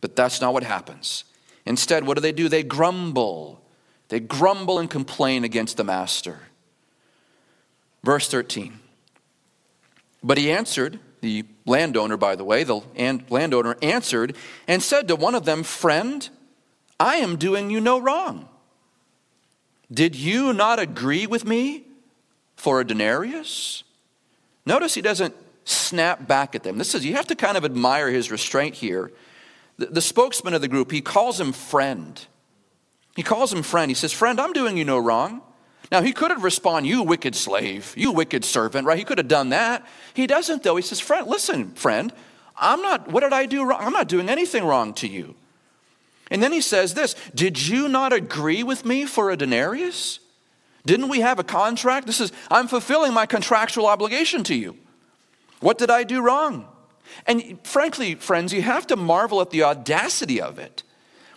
But 0.00 0.16
that's 0.16 0.40
not 0.40 0.52
what 0.52 0.62
happens. 0.62 1.24
Instead, 1.66 2.06
what 2.06 2.14
do 2.14 2.20
they 2.20 2.32
do? 2.32 2.48
They 2.48 2.62
grumble. 2.62 3.60
They 4.08 4.20
grumble 4.20 4.78
and 4.78 4.88
complain 4.88 5.44
against 5.44 5.76
the 5.76 5.84
master. 5.84 6.40
Verse 8.02 8.28
13. 8.28 8.78
But 10.22 10.38
he 10.38 10.50
answered, 10.50 11.00
the 11.24 11.44
landowner, 11.64 12.18
by 12.18 12.36
the 12.36 12.44
way, 12.44 12.64
the 12.64 12.82
landowner 13.30 13.76
answered 13.80 14.36
and 14.68 14.82
said 14.82 15.08
to 15.08 15.16
one 15.16 15.34
of 15.34 15.46
them, 15.46 15.62
Friend, 15.62 16.28
I 16.98 17.16
am 17.16 17.36
doing 17.36 17.70
you 17.70 17.80
no 17.80 17.98
wrong. 17.98 18.48
Did 19.92 20.16
you 20.16 20.52
not 20.52 20.78
agree 20.78 21.26
with 21.26 21.44
me 21.44 21.84
for 22.56 22.80
a 22.80 22.86
denarius? 22.86 23.84
Notice 24.66 24.94
he 24.94 25.02
doesn't 25.02 25.34
snap 25.64 26.26
back 26.26 26.54
at 26.54 26.62
them. 26.62 26.78
This 26.78 26.94
is, 26.94 27.04
you 27.04 27.14
have 27.14 27.26
to 27.28 27.36
kind 27.36 27.56
of 27.56 27.64
admire 27.64 28.10
his 28.10 28.30
restraint 28.30 28.74
here. 28.74 29.12
The, 29.76 29.86
the 29.86 30.00
spokesman 30.00 30.54
of 30.54 30.60
the 30.60 30.68
group, 30.68 30.90
he 30.90 31.00
calls 31.00 31.40
him 31.40 31.52
friend. 31.52 32.24
He 33.16 33.22
calls 33.22 33.52
him 33.52 33.62
friend. 33.62 33.90
He 33.90 33.94
says, 33.94 34.12
Friend, 34.12 34.40
I'm 34.40 34.52
doing 34.52 34.76
you 34.76 34.84
no 34.84 34.98
wrong. 34.98 35.42
Now, 35.92 36.02
he 36.02 36.12
could 36.12 36.30
have 36.30 36.42
responded, 36.42 36.88
You 36.88 37.02
wicked 37.02 37.34
slave, 37.34 37.94
you 37.96 38.12
wicked 38.12 38.44
servant, 38.44 38.86
right? 38.86 38.98
He 38.98 39.04
could 39.04 39.18
have 39.18 39.28
done 39.28 39.50
that. 39.50 39.86
He 40.14 40.26
doesn't, 40.26 40.62
though. 40.62 40.76
He 40.76 40.82
says, 40.82 41.00
Friend, 41.00 41.26
listen, 41.26 41.72
friend, 41.72 42.12
I'm 42.56 42.82
not, 42.82 43.10
what 43.10 43.20
did 43.20 43.32
I 43.32 43.46
do 43.46 43.64
wrong? 43.64 43.80
I'm 43.80 43.92
not 43.92 44.08
doing 44.08 44.28
anything 44.28 44.64
wrong 44.64 44.94
to 44.94 45.08
you. 45.08 45.34
And 46.30 46.42
then 46.42 46.52
he 46.52 46.60
says 46.60 46.94
this 46.94 47.14
Did 47.34 47.66
you 47.66 47.88
not 47.88 48.12
agree 48.12 48.62
with 48.62 48.84
me 48.84 49.06
for 49.06 49.30
a 49.30 49.36
denarius? 49.36 50.20
Didn't 50.86 51.08
we 51.08 51.20
have 51.20 51.38
a 51.38 51.44
contract? 51.44 52.06
This 52.06 52.20
is, 52.20 52.32
I'm 52.50 52.68
fulfilling 52.68 53.14
my 53.14 53.26
contractual 53.26 53.86
obligation 53.86 54.44
to 54.44 54.54
you. 54.54 54.76
What 55.60 55.78
did 55.78 55.90
I 55.90 56.04
do 56.04 56.20
wrong? 56.20 56.68
And 57.26 57.58
frankly, 57.66 58.16
friends, 58.16 58.52
you 58.52 58.60
have 58.62 58.86
to 58.88 58.96
marvel 58.96 59.40
at 59.40 59.50
the 59.50 59.62
audacity 59.62 60.40
of 60.40 60.58
it. 60.58 60.82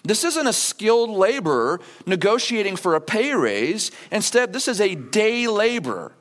This 0.04 0.24
isn't 0.24 0.48
a 0.48 0.54
skilled 0.54 1.10
laborer 1.10 1.80
negotiating 2.06 2.76
for 2.76 2.96
a 2.96 3.02
pay 3.02 3.34
raise. 3.34 3.92
Instead, 4.12 4.54
this 4.54 4.68
is 4.68 4.80
a 4.80 4.96
day 4.96 5.48
laborer, 5.48 6.14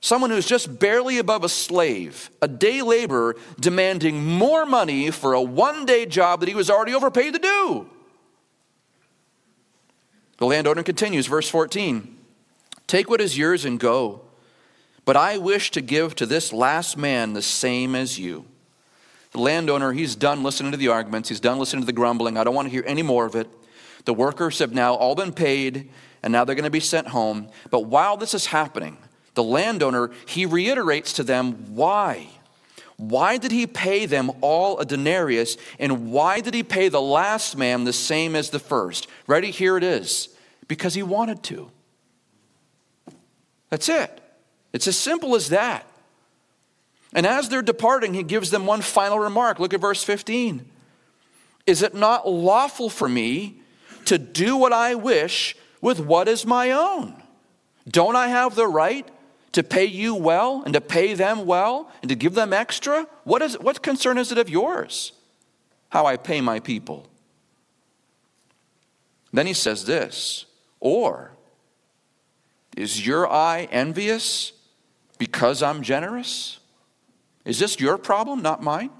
someone 0.00 0.30
who's 0.30 0.46
just 0.46 0.78
barely 0.78 1.18
above 1.18 1.44
a 1.44 1.48
slave, 1.48 2.30
a 2.40 2.48
day 2.48 2.82
laborer 2.82 3.36
demanding 3.58 4.24
more 4.24 4.64
money 4.64 5.10
for 5.10 5.32
a 5.32 5.42
one 5.42 5.86
day 5.86 6.06
job 6.06 6.40
that 6.40 6.48
he 6.48 6.54
was 6.54 6.70
already 6.70 6.94
overpaid 6.94 7.34
to 7.34 7.38
do. 7.38 7.90
The 10.38 10.46
landowner 10.46 10.82
continues, 10.82 11.26
verse 11.26 11.48
14 11.48 12.16
Take 12.86 13.10
what 13.10 13.20
is 13.20 13.36
yours 13.36 13.64
and 13.64 13.78
go. 13.78 14.22
But 15.04 15.16
I 15.16 15.38
wish 15.38 15.70
to 15.70 15.80
give 15.80 16.14
to 16.16 16.26
this 16.26 16.52
last 16.52 16.96
man 16.96 17.32
the 17.32 17.42
same 17.42 17.94
as 17.94 18.18
you. 18.18 18.44
The 19.32 19.40
landowner, 19.40 19.92
he's 19.92 20.14
done 20.14 20.42
listening 20.42 20.72
to 20.72 20.78
the 20.78 20.88
arguments, 20.88 21.28
he's 21.28 21.40
done 21.40 21.58
listening 21.58 21.82
to 21.82 21.86
the 21.86 21.92
grumbling. 21.92 22.36
I 22.36 22.44
don't 22.44 22.54
want 22.54 22.66
to 22.66 22.72
hear 22.72 22.84
any 22.86 23.02
more 23.02 23.26
of 23.26 23.34
it. 23.34 23.48
The 24.04 24.14
workers 24.14 24.58
have 24.58 24.72
now 24.72 24.94
all 24.94 25.14
been 25.14 25.32
paid, 25.32 25.90
and 26.22 26.32
now 26.32 26.44
they're 26.44 26.54
going 26.54 26.64
to 26.64 26.70
be 26.70 26.80
sent 26.80 27.08
home. 27.08 27.48
But 27.70 27.86
while 27.86 28.16
this 28.16 28.32
is 28.32 28.46
happening, 28.46 28.96
the 29.38 29.42
landowner, 29.44 30.10
he 30.26 30.44
reiterates 30.44 31.12
to 31.12 31.22
them 31.22 31.76
why. 31.76 32.26
Why 32.96 33.36
did 33.36 33.52
he 33.52 33.68
pay 33.68 34.04
them 34.04 34.32
all 34.40 34.80
a 34.80 34.84
denarius, 34.84 35.56
and 35.78 36.10
why 36.10 36.40
did 36.40 36.54
he 36.54 36.64
pay 36.64 36.88
the 36.88 37.00
last 37.00 37.56
man 37.56 37.84
the 37.84 37.92
same 37.92 38.34
as 38.34 38.50
the 38.50 38.58
first? 38.58 39.06
Ready? 39.28 39.52
Here 39.52 39.76
it 39.76 39.84
is. 39.84 40.30
Because 40.66 40.94
he 40.94 41.04
wanted 41.04 41.44
to. 41.44 41.70
That's 43.70 43.88
it. 43.88 44.20
It's 44.72 44.88
as 44.88 44.96
simple 44.96 45.36
as 45.36 45.50
that. 45.50 45.86
And 47.14 47.24
as 47.24 47.48
they're 47.48 47.62
departing, 47.62 48.14
he 48.14 48.24
gives 48.24 48.50
them 48.50 48.66
one 48.66 48.82
final 48.82 49.20
remark. 49.20 49.60
Look 49.60 49.72
at 49.72 49.80
verse 49.80 50.02
15. 50.02 50.68
Is 51.64 51.82
it 51.82 51.94
not 51.94 52.28
lawful 52.28 52.90
for 52.90 53.08
me 53.08 53.60
to 54.06 54.18
do 54.18 54.56
what 54.56 54.72
I 54.72 54.96
wish 54.96 55.56
with 55.80 56.00
what 56.00 56.26
is 56.26 56.44
my 56.44 56.72
own? 56.72 57.14
Don't 57.88 58.16
I 58.16 58.26
have 58.26 58.56
the 58.56 58.66
right 58.66 59.08
to 59.52 59.62
pay 59.62 59.84
you 59.84 60.14
well 60.14 60.62
and 60.64 60.74
to 60.74 60.80
pay 60.80 61.14
them 61.14 61.46
well 61.46 61.90
and 62.02 62.08
to 62.08 62.14
give 62.14 62.34
them 62.34 62.52
extra? 62.52 63.06
What, 63.24 63.42
is, 63.42 63.58
what 63.58 63.82
concern 63.82 64.18
is 64.18 64.32
it 64.32 64.38
of 64.38 64.48
yours? 64.48 65.12
How 65.90 66.06
I 66.06 66.16
pay 66.16 66.40
my 66.40 66.60
people. 66.60 67.08
Then 69.32 69.46
he 69.46 69.52
says 69.52 69.84
this, 69.84 70.46
or 70.80 71.32
is 72.76 73.06
your 73.06 73.30
eye 73.30 73.68
envious 73.70 74.52
because 75.18 75.62
I'm 75.62 75.82
generous? 75.82 76.60
Is 77.44 77.58
this 77.58 77.80
your 77.80 77.98
problem, 77.98 78.42
not 78.42 78.62
mine? 78.62 78.90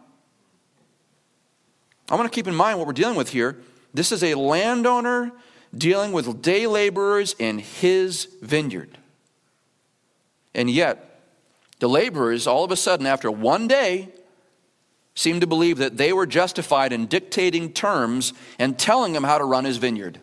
I 2.10 2.16
want 2.16 2.30
to 2.30 2.34
keep 2.34 2.46
in 2.46 2.54
mind 2.54 2.78
what 2.78 2.86
we're 2.86 2.92
dealing 2.92 3.16
with 3.16 3.30
here. 3.30 3.58
This 3.92 4.12
is 4.12 4.22
a 4.22 4.34
landowner 4.34 5.32
dealing 5.76 6.12
with 6.12 6.40
day 6.40 6.66
laborers 6.66 7.34
in 7.38 7.58
his 7.58 8.28
vineyard. 8.40 8.98
And 10.58 10.68
yet, 10.68 11.20
the 11.78 11.88
laborers, 11.88 12.48
all 12.48 12.64
of 12.64 12.72
a 12.72 12.76
sudden, 12.76 13.06
after 13.06 13.30
one 13.30 13.68
day, 13.68 14.08
seemed 15.14 15.40
to 15.40 15.46
believe 15.46 15.78
that 15.78 15.96
they 15.96 16.12
were 16.12 16.26
justified 16.26 16.92
in 16.92 17.06
dictating 17.06 17.72
terms 17.72 18.32
and 18.58 18.76
telling 18.76 19.14
him 19.14 19.22
how 19.22 19.38
to 19.38 19.44
run 19.44 19.64
his 19.64 19.76
vineyard. 19.76 20.18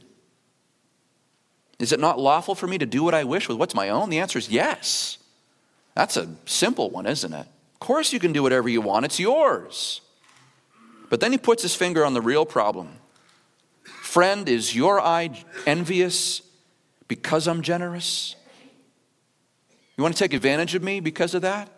Is 1.80 1.94
it 1.94 2.02
not 2.02 2.20
lawful 2.20 2.54
for 2.54 2.68
me 2.68 2.78
to 2.78 2.86
do 2.86 3.02
what 3.02 3.14
I 3.14 3.24
wish 3.24 3.48
with 3.48 3.58
what's 3.58 3.74
my 3.74 3.88
own? 3.88 4.10
The 4.10 4.20
answer 4.20 4.38
is 4.38 4.50
yes. 4.50 5.20
That's 5.94 6.18
a 6.18 6.36
simple 6.46 6.90
one, 6.90 7.06
isn't 7.06 7.34
it? 7.34 7.48
Of 7.76 7.80
course, 7.80 8.12
you 8.12 8.20
can 8.20 8.34
do 8.34 8.44
whatever 8.44 8.68
you 8.68 8.82
want, 8.82 9.06
it's 9.06 9.22
yours. 9.22 10.02
But 11.10 11.22
then 11.22 11.32
he 11.32 11.38
puts 11.38 11.62
his 11.62 11.76
finger 11.76 12.04
on 12.04 12.14
the 12.14 12.22
real 12.22 12.46
problem. 12.46 12.90
Friend, 13.84 14.50
is 14.50 14.76
your 14.76 15.00
eye 15.00 15.46
envious 15.66 16.42
because 17.08 17.48
I'm 17.48 17.62
generous? 17.62 18.36
You 19.98 20.04
want 20.04 20.16
to 20.16 20.20
take 20.24 20.34
advantage 20.34 20.76
of 20.76 20.84
me 20.84 21.00
because 21.00 21.34
of 21.34 21.42
that? 21.44 21.70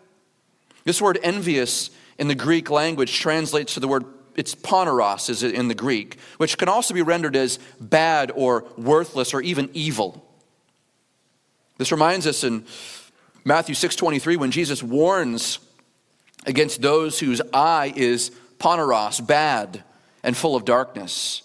This 0.84 1.00
word 1.00 1.18
envious 1.22 1.90
in 2.18 2.28
the 2.28 2.34
Greek 2.34 2.70
language 2.70 3.18
translates 3.18 3.74
to 3.74 3.80
the 3.80 3.88
word, 3.88 4.04
it's 4.36 4.54
poneros 4.54 5.30
is 5.30 5.42
in 5.42 5.68
the 5.68 5.74
Greek, 5.74 6.18
which 6.38 6.58
can 6.58 6.68
also 6.68 6.94
be 6.94 7.02
rendered 7.02 7.36
as 7.36 7.58
bad 7.80 8.32
or 8.34 8.64
worthless 8.76 9.34
or 9.34 9.40
even 9.40 9.70
evil. 9.72 10.24
This 11.76 11.92
reminds 11.92 12.26
us 12.26 12.42
in 12.42 12.64
Matthew 13.44 13.74
6:23 13.74 14.36
when 14.36 14.50
Jesus 14.50 14.82
warns 14.82 15.60
against 16.44 16.82
those 16.82 17.20
whose 17.20 17.40
eye 17.52 17.92
is 17.94 18.32
poneros, 18.58 19.24
bad 19.24 19.84
and 20.24 20.36
full 20.36 20.56
of 20.56 20.64
darkness. 20.64 21.42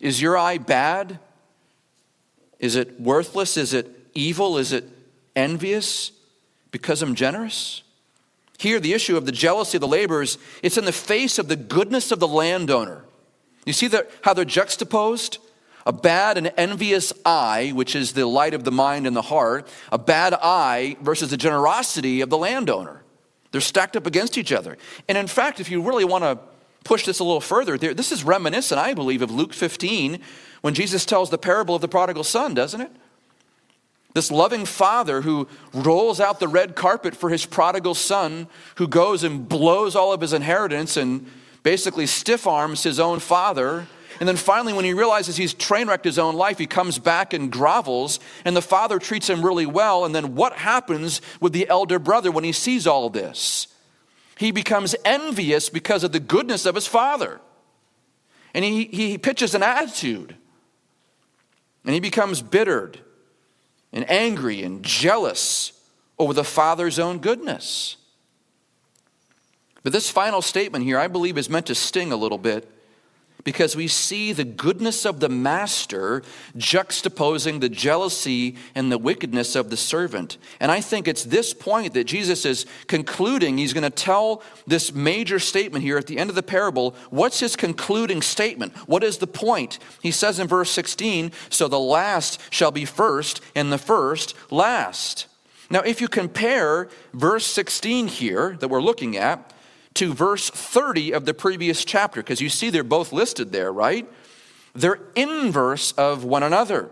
Is 0.00 0.22
your 0.22 0.38
eye 0.38 0.58
bad? 0.58 1.18
Is 2.58 2.74
it 2.74 2.98
worthless? 2.98 3.56
Is 3.56 3.74
it 3.74 4.08
evil? 4.14 4.56
Is 4.56 4.72
it 4.72 4.95
envious 5.36 6.10
because 6.72 7.02
I'm 7.02 7.14
generous? 7.14 7.82
Here, 8.58 8.80
the 8.80 8.94
issue 8.94 9.16
of 9.16 9.26
the 9.26 9.32
jealousy 9.32 9.76
of 9.76 9.82
the 9.82 9.88
laborers, 9.88 10.38
it's 10.62 10.78
in 10.78 10.86
the 10.86 10.92
face 10.92 11.38
of 11.38 11.48
the 11.48 11.56
goodness 11.56 12.10
of 12.10 12.20
the 12.20 12.28
landowner. 12.28 13.04
You 13.66 13.72
see 13.72 13.88
that, 13.88 14.10
how 14.22 14.32
they're 14.32 14.44
juxtaposed? 14.44 15.38
A 15.84 15.92
bad 15.92 16.36
and 16.36 16.52
envious 16.56 17.12
eye, 17.24 17.70
which 17.74 17.94
is 17.94 18.12
the 18.12 18.26
light 18.26 18.54
of 18.54 18.64
the 18.64 18.72
mind 18.72 19.06
and 19.06 19.14
the 19.14 19.22
heart, 19.22 19.68
a 19.92 19.98
bad 19.98 20.34
eye 20.34 20.96
versus 21.00 21.30
the 21.30 21.36
generosity 21.36 22.22
of 22.22 22.30
the 22.30 22.38
landowner. 22.38 23.02
They're 23.52 23.60
stacked 23.60 23.96
up 23.96 24.06
against 24.06 24.36
each 24.36 24.52
other. 24.52 24.78
And 25.08 25.16
in 25.16 25.28
fact, 25.28 25.60
if 25.60 25.70
you 25.70 25.80
really 25.80 26.04
want 26.04 26.24
to 26.24 26.38
push 26.82 27.04
this 27.04 27.20
a 27.20 27.24
little 27.24 27.40
further, 27.40 27.78
this 27.78 28.10
is 28.10 28.24
reminiscent, 28.24 28.80
I 28.80 28.94
believe, 28.94 29.22
of 29.22 29.30
Luke 29.30 29.52
15 29.52 30.20
when 30.62 30.74
Jesus 30.74 31.04
tells 31.04 31.30
the 31.30 31.38
parable 31.38 31.74
of 31.74 31.82
the 31.82 31.88
prodigal 31.88 32.24
son, 32.24 32.54
doesn't 32.54 32.80
it? 32.80 32.90
This 34.16 34.30
loving 34.30 34.64
father 34.64 35.20
who 35.20 35.46
rolls 35.74 36.20
out 36.20 36.40
the 36.40 36.48
red 36.48 36.74
carpet 36.74 37.14
for 37.14 37.28
his 37.28 37.44
prodigal 37.44 37.94
son, 37.94 38.48
who 38.76 38.88
goes 38.88 39.22
and 39.22 39.46
blows 39.46 39.94
all 39.94 40.10
of 40.10 40.22
his 40.22 40.32
inheritance 40.32 40.96
and 40.96 41.26
basically 41.62 42.06
stiff 42.06 42.46
arms 42.46 42.82
his 42.82 42.98
own 42.98 43.20
father. 43.20 43.86
And 44.18 44.26
then 44.26 44.36
finally, 44.36 44.72
when 44.72 44.86
he 44.86 44.94
realizes 44.94 45.36
he's 45.36 45.52
train 45.52 45.86
wrecked 45.86 46.06
his 46.06 46.18
own 46.18 46.34
life, 46.34 46.56
he 46.56 46.66
comes 46.66 46.98
back 46.98 47.34
and 47.34 47.52
grovels, 47.52 48.18
and 48.46 48.56
the 48.56 48.62
father 48.62 48.98
treats 48.98 49.28
him 49.28 49.44
really 49.44 49.66
well. 49.66 50.06
And 50.06 50.14
then 50.14 50.34
what 50.34 50.54
happens 50.54 51.20
with 51.38 51.52
the 51.52 51.68
elder 51.68 51.98
brother 51.98 52.30
when 52.30 52.42
he 52.42 52.52
sees 52.52 52.86
all 52.86 53.10
this? 53.10 53.66
He 54.38 54.50
becomes 54.50 54.96
envious 55.04 55.68
because 55.68 56.04
of 56.04 56.12
the 56.12 56.20
goodness 56.20 56.64
of 56.64 56.74
his 56.74 56.86
father. 56.86 57.38
And 58.54 58.64
he, 58.64 58.84
he 58.86 59.18
pitches 59.18 59.54
an 59.54 59.62
attitude. 59.62 60.36
And 61.84 61.92
he 61.92 62.00
becomes 62.00 62.40
bittered 62.40 63.02
and 63.96 64.08
angry 64.10 64.62
and 64.62 64.84
jealous 64.84 65.72
over 66.18 66.34
the 66.34 66.44
Father's 66.44 66.98
own 66.98 67.18
goodness. 67.18 67.96
But 69.82 69.94
this 69.94 70.10
final 70.10 70.42
statement 70.42 70.84
here, 70.84 70.98
I 70.98 71.08
believe, 71.08 71.38
is 71.38 71.48
meant 71.48 71.66
to 71.66 71.74
sting 71.74 72.12
a 72.12 72.16
little 72.16 72.36
bit 72.36 72.70
because 73.46 73.76
we 73.76 73.86
see 73.86 74.32
the 74.32 74.42
goodness 74.42 75.06
of 75.06 75.20
the 75.20 75.28
master 75.28 76.20
juxtaposing 76.56 77.60
the 77.60 77.68
jealousy 77.68 78.56
and 78.74 78.90
the 78.90 78.98
wickedness 78.98 79.54
of 79.54 79.70
the 79.70 79.76
servant. 79.76 80.36
And 80.58 80.72
I 80.72 80.80
think 80.80 81.06
it's 81.06 81.22
this 81.22 81.54
point 81.54 81.94
that 81.94 82.08
Jesus 82.08 82.44
is 82.44 82.66
concluding. 82.88 83.56
He's 83.56 83.72
going 83.72 83.84
to 83.84 83.90
tell 83.90 84.42
this 84.66 84.92
major 84.92 85.38
statement 85.38 85.84
here 85.84 85.96
at 85.96 86.08
the 86.08 86.18
end 86.18 86.28
of 86.28 86.34
the 86.34 86.42
parable. 86.42 86.96
What's 87.10 87.38
his 87.38 87.54
concluding 87.54 88.20
statement? 88.20 88.76
What 88.88 89.04
is 89.04 89.18
the 89.18 89.28
point? 89.28 89.78
He 90.02 90.10
says 90.10 90.40
in 90.40 90.48
verse 90.48 90.72
16 90.72 91.30
So 91.48 91.68
the 91.68 91.78
last 91.78 92.40
shall 92.50 92.72
be 92.72 92.84
first, 92.84 93.40
and 93.54 93.72
the 93.72 93.78
first 93.78 94.34
last. 94.50 95.28
Now, 95.70 95.82
if 95.82 96.00
you 96.00 96.08
compare 96.08 96.88
verse 97.14 97.46
16 97.46 98.08
here 98.08 98.56
that 98.58 98.66
we're 98.66 98.82
looking 98.82 99.16
at, 99.16 99.52
to 99.96 100.14
verse 100.14 100.48
30 100.50 101.12
of 101.12 101.24
the 101.24 101.34
previous 101.34 101.84
chapter, 101.84 102.22
because 102.22 102.40
you 102.40 102.48
see 102.48 102.70
they're 102.70 102.84
both 102.84 103.12
listed 103.12 103.52
there, 103.52 103.72
right? 103.72 104.08
They're 104.74 105.00
inverse 105.14 105.92
of 105.92 106.24
one 106.24 106.42
another. 106.42 106.90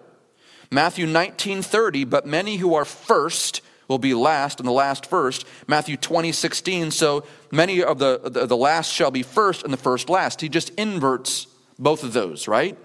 Matthew 0.70 1.06
19 1.06 1.62
30, 1.62 2.04
but 2.04 2.26
many 2.26 2.56
who 2.56 2.74
are 2.74 2.84
first 2.84 3.60
will 3.88 3.98
be 3.98 4.14
last, 4.14 4.58
and 4.58 4.66
the 4.66 4.72
last 4.72 5.06
first. 5.06 5.46
Matthew 5.66 5.96
20 5.96 6.32
16, 6.32 6.90
so 6.90 7.24
many 7.50 7.82
of 7.82 7.98
the, 7.98 8.20
the, 8.24 8.46
the 8.46 8.56
last 8.56 8.92
shall 8.92 9.10
be 9.10 9.22
first, 9.22 9.62
and 9.62 9.72
the 9.72 9.78
first 9.78 10.08
last. 10.08 10.40
He 10.40 10.48
just 10.48 10.70
inverts 10.70 11.46
both 11.78 12.02
of 12.02 12.12
those, 12.12 12.48
right? 12.48 12.78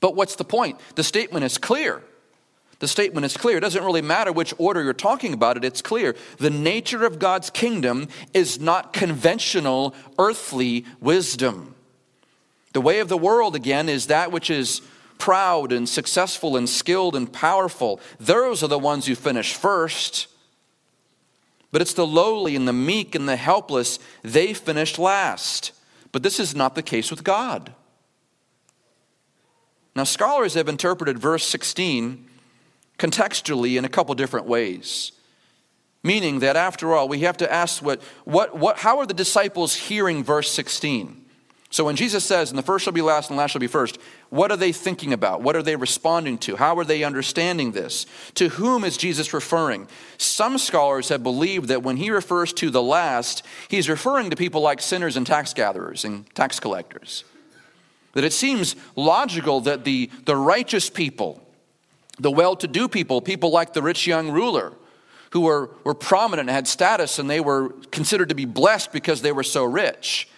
But 0.00 0.14
what's 0.14 0.36
the 0.36 0.44
point? 0.44 0.80
The 0.96 1.04
statement 1.04 1.44
is 1.44 1.58
clear. 1.58 2.02
The 2.80 2.88
statement 2.88 3.26
is 3.26 3.36
clear. 3.36 3.56
It 3.56 3.60
doesn't 3.60 3.84
really 3.84 4.02
matter 4.02 4.32
which 4.32 4.54
order 4.56 4.82
you're 4.82 4.92
talking 4.92 5.32
about 5.32 5.56
it, 5.56 5.64
it's 5.64 5.82
clear. 5.82 6.14
The 6.38 6.50
nature 6.50 7.04
of 7.04 7.18
God's 7.18 7.50
kingdom 7.50 8.08
is 8.32 8.60
not 8.60 8.92
conventional 8.92 9.94
earthly 10.18 10.84
wisdom. 11.00 11.74
The 12.72 12.80
way 12.80 13.00
of 13.00 13.08
the 13.08 13.18
world, 13.18 13.56
again, 13.56 13.88
is 13.88 14.06
that 14.06 14.30
which 14.30 14.50
is 14.50 14.82
proud 15.18 15.72
and 15.72 15.88
successful 15.88 16.56
and 16.56 16.68
skilled 16.68 17.16
and 17.16 17.32
powerful. 17.32 18.00
Those 18.20 18.62
are 18.62 18.68
the 18.68 18.78
ones 18.78 19.06
who 19.06 19.16
finish 19.16 19.54
first. 19.54 20.28
But 21.72 21.82
it's 21.82 21.94
the 21.94 22.06
lowly 22.06 22.54
and 22.54 22.68
the 22.68 22.72
meek 22.72 23.14
and 23.16 23.28
the 23.28 23.36
helpless, 23.36 23.98
they 24.22 24.54
finished 24.54 24.98
last. 24.98 25.72
But 26.12 26.22
this 26.22 26.38
is 26.38 26.54
not 26.54 26.76
the 26.76 26.82
case 26.82 27.10
with 27.10 27.24
God. 27.24 27.74
Now, 29.96 30.04
scholars 30.04 30.54
have 30.54 30.68
interpreted 30.68 31.18
verse 31.18 31.44
16 31.44 32.28
contextually 32.98 33.78
in 33.78 33.84
a 33.84 33.88
couple 33.88 34.14
different 34.14 34.46
ways. 34.46 35.12
Meaning 36.02 36.40
that 36.40 36.56
after 36.56 36.94
all, 36.94 37.08
we 37.08 37.20
have 37.20 37.36
to 37.38 37.52
ask 37.52 37.82
what, 37.82 38.00
what, 38.24 38.56
what, 38.56 38.78
how 38.78 38.98
are 38.98 39.06
the 39.06 39.14
disciples 39.14 39.74
hearing 39.74 40.22
verse 40.22 40.50
16? 40.50 41.24
So 41.70 41.84
when 41.84 41.96
Jesus 41.96 42.24
says, 42.24 42.50
and 42.50 42.58
the 42.58 42.62
first 42.62 42.84
shall 42.84 42.94
be 42.94 43.02
last 43.02 43.28
and 43.28 43.36
the 43.36 43.42
last 43.42 43.50
shall 43.50 43.60
be 43.60 43.66
first, 43.66 43.98
what 44.30 44.50
are 44.50 44.56
they 44.56 44.72
thinking 44.72 45.12
about? 45.12 45.42
What 45.42 45.54
are 45.54 45.62
they 45.62 45.76
responding 45.76 46.38
to? 46.38 46.56
How 46.56 46.78
are 46.78 46.84
they 46.84 47.04
understanding 47.04 47.72
this? 47.72 48.06
To 48.36 48.48
whom 48.48 48.84
is 48.84 48.96
Jesus 48.96 49.34
referring? 49.34 49.86
Some 50.16 50.56
scholars 50.56 51.10
have 51.10 51.22
believed 51.22 51.68
that 51.68 51.82
when 51.82 51.98
he 51.98 52.10
refers 52.10 52.54
to 52.54 52.70
the 52.70 52.82
last, 52.82 53.44
he's 53.68 53.88
referring 53.88 54.30
to 54.30 54.36
people 54.36 54.62
like 54.62 54.80
sinners 54.80 55.16
and 55.16 55.26
tax 55.26 55.52
gatherers 55.52 56.06
and 56.06 56.32
tax 56.34 56.58
collectors. 56.58 57.24
That 58.14 58.24
it 58.24 58.32
seems 58.32 58.74
logical 58.96 59.60
that 59.62 59.84
the, 59.84 60.10
the 60.24 60.36
righteous 60.36 60.88
people, 60.88 61.42
the 62.18 62.30
well 62.30 62.56
to 62.56 62.66
do 62.66 62.88
people, 62.88 63.20
people 63.20 63.50
like 63.50 63.72
the 63.72 63.82
rich 63.82 64.06
young 64.06 64.30
ruler, 64.30 64.72
who 65.30 65.40
were, 65.40 65.70
were 65.84 65.94
prominent 65.94 66.48
and 66.48 66.54
had 66.54 66.66
status 66.66 67.18
and 67.18 67.28
they 67.28 67.40
were 67.40 67.70
considered 67.90 68.30
to 68.30 68.34
be 68.34 68.44
blessed 68.44 68.92
because 68.92 69.22
they 69.22 69.32
were 69.32 69.42
so 69.42 69.64
rich 69.64 70.28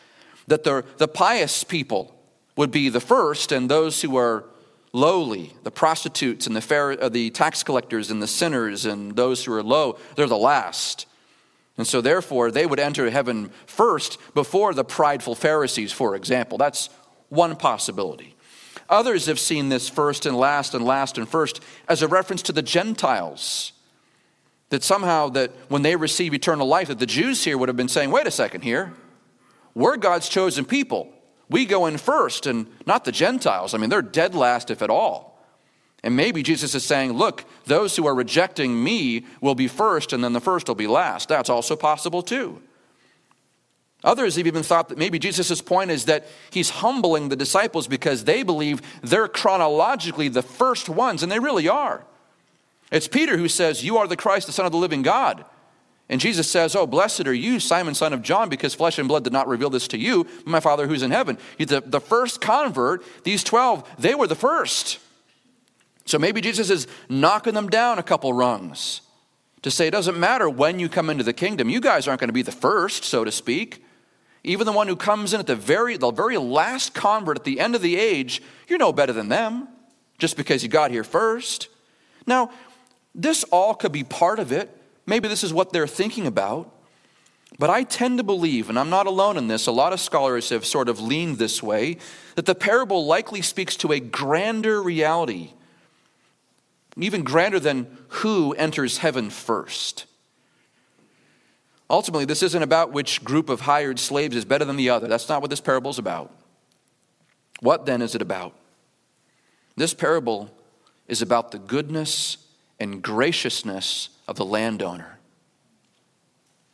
that 0.49 0.64
the, 0.64 0.85
the 0.97 1.09
pious 1.09 1.64
people 1.64 2.14
would 2.57 2.71
be 2.71 2.88
the 2.88 3.01
first, 3.01 3.53
and 3.53 3.71
those 3.71 4.03
who 4.03 4.11
were 4.11 4.45
lowly, 4.93 5.55
the 5.62 5.71
prostitutes 5.71 6.47
and 6.47 6.57
the, 6.57 6.61
fair, 6.61 7.03
uh, 7.03 7.09
the 7.09 7.31
tax 7.31 7.62
collectors 7.62 8.11
and 8.11 8.21
the 8.21 8.27
sinners 8.27 8.85
and 8.85 9.16
those 9.16 9.45
who 9.45 9.53
are 9.53 9.62
low, 9.62 9.97
they're 10.16 10.27
the 10.27 10.37
last. 10.37 11.07
And 11.79 11.87
so, 11.87 12.01
therefore, 12.01 12.51
they 12.51 12.66
would 12.66 12.81
enter 12.81 13.09
heaven 13.09 13.51
first 13.66 14.19
before 14.35 14.75
the 14.75 14.85
prideful 14.85 15.35
Pharisees, 15.35 15.93
for 15.93 16.14
example. 16.14 16.59
That's 16.59 16.90
one 17.29 17.57
possibility. 17.57 18.37
Others 18.90 19.26
have 19.26 19.38
seen 19.38 19.68
this 19.68 19.88
first 19.88 20.26
and 20.26 20.37
last 20.37 20.74
and 20.74 20.85
last 20.85 21.16
and 21.16 21.29
first 21.29 21.61
as 21.88 22.03
a 22.03 22.09
reference 22.09 22.42
to 22.42 22.53
the 22.53 22.62
Gentiles. 22.62 23.72
That 24.68 24.85
somehow 24.85 25.31
that 25.31 25.53
when 25.68 25.83
they 25.83 25.96
receive 25.96 26.35
eternal 26.35 26.66
life, 26.66 26.88
that 26.88 26.98
the 26.98 27.07
Jews 27.07 27.42
here 27.44 27.57
would 27.57 27.68
have 27.68 27.76
been 27.76 27.88
saying, 27.88 28.11
wait 28.11 28.26
a 28.26 28.31
second 28.31 28.62
here. 28.62 28.92
We're 29.74 29.96
God's 29.96 30.29
chosen 30.29 30.64
people. 30.64 31.12
We 31.48 31.64
go 31.64 31.87
in 31.87 31.98
first 31.98 32.46
and 32.46 32.66
not 32.87 33.05
the 33.05 33.12
Gentiles. 33.12 33.74
I 33.74 33.79
mean, 33.79 33.90
they're 33.90 34.03
dead 34.03 34.35
last, 34.35 34.70
if 34.70 34.83
at 34.83 34.90
all. 34.90 35.31
And 36.03 36.16
maybe 36.16 36.42
Jesus 36.42 36.74
is 36.74 36.85
saying, 36.85 37.12
look, 37.12 37.44
those 37.66 37.96
who 37.96 38.07
are 38.07 38.14
rejecting 38.14 38.83
me 38.83 39.26
will 39.40 39.55
be 39.55 39.68
first, 39.68 40.12
and 40.12 40.22
then 40.22 40.33
the 40.33 40.40
first 40.40 40.68
will 40.68 40.74
be 40.74 40.87
last. 40.87 41.29
That's 41.29 41.50
also 41.50 41.76
possible, 41.76 42.22
too. 42.22 42.62
Others 44.02 44.36
have 44.36 44.46
even 44.46 44.62
thought 44.62 44.88
that 44.88 44.98
maybe 44.98 45.18
Jesus' 45.18 45.60
point 45.60 45.90
is 45.90 46.06
that 46.06 46.26
he's 46.50 46.70
humbling 46.70 47.28
the 47.28 47.36
disciples 47.36 47.86
because 47.86 48.24
they 48.24 48.42
believe 48.42 48.80
they're 49.02 49.28
chronologically 49.28 50.28
the 50.28 50.42
first 50.42 50.88
ones, 50.88 51.22
and 51.22 51.30
they 51.30 51.38
really 51.38 51.68
are. 51.68 52.04
It's 52.90 53.08
Peter 53.08 53.36
who 53.36 53.48
says, 53.48 53.84
You 53.84 53.98
are 53.98 54.06
the 54.06 54.16
Christ, 54.16 54.46
the 54.46 54.52
Son 54.52 54.66
of 54.66 54.72
the 54.72 54.78
living 54.78 55.02
God. 55.02 55.44
And 56.08 56.20
Jesus 56.20 56.50
says, 56.50 56.74
Oh, 56.74 56.86
blessed 56.86 57.26
are 57.26 57.34
you, 57.34 57.60
Simon, 57.60 57.94
son 57.94 58.12
of 58.12 58.22
John, 58.22 58.48
because 58.48 58.74
flesh 58.74 58.98
and 58.98 59.06
blood 59.06 59.22
did 59.22 59.32
not 59.32 59.46
reveal 59.46 59.70
this 59.70 59.86
to 59.88 59.98
you, 59.98 60.24
but 60.24 60.46
my 60.46 60.60
Father 60.60 60.86
who's 60.86 61.02
in 61.02 61.12
heaven. 61.12 61.38
The, 61.58 61.82
the 61.84 62.00
first 62.00 62.40
convert, 62.40 63.04
these 63.22 63.44
12, 63.44 63.88
they 63.98 64.14
were 64.14 64.26
the 64.26 64.34
first. 64.34 64.98
So 66.06 66.18
maybe 66.18 66.40
Jesus 66.40 66.70
is 66.70 66.88
knocking 67.08 67.54
them 67.54 67.68
down 67.68 67.98
a 67.98 68.02
couple 68.02 68.32
rungs 68.32 69.02
to 69.62 69.70
say 69.70 69.86
it 69.86 69.92
doesn't 69.92 70.18
matter 70.18 70.48
when 70.48 70.80
you 70.80 70.88
come 70.88 71.10
into 71.10 71.22
the 71.22 71.32
kingdom. 71.32 71.68
You 71.68 71.80
guys 71.80 72.08
aren't 72.08 72.18
going 72.18 72.28
to 72.28 72.34
be 72.34 72.42
the 72.42 72.50
first, 72.50 73.04
so 73.04 73.24
to 73.24 73.30
speak. 73.30 73.84
Even 74.42 74.64
the 74.66 74.72
one 74.72 74.88
who 74.88 74.96
comes 74.96 75.35
in 75.35 75.40
at 75.40 75.46
the 75.46 75.57
very, 75.57 75.96
the 75.96 76.11
very 76.11 76.38
last 76.38 76.94
convert 76.94 77.38
at 77.38 77.44
the 77.44 77.61
end 77.61 77.74
of 77.74 77.83
the 77.83 77.96
age, 77.96 78.42
you're 78.68 78.79
no 78.79 78.92
better 78.92 79.12
than 79.12 79.29
them 79.29 79.68
just 80.18 80.37
because 80.37 80.62
you 80.62 80.68
got 80.68 80.90
here 80.90 81.05
first. 81.05 81.68
Now, 82.26 82.50
this 83.14 83.44
all 83.44 83.74
could 83.74 83.92
be 83.92 84.05
part 84.05 84.38
of 84.38 84.53
it. 84.53 84.74
Maybe 85.07 85.29
this 85.29 85.44
is 85.44 85.53
what 85.53 85.72
they're 85.72 85.87
thinking 85.87 86.26
about. 86.26 86.72
But 87.59 87.68
I 87.68 87.83
tend 87.83 88.18
to 88.18 88.24
believe, 88.24 88.70
and 88.70 88.79
I'm 88.79 88.90
not 88.90 89.07
alone 89.07 89.37
in 89.37 89.48
this, 89.48 89.66
a 89.66 89.72
lot 89.72 89.92
of 89.92 90.00
scholars 90.00 90.50
have 90.50 90.64
sort 90.64 90.88
of 90.88 91.00
leaned 91.00 91.38
this 91.38 91.62
way, 91.62 91.98
that 92.37 92.46
the 92.46 92.55
parable 92.55 93.05
likely 93.05 93.42
speaks 93.42 93.76
to 93.76 93.92
a 93.92 94.00
grander 94.00 94.83
reality, 94.83 95.53
even 96.96 97.22
grander 97.22 97.61
than 97.61 97.98
who 98.09 98.53
enters 98.55 98.98
heaven 98.98 99.29
first. 99.29 100.07
Ultimately, 101.90 102.24
this 102.24 102.44
isn't 102.44 102.62
about 102.62 102.92
which 102.92 103.24
group 103.24 103.48
of 103.48 103.62
hired 103.62 103.98
slaves 103.98 104.37
is 104.37 104.44
better 104.44 104.64
than 104.64 104.76
the 104.76 104.90
other. 104.90 105.09
That's 105.09 105.29
not 105.29 105.40
what 105.40 105.50
this 105.50 105.61
parable 105.61 105.90
is 105.90 105.98
about. 105.98 106.33
What 107.59 107.85
then 107.85 108.00
is 108.00 108.14
it 108.14 108.22
about? 108.22 108.55
This 109.76 109.92
parable 109.92 110.50
is 111.09 111.20
about 111.20 111.50
the 111.50 111.59
goodness 111.59 112.37
and 112.79 113.03
graciousness 113.03 114.11
of 114.29 114.37
the 114.37 114.44
landowner. 114.44 115.18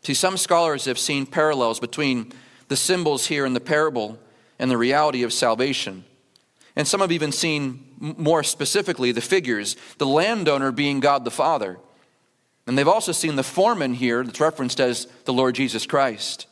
See, 0.03 0.13
some 0.13 0.37
scholars 0.37 0.85
have 0.85 0.99
seen 0.99 1.25
parallels 1.25 1.81
between 1.81 2.33
the 2.69 2.77
symbols 2.77 3.27
here 3.27 3.47
in 3.47 3.55
the 3.55 3.61
parable 3.61 4.19
and 4.59 4.71
the 4.71 4.77
reality 4.77 5.23
of 5.23 5.33
salvation. 5.33 6.05
And 6.77 6.87
some 6.87 7.01
have 7.01 7.11
even 7.11 7.33
seen 7.33 7.87
more 7.99 8.45
specifically 8.45 9.13
the 9.13 9.23
figures, 9.23 9.77
the 9.97 10.07
landowner 10.07 10.73
being 10.73 11.01
God 11.01 11.25
the 11.25 11.31
Father. 11.31 11.79
And 12.67 12.77
they've 12.77 12.89
also 12.89 13.13
seen 13.13 13.37
the 13.37 13.45
foreman 13.45 13.95
here 13.95 14.25
that's 14.25 14.41
referenced 14.41 14.81
as 14.81 15.07
the 15.25 15.33
Lord 15.33 15.55
Jesus 15.55 15.87
Christ. 15.87 16.47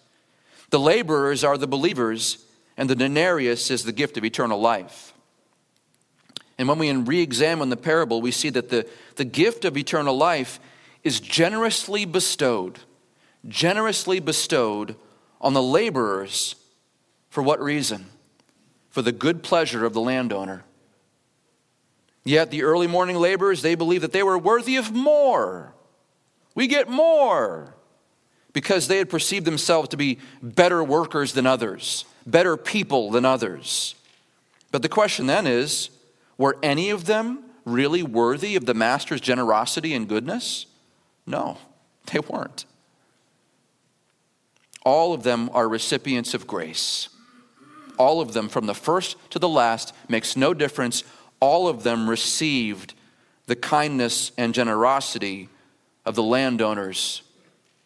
The 0.71 0.79
laborers 0.79 1.43
are 1.43 1.59
the 1.59 1.67
believers, 1.67 2.45
and 2.77 2.89
the 2.89 2.95
denarius 2.95 3.71
is 3.71 3.85
the 3.85 3.93
gift 3.93 4.17
of 4.17 4.25
eternal 4.25 4.61
life. 4.61 5.13
And 6.57 6.69
when 6.69 6.79
we 6.79 6.93
re 6.93 7.21
examine 7.21 7.69
the 7.69 7.77
parable, 7.77 8.21
we 8.21 8.31
see 8.31 8.51
that 8.51 8.71
the, 8.71 8.89
the 9.17 9.25
gift 9.25 9.65
of 9.65 9.77
eternal 9.77 10.17
life 10.17 10.61
is 11.03 11.21
generously 11.21 12.05
bestowed, 12.05 12.79
generously 13.49 14.21
bestowed 14.21 14.95
on 15.41 15.53
the 15.53 15.63
laborers. 15.63 16.55
For 17.29 17.43
what 17.43 17.61
reason? 17.61 18.07
For 18.91 19.03
the 19.03 19.13
good 19.13 19.43
pleasure 19.43 19.85
of 19.85 19.93
the 19.93 20.01
landowner. 20.01 20.65
Yet 22.25 22.51
the 22.51 22.63
early 22.63 22.87
morning 22.87 23.17
laborers, 23.17 23.61
they 23.61 23.75
believed 23.75 24.05
that 24.05 24.13
they 24.13 24.23
were 24.23 24.39
worthy 24.39 24.77
of 24.77 24.93
more. 24.93 25.74
We 26.55 26.67
get 26.67 26.89
more. 26.89 27.75
Because 28.53 28.87
they 28.87 28.99
had 28.99 29.11
perceived 29.11 29.45
themselves 29.45 29.89
to 29.89 29.97
be 29.97 30.19
better 30.41 30.83
workers 30.85 31.33
than 31.33 31.45
others, 31.45 32.05
better 32.25 32.57
people 32.57 33.11
than 33.11 33.25
others. 33.25 33.97
But 34.71 34.83
the 34.83 34.89
question 34.89 35.27
then 35.27 35.47
is 35.47 35.91
were 36.39 36.57
any 36.63 36.91
of 36.91 37.07
them 37.07 37.45
really 37.65 38.03
worthy 38.03 38.55
of 38.55 38.67
the 38.67 38.75
master's 38.75 39.21
generosity 39.21 39.93
and 39.93 40.09
goodness? 40.09 40.67
No, 41.27 41.59
they 42.13 42.21
weren't. 42.21 42.65
All 44.85 45.15
of 45.15 45.23
them 45.23 45.51
are 45.53 45.69
recipients 45.69 46.35
of 46.35 46.47
grace. 46.47 47.09
All 47.99 48.21
of 48.21 48.35
them, 48.35 48.49
from 48.49 48.67
the 48.67 48.75
first 48.75 49.17
to 49.31 49.39
the 49.39 49.49
last, 49.49 49.95
makes 50.09 50.37
no 50.37 50.53
difference. 50.53 51.05
All 51.41 51.69
of 51.69 51.85
them 51.85 52.11
received 52.11 52.95
the 53.47 53.57
kindness 53.57 54.33
and 54.37 54.53
generosity 54.53 55.49
of 56.05 56.15
the 56.15 56.23
landowner's 56.23 57.23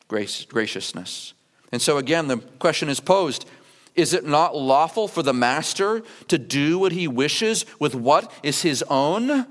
grace, 0.08 0.44
graciousness. 0.44 1.34
And 1.70 1.80
so, 1.80 1.98
again, 1.98 2.28
the 2.28 2.38
question 2.58 2.88
is 2.88 3.00
posed 3.00 3.46
Is 3.94 4.14
it 4.14 4.24
not 4.24 4.56
lawful 4.56 5.08
for 5.08 5.22
the 5.22 5.34
master 5.34 6.02
to 6.28 6.38
do 6.38 6.78
what 6.78 6.92
he 6.92 7.06
wishes 7.06 7.66
with 7.78 7.94
what 7.94 8.32
is 8.42 8.62
his 8.62 8.82
own? 8.84 9.46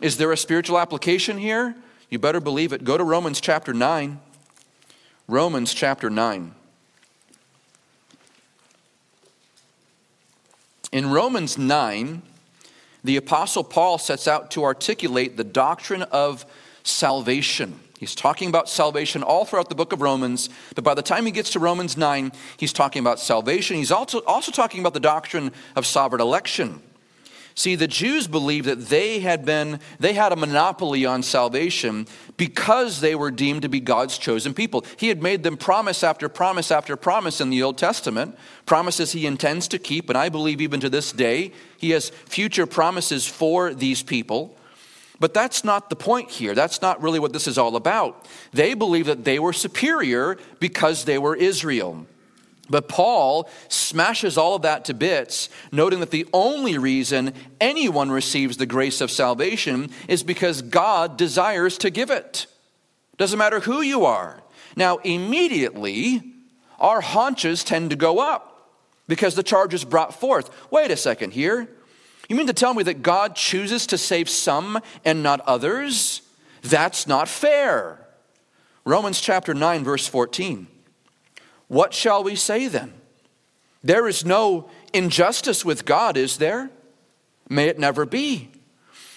Is 0.00 0.16
there 0.16 0.32
a 0.32 0.36
spiritual 0.36 0.78
application 0.78 1.38
here? 1.38 1.74
You 2.08 2.18
better 2.18 2.40
believe 2.40 2.72
it. 2.72 2.84
Go 2.84 2.96
to 2.96 3.04
Romans 3.04 3.40
chapter 3.40 3.74
9. 3.74 4.18
Romans 5.28 5.74
chapter 5.74 6.10
9. 6.10 6.54
In 10.92 11.10
Romans 11.10 11.56
9, 11.56 12.22
the 13.04 13.16
Apostle 13.16 13.62
Paul 13.62 13.98
sets 13.98 14.26
out 14.26 14.50
to 14.52 14.64
articulate 14.64 15.36
the 15.36 15.44
doctrine 15.44 16.02
of 16.02 16.44
salvation. 16.82 17.78
He's 18.00 18.14
talking 18.14 18.48
about 18.48 18.66
salvation 18.66 19.22
all 19.22 19.44
throughout 19.44 19.68
the 19.68 19.74
book 19.74 19.92
of 19.92 20.00
Romans, 20.00 20.48
but 20.74 20.82
by 20.82 20.94
the 20.94 21.02
time 21.02 21.26
he 21.26 21.30
gets 21.30 21.50
to 21.50 21.58
Romans 21.58 21.98
9, 21.98 22.32
he's 22.56 22.72
talking 22.72 23.00
about 23.00 23.20
salvation. 23.20 23.76
He's 23.76 23.90
also, 23.90 24.20
also 24.20 24.50
talking 24.50 24.80
about 24.80 24.94
the 24.94 25.00
doctrine 25.00 25.52
of 25.76 25.84
sovereign 25.84 26.22
election. 26.22 26.80
See, 27.54 27.74
the 27.74 27.86
Jews 27.86 28.26
believed 28.26 28.64
that 28.68 28.86
they 28.86 29.20
had 29.20 29.44
been, 29.44 29.80
they 29.98 30.14
had 30.14 30.32
a 30.32 30.36
monopoly 30.36 31.04
on 31.04 31.22
salvation 31.22 32.06
because 32.38 33.02
they 33.02 33.14
were 33.14 33.30
deemed 33.30 33.60
to 33.62 33.68
be 33.68 33.80
God's 33.80 34.16
chosen 34.16 34.54
people. 34.54 34.86
He 34.96 35.08
had 35.08 35.22
made 35.22 35.42
them 35.42 35.58
promise 35.58 36.02
after 36.02 36.30
promise 36.30 36.70
after 36.70 36.96
promise 36.96 37.38
in 37.38 37.50
the 37.50 37.62
Old 37.62 37.76
Testament, 37.76 38.34
promises 38.64 39.12
he 39.12 39.26
intends 39.26 39.68
to 39.68 39.78
keep, 39.78 40.08
and 40.08 40.16
I 40.16 40.30
believe 40.30 40.62
even 40.62 40.80
to 40.80 40.88
this 40.88 41.12
day, 41.12 41.52
he 41.76 41.90
has 41.90 42.08
future 42.08 42.64
promises 42.64 43.26
for 43.26 43.74
these 43.74 44.02
people. 44.02 44.56
But 45.20 45.34
that's 45.34 45.62
not 45.62 45.90
the 45.90 45.96
point 45.96 46.30
here. 46.30 46.54
That's 46.54 46.80
not 46.80 47.02
really 47.02 47.18
what 47.20 47.34
this 47.34 47.46
is 47.46 47.58
all 47.58 47.76
about. 47.76 48.26
They 48.52 48.72
believe 48.72 49.06
that 49.06 49.24
they 49.24 49.38
were 49.38 49.52
superior 49.52 50.38
because 50.58 51.04
they 51.04 51.18
were 51.18 51.36
Israel. 51.36 52.06
But 52.70 52.88
Paul 52.88 53.48
smashes 53.68 54.38
all 54.38 54.54
of 54.54 54.62
that 54.62 54.86
to 54.86 54.94
bits, 54.94 55.50
noting 55.72 56.00
that 56.00 56.10
the 56.10 56.26
only 56.32 56.78
reason 56.78 57.34
anyone 57.60 58.10
receives 58.10 58.56
the 58.56 58.66
grace 58.66 59.00
of 59.00 59.10
salvation 59.10 59.90
is 60.08 60.22
because 60.22 60.62
God 60.62 61.16
desires 61.16 61.76
to 61.78 61.90
give 61.90 62.10
it. 62.10 62.46
Doesn't 63.18 63.38
matter 63.38 63.60
who 63.60 63.82
you 63.82 64.06
are. 64.06 64.42
Now, 64.76 64.98
immediately, 64.98 66.22
our 66.78 67.00
haunches 67.00 67.62
tend 67.64 67.90
to 67.90 67.96
go 67.96 68.20
up 68.20 68.78
because 69.08 69.34
the 69.34 69.42
charge 69.42 69.74
is 69.74 69.84
brought 69.84 70.14
forth. 70.14 70.48
Wait 70.70 70.92
a 70.92 70.96
second 70.96 71.32
here. 71.32 71.68
You 72.30 72.36
mean 72.36 72.46
to 72.46 72.52
tell 72.52 72.74
me 72.74 72.84
that 72.84 73.02
God 73.02 73.34
chooses 73.34 73.88
to 73.88 73.98
save 73.98 74.30
some 74.30 74.78
and 75.04 75.20
not 75.20 75.40
others? 75.40 76.22
That's 76.62 77.08
not 77.08 77.28
fair. 77.28 78.06
Romans 78.84 79.20
chapter 79.20 79.52
9, 79.52 79.82
verse 79.82 80.06
14. 80.06 80.68
What 81.66 81.92
shall 81.92 82.22
we 82.22 82.36
say 82.36 82.68
then? 82.68 82.92
There 83.82 84.06
is 84.06 84.24
no 84.24 84.70
injustice 84.92 85.64
with 85.64 85.84
God, 85.84 86.16
is 86.16 86.36
there? 86.36 86.70
May 87.48 87.66
it 87.66 87.80
never 87.80 88.06
be. 88.06 88.48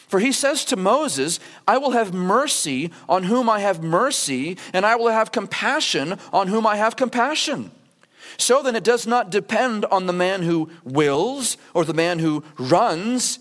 For 0.07 0.20
he 0.20 0.32
says 0.32 0.66
to 0.66 0.76
Moses, 0.76 1.39
I 1.68 1.78
will 1.78 1.91
have 1.91 2.16
mercy 2.16 2.89
on 3.07 3.26
whom 3.26 3.47
I 3.47 3.59
have 3.59 3.84
mercy, 3.84 4.57
and 4.74 4.88
I 4.88 4.95
will 4.95 5.09
have 5.09 5.32
compassion 5.32 6.18
on 6.32 6.47
whom 6.47 6.66
I 6.66 6.78
have 6.78 6.95
compassion. 6.95 7.70
So 8.38 8.62
then, 8.62 8.76
it 8.76 8.84
does 8.84 9.06
not 9.06 9.30
depend 9.30 9.86
on 9.86 10.06
the 10.06 10.14
man 10.14 10.44
who 10.44 10.70
wills 10.84 11.58
or 11.74 11.86
the 11.86 11.94
man 11.94 12.20
who 12.20 12.44
runs, 12.58 13.40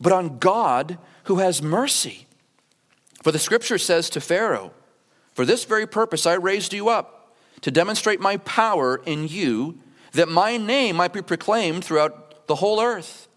but 0.00 0.12
on 0.12 0.38
God 0.38 0.98
who 1.24 1.36
has 1.36 1.62
mercy. 1.62 2.26
For 3.22 3.32
the 3.32 3.38
scripture 3.38 3.78
says 3.78 4.10
to 4.10 4.20
Pharaoh, 4.20 4.72
For 5.34 5.44
this 5.44 5.64
very 5.64 5.86
purpose 5.86 6.26
I 6.26 6.34
raised 6.34 6.72
you 6.72 6.88
up, 6.88 7.36
to 7.62 7.70
demonstrate 7.70 8.20
my 8.20 8.36
power 8.38 9.00
in 9.04 9.26
you, 9.26 9.78
that 10.12 10.28
my 10.28 10.56
name 10.56 10.96
might 10.96 11.12
be 11.12 11.22
proclaimed 11.22 11.84
throughout 11.84 12.46
the 12.46 12.56
whole 12.56 12.80
earth. 12.80 13.28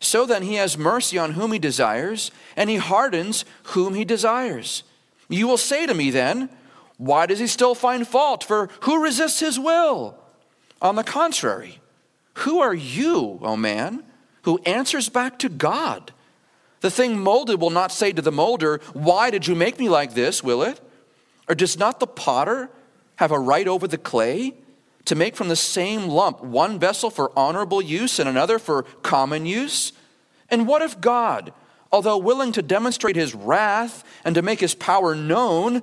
So 0.00 0.26
then, 0.26 0.42
he 0.42 0.54
has 0.54 0.76
mercy 0.76 1.16
on 1.16 1.32
whom 1.32 1.52
he 1.52 1.58
desires, 1.58 2.32
and 2.56 2.68
he 2.68 2.76
hardens 2.76 3.44
whom 3.64 3.94
he 3.94 4.04
desires. 4.04 4.82
You 5.28 5.46
will 5.46 5.56
say 5.56 5.86
to 5.86 5.94
me 5.94 6.10
then, 6.10 6.50
Why 6.98 7.26
does 7.26 7.38
he 7.38 7.46
still 7.46 7.74
find 7.74 8.06
fault? 8.06 8.44
For 8.44 8.68
who 8.82 9.02
resists 9.02 9.40
his 9.40 9.58
will? 9.58 10.16
On 10.80 10.96
the 10.96 11.04
contrary, 11.04 11.80
who 12.34 12.60
are 12.60 12.74
you, 12.74 13.38
O 13.42 13.56
man, 13.56 14.04
who 14.42 14.58
answers 14.66 15.08
back 15.08 15.38
to 15.40 15.48
God? 15.48 16.12
The 16.80 16.90
thing 16.90 17.18
molded 17.18 17.60
will 17.60 17.70
not 17.70 17.92
say 17.92 18.12
to 18.12 18.22
the 18.22 18.32
molder, 18.32 18.80
Why 18.92 19.30
did 19.30 19.46
you 19.46 19.54
make 19.54 19.78
me 19.78 19.88
like 19.88 20.14
this, 20.14 20.42
will 20.42 20.62
it? 20.62 20.80
Or 21.48 21.54
does 21.54 21.78
not 21.78 22.00
the 22.00 22.06
potter 22.06 22.70
have 23.16 23.30
a 23.30 23.38
right 23.38 23.68
over 23.68 23.86
the 23.86 23.98
clay? 23.98 24.54
to 25.04 25.14
make 25.14 25.36
from 25.36 25.48
the 25.48 25.56
same 25.56 26.08
lump 26.08 26.42
one 26.42 26.78
vessel 26.78 27.10
for 27.10 27.36
honorable 27.36 27.82
use 27.82 28.18
and 28.18 28.28
another 28.28 28.58
for 28.58 28.84
common 29.02 29.46
use? 29.46 29.92
And 30.48 30.66
what 30.66 30.82
if 30.82 31.00
God, 31.00 31.52
although 31.90 32.18
willing 32.18 32.52
to 32.52 32.62
demonstrate 32.62 33.16
his 33.16 33.34
wrath 33.34 34.04
and 34.24 34.34
to 34.34 34.42
make 34.42 34.60
his 34.60 34.74
power 34.74 35.14
known, 35.14 35.82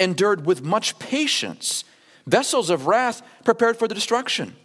endured 0.00 0.46
with 0.46 0.62
much 0.62 0.98
patience 0.98 1.84
vessels 2.26 2.70
of 2.70 2.86
wrath 2.86 3.22
prepared 3.44 3.76
for 3.76 3.88
the 3.88 3.94
destruction? 3.94 4.56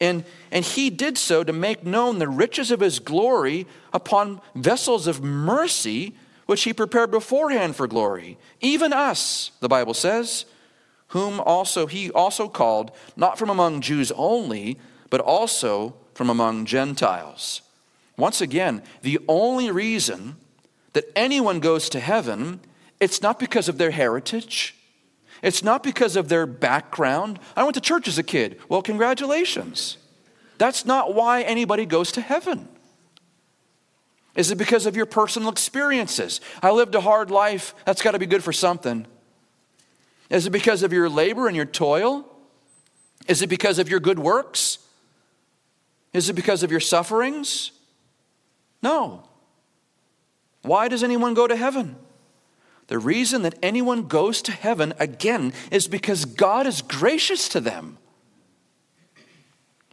And, 0.00 0.24
and 0.50 0.64
he 0.64 0.90
did 0.90 1.16
so 1.16 1.42
to 1.42 1.52
make 1.52 1.84
known 1.84 2.18
the 2.18 2.28
riches 2.28 2.70
of 2.70 2.80
his 2.80 2.98
glory 2.98 3.66
upon 3.92 4.40
vessels 4.54 5.06
of 5.06 5.22
mercy, 5.22 6.14
which 6.44 6.64
he 6.64 6.72
prepared 6.72 7.10
beforehand 7.10 7.76
for 7.76 7.86
glory. 7.86 8.36
Even 8.60 8.92
us, 8.92 9.52
the 9.60 9.68
Bible 9.68 9.94
says 9.94 10.44
whom 11.08 11.40
also 11.40 11.86
he 11.86 12.10
also 12.10 12.48
called, 12.48 12.90
not 13.16 13.38
from 13.38 13.48
among 13.48 13.80
Jews 13.80 14.10
only, 14.12 14.76
but 15.10 15.20
also 15.20 15.94
from 16.14 16.30
among 16.30 16.66
Gentiles. 16.66 17.62
Once 18.16 18.40
again, 18.40 18.82
the 19.02 19.18
only 19.28 19.70
reason 19.70 20.36
that 20.94 21.04
anyone 21.14 21.60
goes 21.60 21.88
to 21.90 22.00
heaven, 22.00 22.60
it's 23.00 23.22
not 23.22 23.38
because 23.38 23.68
of 23.68 23.78
their 23.78 23.90
heritage. 23.90 24.74
It's 25.42 25.62
not 25.62 25.82
because 25.82 26.16
of 26.16 26.28
their 26.28 26.46
background. 26.46 27.38
I 27.54 27.62
went 27.62 27.74
to 27.74 27.80
church 27.80 28.08
as 28.08 28.18
a 28.18 28.22
kid. 28.22 28.58
Well, 28.68 28.82
congratulations. 28.82 29.98
That's 30.58 30.86
not 30.86 31.14
why 31.14 31.42
anybody 31.42 31.84
goes 31.84 32.10
to 32.12 32.20
heaven. 32.20 32.68
Is 34.34 34.50
it 34.50 34.56
because 34.56 34.86
of 34.86 34.96
your 34.96 35.06
personal 35.06 35.50
experiences? 35.50 36.40
I 36.62 36.70
lived 36.70 36.94
a 36.94 37.00
hard 37.00 37.30
life. 37.30 37.74
That's 37.84 38.02
got 38.02 38.12
to 38.12 38.18
be 38.18 38.26
good 38.26 38.44
for 38.44 38.52
something. 38.52 39.06
Is 40.28 40.46
it 40.46 40.50
because 40.50 40.82
of 40.82 40.92
your 40.92 41.08
labor 41.08 41.46
and 41.46 41.56
your 41.56 41.66
toil? 41.66 42.26
Is 43.28 43.42
it 43.42 43.48
because 43.48 43.78
of 43.78 43.88
your 43.88 44.00
good 44.00 44.18
works? 44.18 44.78
Is 46.12 46.28
it 46.28 46.34
because 46.34 46.62
of 46.62 46.70
your 46.70 46.80
sufferings? 46.80 47.72
No. 48.82 49.24
Why 50.62 50.88
does 50.88 51.02
anyone 51.02 51.34
go 51.34 51.46
to 51.46 51.56
heaven? 51.56 51.96
The 52.88 52.98
reason 52.98 53.42
that 53.42 53.58
anyone 53.62 54.06
goes 54.06 54.40
to 54.42 54.52
heaven, 54.52 54.94
again, 54.98 55.52
is 55.70 55.88
because 55.88 56.24
God 56.24 56.66
is 56.66 56.82
gracious 56.82 57.48
to 57.48 57.60
them. 57.60 57.98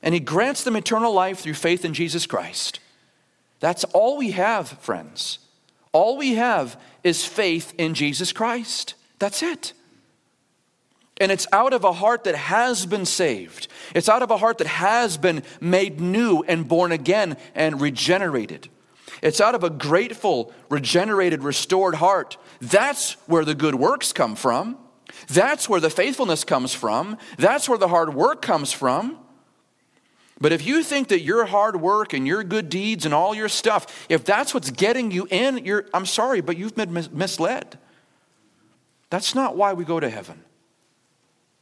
And 0.04 0.14
He 0.14 0.20
grants 0.20 0.64
them 0.64 0.76
eternal 0.76 1.14
life 1.14 1.40
through 1.40 1.56
faith 1.56 1.86
in 1.86 1.94
Jesus 1.94 2.26
Christ. 2.26 2.80
That's 3.60 3.84
all 3.86 4.18
we 4.18 4.32
have, 4.32 4.70
friends. 4.80 5.40
All 5.92 6.18
we 6.18 6.36
have 6.36 6.80
is 7.04 7.26
faith 7.26 7.74
in 7.78 7.94
Jesus 7.94 8.32
Christ. 8.32 8.96
That's 9.20 9.42
it. 9.42 9.74
And 11.22 11.32
it's 11.32 11.48
out 11.52 11.74
of 11.74 11.84
a 11.84 11.94
heart 11.94 12.24
that 12.26 12.36
has 12.36 12.86
been 12.86 13.06
saved. 13.06 13.68
It's 13.94 14.10
out 14.10 14.24
of 14.24 14.32
a 14.32 14.38
heart 14.38 14.58
that 14.58 14.68
has 14.68 15.18
been 15.18 15.44
made 15.62 16.02
new 16.02 16.44
and 16.48 16.68
born 16.68 16.92
again 16.92 17.38
and 17.54 17.80
regenerated. 17.80 18.68
It's 19.24 19.40
out 19.40 19.56
of 19.56 19.64
a 19.64 19.70
grateful, 19.70 20.54
regenerated, 20.70 21.44
restored 21.44 21.96
heart. 21.96 22.36
That's 22.60 23.14
where 23.26 23.46
the 23.46 23.56
good 23.56 23.76
works 23.76 24.12
come 24.12 24.36
from. 24.36 24.78
That's 25.30 25.70
where 25.70 25.80
the 25.80 25.90
faithfulness 25.90 26.44
comes 26.44 26.74
from. 26.74 27.18
That's 27.38 27.70
where 27.70 27.78
the 27.78 27.88
hard 27.88 28.14
work 28.14 28.42
comes 28.42 28.74
from. 28.74 29.18
But 30.42 30.52
if 30.52 30.66
you 30.66 30.84
think 30.84 31.08
that 31.08 31.22
your 31.22 31.46
hard 31.46 31.80
work 31.80 32.12
and 32.12 32.28
your 32.28 32.44
good 32.44 32.70
deeds 32.70 33.06
and 33.06 33.14
all 33.14 33.34
your 33.34 33.48
stuff, 33.48 34.06
if 34.10 34.26
that's 34.26 34.54
what's 34.54 34.72
getting 34.72 35.10
you 35.10 35.26
in, 35.32 35.64
you're, 35.64 35.86
I'm 35.94 36.06
sorry, 36.06 36.42
but 36.42 36.58
you've 36.58 36.76
been 36.76 36.92
misled. 36.92 37.80
That's 39.10 39.34
not 39.34 39.56
why 39.56 39.72
we 39.72 39.86
go 39.86 40.02
to 40.02 40.10
heaven. 40.10 40.44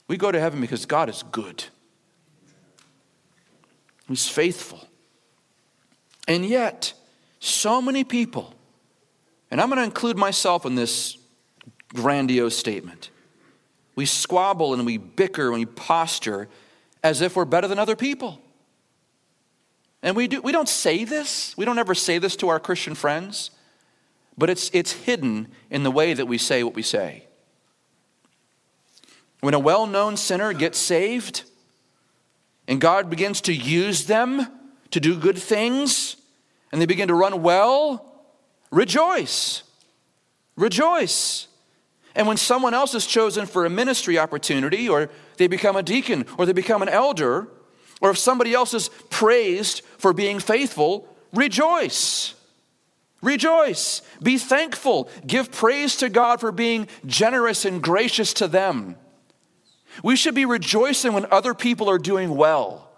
We 0.07 0.18
go 0.18 0.32
to 0.32 0.39
heaven 0.39 0.62
because 0.62 0.88
God 0.88 1.09
is 1.09 1.24
good, 1.32 1.66
He's 4.07 4.28
faithful. 4.28 4.88
And 6.28 6.43
yet, 6.43 6.93
so 7.42 7.82
many 7.82 8.04
people, 8.04 8.54
and 9.50 9.60
I'm 9.60 9.68
going 9.68 9.80
to 9.80 9.84
include 9.84 10.16
myself 10.16 10.64
in 10.64 10.76
this 10.76 11.18
grandiose 11.92 12.56
statement, 12.56 13.10
we 13.96 14.06
squabble 14.06 14.74
and 14.76 14.86
we 14.86 14.98
bicker 14.98 15.48
and 15.48 15.56
we 15.56 15.66
posture 15.66 16.48
as 17.04 17.20
if 17.20 17.36
we're 17.36 17.46
better 17.46 17.68
than 17.68 17.80
other 17.80 17.96
people. 17.96 18.39
And 20.04 20.16
we, 20.16 20.28
do, 20.28 20.42
we 20.42 20.52
don't 20.52 20.70
say 20.70 21.04
this, 21.04 21.58
we 21.58 21.66
don't 21.66 21.80
ever 21.80 21.96
say 21.96 22.20
this 22.20 22.36
to 22.38 22.50
our 22.50 22.60
Christian 22.60 22.94
friends, 22.94 23.50
but 24.38 24.50
it's, 24.50 24.70
it's 24.72 24.92
hidden 24.94 25.48
in 25.72 25.82
the 25.82 25.92
way 25.92 26.14
that 26.14 26.28
we 26.28 26.38
say 26.38 26.64
what 26.64 26.76
we 26.76 26.84
say. 26.84 27.26
When 29.39 29.56
a 29.56 29.60
well 29.60 29.88
known 29.88 30.16
sinner 30.16 30.54
gets 30.54 30.78
saved 30.78 31.44
and 32.68 32.80
God 32.80 33.10
begins 33.10 33.42
to 33.42 33.54
use 33.54 34.06
them 34.06 34.46
to 34.92 35.00
do 35.00 35.18
good 35.18 35.39
things 35.39 36.18
and 36.72 36.82
they 36.82 36.86
begin 36.86 37.07
to 37.07 37.15
run 37.15 37.41
well, 37.41 38.26
rejoice. 38.72 39.63
Rejoice. 40.55 41.47
And 42.15 42.28
when 42.28 42.38
someone 42.38 42.74
else 42.74 42.93
is 42.93 43.05
chosen 43.05 43.45
for 43.45 43.65
a 43.65 43.69
ministry 43.69 44.19
opportunity, 44.19 44.89
or 44.89 45.09
they 45.38 45.47
become 45.47 45.76
a 45.76 45.84
deacon, 45.84 46.26
or 46.38 46.45
they 46.45 46.53
become 46.53 46.82
an 46.82 46.89
elder, 46.89 47.47
or 48.01 48.09
if 48.09 48.17
somebody 48.17 48.53
else 48.53 48.74
is 48.74 48.89
praised 49.09 49.82
for 49.97 50.11
being 50.11 50.39
faithful, 50.39 51.07
rejoice. 51.34 52.34
Rejoice. 53.22 54.01
Be 54.22 54.38
thankful. 54.38 55.09
Give 55.26 55.51
praise 55.51 55.95
to 55.97 56.09
God 56.09 56.39
for 56.39 56.51
being 56.51 56.88
generous 57.05 57.65
and 57.65 57.82
gracious 57.82 58.34
to 58.34 58.47
them. 58.47 58.95
We 60.03 60.15
should 60.15 60.36
be 60.36 60.45
rejoicing 60.45 61.13
when 61.13 61.28
other 61.32 61.53
people 61.53 61.89
are 61.89 61.99
doing 61.99 62.36
well. 62.36 62.91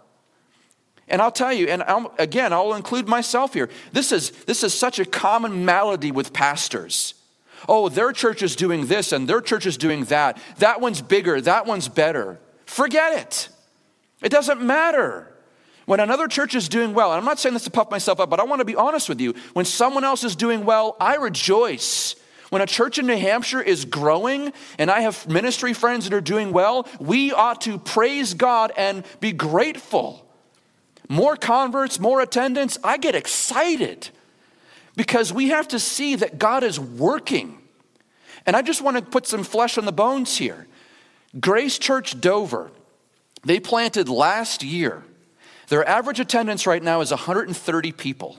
And 1.08 1.22
I'll 1.22 1.32
tell 1.32 1.52
you, 1.52 1.68
and 1.68 1.84
I'll, 1.84 2.14
again, 2.18 2.54
I'll 2.54 2.74
include 2.74 3.08
myself 3.08 3.54
here. 3.54 3.70
This 3.92 4.12
is, 4.12 4.32
this 4.46 4.64
is 4.64 4.74
such 4.74 5.00
a 5.00 5.06
common 5.06 5.66
malady 5.66 6.12
with 6.12 6.34
pastors. 6.34 7.14
Oh, 7.68 7.90
their 7.90 8.12
church 8.12 8.42
is 8.42 8.56
doing 8.56 8.88
this 8.88 9.12
and 9.12 9.28
their 9.28 9.42
church 9.42 9.66
is 9.66 9.78
doing 9.78 10.06
that. 10.06 10.38
That 10.58 10.82
one's 10.82 11.02
bigger, 11.02 11.40
that 11.42 11.66
one's 11.66 11.88
better. 11.88 12.40
Forget 12.66 13.20
it. 13.20 13.50
It 14.22 14.30
doesn't 14.30 14.62
matter. 14.62 15.30
When 15.86 16.00
another 16.00 16.28
church 16.28 16.56
is 16.56 16.70
doing 16.70 16.94
well, 16.94 17.12
and 17.12 17.20
I'm 17.20 17.26
not 17.26 17.40
saying 17.40 17.54
this 17.54 17.66
to 17.66 17.72
puff 17.72 17.92
myself 17.92 18.22
up, 18.22 18.30
but 18.30 18.40
I 18.40 18.46
want 18.46 18.60
to 18.60 18.66
be 18.66 18.76
honest 18.76 19.10
with 19.10 19.20
you. 19.20 19.34
When 19.52 19.66
someone 19.66 20.06
else 20.06 20.24
is 20.24 20.36
doing 20.36 20.64
well, 20.64 20.96
I 21.00 21.16
rejoice 21.16 22.16
when 22.54 22.62
a 22.62 22.68
church 22.68 23.00
in 23.00 23.08
New 23.08 23.18
Hampshire 23.18 23.64
is 23.64 23.84
growing 23.84 24.54
and 24.78 24.92
I 24.92 25.02
have 25.02 25.28
ministry 25.28 25.74
friends 25.74 26.08
that 26.08 26.16
are 26.16 26.22
doing 26.22 26.54
well, 26.54 26.88
we 27.00 27.32
ought 27.32 27.62
to 27.62 27.80
praise 27.80 28.36
God 28.36 28.72
and 28.78 29.04
be 29.20 29.32
grateful. 29.32 30.23
More 31.10 31.36
converts, 31.36 32.00
more 32.00 32.22
attendance, 32.22 32.78
I 32.84 32.98
get 32.98 33.16
excited 33.16 34.10
because 34.96 35.34
we 35.34 35.50
have 35.50 35.68
to 35.70 35.80
see 35.80 36.16
that 36.16 36.38
God 36.38 36.64
is 36.64 36.80
working. 36.80 37.58
And 38.46 38.56
I 38.56 38.62
just 38.62 38.82
want 38.82 38.98
to 38.98 39.04
put 39.04 39.28
some 39.28 39.44
flesh 39.44 39.78
on 39.78 39.86
the 39.86 39.92
bones 39.92 40.38
here. 40.38 40.68
Grace 41.40 41.78
Church 41.78 42.20
Dover, 42.20 42.72
they 43.44 43.60
planted 43.60 44.08
last 44.10 44.64
year 44.64 45.04
Their 45.68 45.88
average 45.88 46.20
attendance 46.20 46.68
right 46.68 46.84
now 46.84 47.02
is 47.02 47.12
130 47.12 47.92
people. 47.94 48.38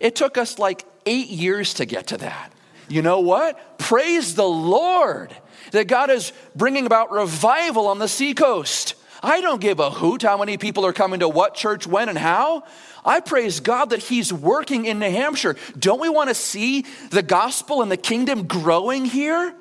It 0.00 0.16
took 0.16 0.38
us 0.38 0.58
like 0.58 0.84
eight 1.06 1.28
years 1.28 1.74
to 1.74 1.84
get 1.84 2.08
to 2.08 2.16
that. 2.18 2.52
You 2.88 3.02
know 3.02 3.20
what? 3.20 3.78
Praise 3.78 4.34
the 4.34 4.48
Lord 4.48 5.34
that 5.72 5.86
God 5.88 6.10
is 6.10 6.32
bringing 6.56 6.86
about 6.86 7.12
revival 7.12 7.86
on 7.86 7.98
the 7.98 8.08
seacoast. 8.08 8.94
I 9.22 9.40
don't 9.40 9.60
give 9.60 9.80
a 9.80 9.90
hoot 9.90 10.22
how 10.22 10.38
many 10.38 10.56
people 10.56 10.86
are 10.86 10.92
coming 10.92 11.20
to 11.20 11.28
what 11.28 11.54
church, 11.54 11.86
when, 11.86 12.08
and 12.08 12.18
how. 12.18 12.64
I 13.04 13.20
praise 13.20 13.60
God 13.60 13.90
that 13.90 14.00
He's 14.00 14.32
working 14.32 14.84
in 14.84 14.98
New 14.98 15.10
Hampshire. 15.10 15.56
Don't 15.78 16.00
we 16.00 16.08
want 16.08 16.28
to 16.28 16.34
see 16.34 16.84
the 17.10 17.22
gospel 17.22 17.82
and 17.82 17.90
the 17.90 17.96
kingdom 17.96 18.46
growing 18.46 19.04
here? 19.04 19.54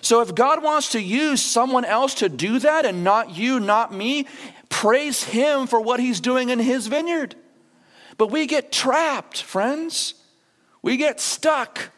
So, 0.00 0.20
if 0.20 0.34
God 0.34 0.62
wants 0.62 0.90
to 0.90 1.00
use 1.00 1.40
someone 1.40 1.86
else 1.86 2.14
to 2.16 2.28
do 2.28 2.58
that 2.58 2.84
and 2.84 3.04
not 3.04 3.36
you, 3.36 3.58
not 3.58 3.94
me, 3.94 4.26
praise 4.68 5.24
Him 5.24 5.66
for 5.66 5.80
what 5.80 5.98
He's 5.98 6.20
doing 6.20 6.50
in 6.50 6.58
His 6.58 6.88
vineyard. 6.88 7.34
But 8.18 8.30
we 8.30 8.46
get 8.46 8.70
trapped, 8.70 9.42
friends. 9.42 10.14
We 10.82 10.98
get 10.98 11.20
stuck. 11.20 11.90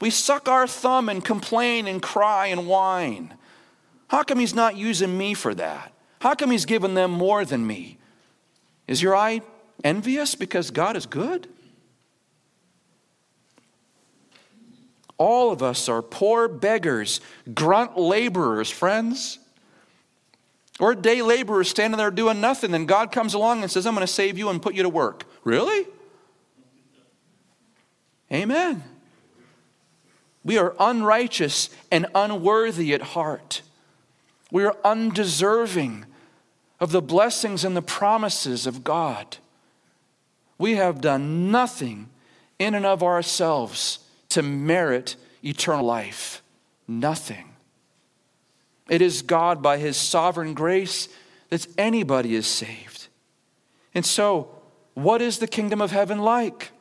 We 0.00 0.10
suck 0.10 0.48
our 0.48 0.66
thumb 0.66 1.08
and 1.08 1.24
complain 1.24 1.88
and 1.88 2.00
cry 2.00 2.46
and 2.46 2.68
whine. 2.68 3.34
How 4.08 4.22
come 4.22 4.38
He's 4.38 4.54
not 4.54 4.76
using 4.76 5.16
me 5.16 5.34
for 5.34 5.54
that? 5.54 5.91
How 6.22 6.36
come 6.36 6.52
He's 6.52 6.66
given 6.66 6.94
them 6.94 7.10
more 7.10 7.44
than 7.44 7.66
me? 7.66 7.98
Is 8.86 9.02
your 9.02 9.16
eye 9.16 9.40
envious 9.82 10.36
because 10.36 10.70
God 10.70 10.96
is 10.96 11.04
good? 11.04 11.48
All 15.18 15.50
of 15.50 15.64
us 15.64 15.88
are 15.88 16.00
poor 16.00 16.46
beggars, 16.46 17.20
grunt 17.52 17.98
laborers, 17.98 18.70
friends. 18.70 19.40
We're 20.78 20.94
day 20.94 21.22
laborers 21.22 21.68
standing 21.68 21.98
there 21.98 22.12
doing 22.12 22.40
nothing, 22.40 22.70
then 22.70 22.86
God 22.86 23.10
comes 23.10 23.34
along 23.34 23.62
and 23.62 23.70
says, 23.70 23.84
I'm 23.84 23.94
going 23.96 24.06
to 24.06 24.12
save 24.12 24.38
you 24.38 24.48
and 24.48 24.62
put 24.62 24.76
you 24.76 24.84
to 24.84 24.88
work. 24.88 25.24
Really? 25.42 25.88
Amen. 28.32 28.84
We 30.44 30.56
are 30.56 30.76
unrighteous 30.78 31.68
and 31.90 32.06
unworthy 32.14 32.94
at 32.94 33.02
heart. 33.02 33.62
We 34.52 34.64
are 34.64 34.76
undeserving 34.84 36.06
of 36.82 36.90
the 36.90 37.00
blessings 37.00 37.64
and 37.64 37.76
the 37.76 37.80
promises 37.80 38.66
of 38.66 38.82
God. 38.82 39.36
We 40.58 40.74
have 40.74 41.00
done 41.00 41.48
nothing 41.52 42.08
in 42.58 42.74
and 42.74 42.84
of 42.84 43.04
ourselves 43.04 44.00
to 44.30 44.42
merit 44.42 45.14
eternal 45.44 45.84
life. 45.84 46.42
Nothing. 46.88 47.50
It 48.88 49.00
is 49.00 49.22
God, 49.22 49.62
by 49.62 49.78
His 49.78 49.96
sovereign 49.96 50.54
grace, 50.54 51.08
that 51.50 51.68
anybody 51.78 52.34
is 52.34 52.48
saved. 52.48 53.06
And 53.94 54.04
so, 54.04 54.50
what 54.94 55.22
is 55.22 55.38
the 55.38 55.46
kingdom 55.46 55.80
of 55.80 55.92
heaven 55.92 56.18
like? 56.18 56.72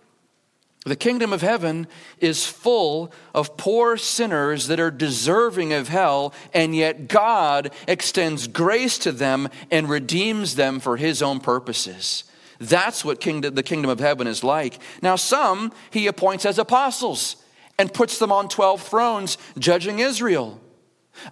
The 0.83 0.95
kingdom 0.95 1.31
of 1.31 1.41
heaven 1.41 1.85
is 2.19 2.47
full 2.47 3.11
of 3.35 3.55
poor 3.55 3.97
sinners 3.97 4.65
that 4.67 4.79
are 4.79 4.89
deserving 4.89 5.73
of 5.73 5.89
hell, 5.89 6.33
and 6.53 6.75
yet 6.75 7.07
God 7.07 7.71
extends 7.87 8.47
grace 8.47 8.97
to 8.99 9.11
them 9.11 9.47
and 9.69 9.87
redeems 9.87 10.55
them 10.55 10.79
for 10.79 10.97
his 10.97 11.21
own 11.21 11.39
purposes. 11.39 12.23
That's 12.59 13.05
what 13.05 13.21
kingdom, 13.21 13.53
the 13.53 13.63
kingdom 13.63 13.91
of 13.91 13.99
heaven 13.99 14.25
is 14.25 14.43
like. 14.43 14.79
Now, 15.03 15.15
some 15.15 15.71
he 15.91 16.07
appoints 16.07 16.45
as 16.45 16.57
apostles 16.57 17.35
and 17.77 17.93
puts 17.93 18.17
them 18.17 18.31
on 18.31 18.49
12 18.49 18.81
thrones, 18.81 19.37
judging 19.59 19.99
Israel. 19.99 20.59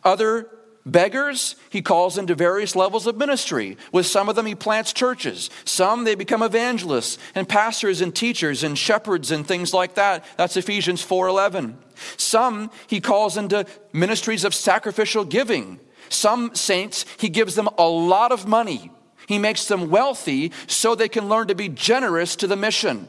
Other 0.04 0.48
Beggars, 0.92 1.56
he 1.70 1.82
calls 1.82 2.18
into 2.18 2.36
various 2.36 2.76
levels 2.76 3.08
of 3.08 3.18
ministry. 3.18 3.78
With 3.92 4.06
some 4.06 4.30
of 4.30 4.36
them, 4.36 4.46
he 4.46 4.56
plants 4.56 4.94
churches. 4.94 5.50
Some, 5.66 6.04
they 6.04 6.16
become 6.16 6.42
evangelists 6.42 7.18
and 7.36 7.48
pastors 7.48 8.02
and 8.02 8.16
teachers 8.16 8.64
and 8.64 8.78
shepherds 8.78 9.32
and 9.32 9.48
things 9.48 9.74
like 9.74 9.96
that. 9.96 10.26
That's 10.38 10.58
Ephesians 10.58 11.06
4.11. 11.06 11.76
Some, 12.18 12.72
he 12.88 13.02
calls 13.02 13.38
into 13.38 13.66
ministries 13.94 14.44
of 14.44 14.54
sacrificial 14.54 15.26
giving. 15.26 15.80
Some 16.10 16.56
saints, 16.56 17.06
he 17.18 17.30
gives 17.30 17.56
them 17.56 17.70
a 17.78 17.88
lot 17.88 18.32
of 18.32 18.48
money. 18.48 18.92
He 19.28 19.38
makes 19.38 19.66
them 19.66 19.90
wealthy 19.90 20.52
so 20.66 20.96
they 20.96 21.10
can 21.10 21.30
learn 21.30 21.48
to 21.50 21.56
be 21.56 21.70
generous 21.70 22.36
to 22.38 22.48
the 22.48 22.56
mission. 22.56 23.08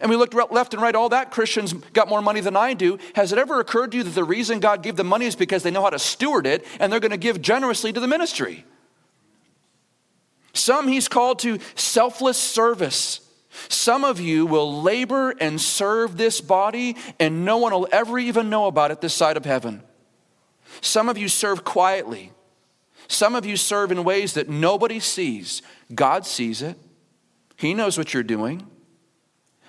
And 0.00 0.10
we 0.10 0.16
looked 0.16 0.34
left 0.34 0.74
and 0.74 0.82
right, 0.82 0.94
all 0.94 1.08
that 1.08 1.30
Christians 1.30 1.72
got 1.72 2.08
more 2.08 2.22
money 2.22 2.40
than 2.40 2.56
I 2.56 2.74
do. 2.74 2.98
Has 3.14 3.32
it 3.32 3.38
ever 3.38 3.60
occurred 3.60 3.92
to 3.92 3.98
you 3.98 4.02
that 4.04 4.14
the 4.14 4.24
reason 4.24 4.60
God 4.60 4.82
gave 4.82 4.96
them 4.96 5.08
money 5.08 5.26
is 5.26 5.34
because 5.34 5.62
they 5.62 5.70
know 5.70 5.82
how 5.82 5.90
to 5.90 5.98
steward 5.98 6.46
it 6.46 6.64
and 6.78 6.92
they're 6.92 7.00
going 7.00 7.10
to 7.10 7.16
give 7.16 7.42
generously 7.42 7.92
to 7.92 8.00
the 8.00 8.06
ministry? 8.06 8.64
Some 10.52 10.88
he's 10.88 11.08
called 11.08 11.38
to 11.40 11.58
selfless 11.74 12.36
service. 12.36 13.20
Some 13.68 14.04
of 14.04 14.20
you 14.20 14.46
will 14.46 14.82
labor 14.82 15.34
and 15.40 15.60
serve 15.60 16.16
this 16.16 16.40
body, 16.40 16.96
and 17.18 17.44
no 17.44 17.58
one 17.58 17.72
will 17.72 17.88
ever 17.90 18.18
even 18.18 18.50
know 18.50 18.66
about 18.66 18.90
it 18.90 19.00
this 19.00 19.14
side 19.14 19.36
of 19.36 19.44
heaven. 19.44 19.82
Some 20.80 21.08
of 21.08 21.18
you 21.18 21.28
serve 21.28 21.64
quietly. 21.64 22.32
Some 23.08 23.34
of 23.34 23.46
you 23.46 23.56
serve 23.56 23.90
in 23.90 24.04
ways 24.04 24.34
that 24.34 24.48
nobody 24.48 25.00
sees. 25.00 25.62
God 25.94 26.26
sees 26.26 26.62
it, 26.62 26.76
He 27.56 27.74
knows 27.74 27.98
what 27.98 28.14
you're 28.14 28.22
doing. 28.22 28.66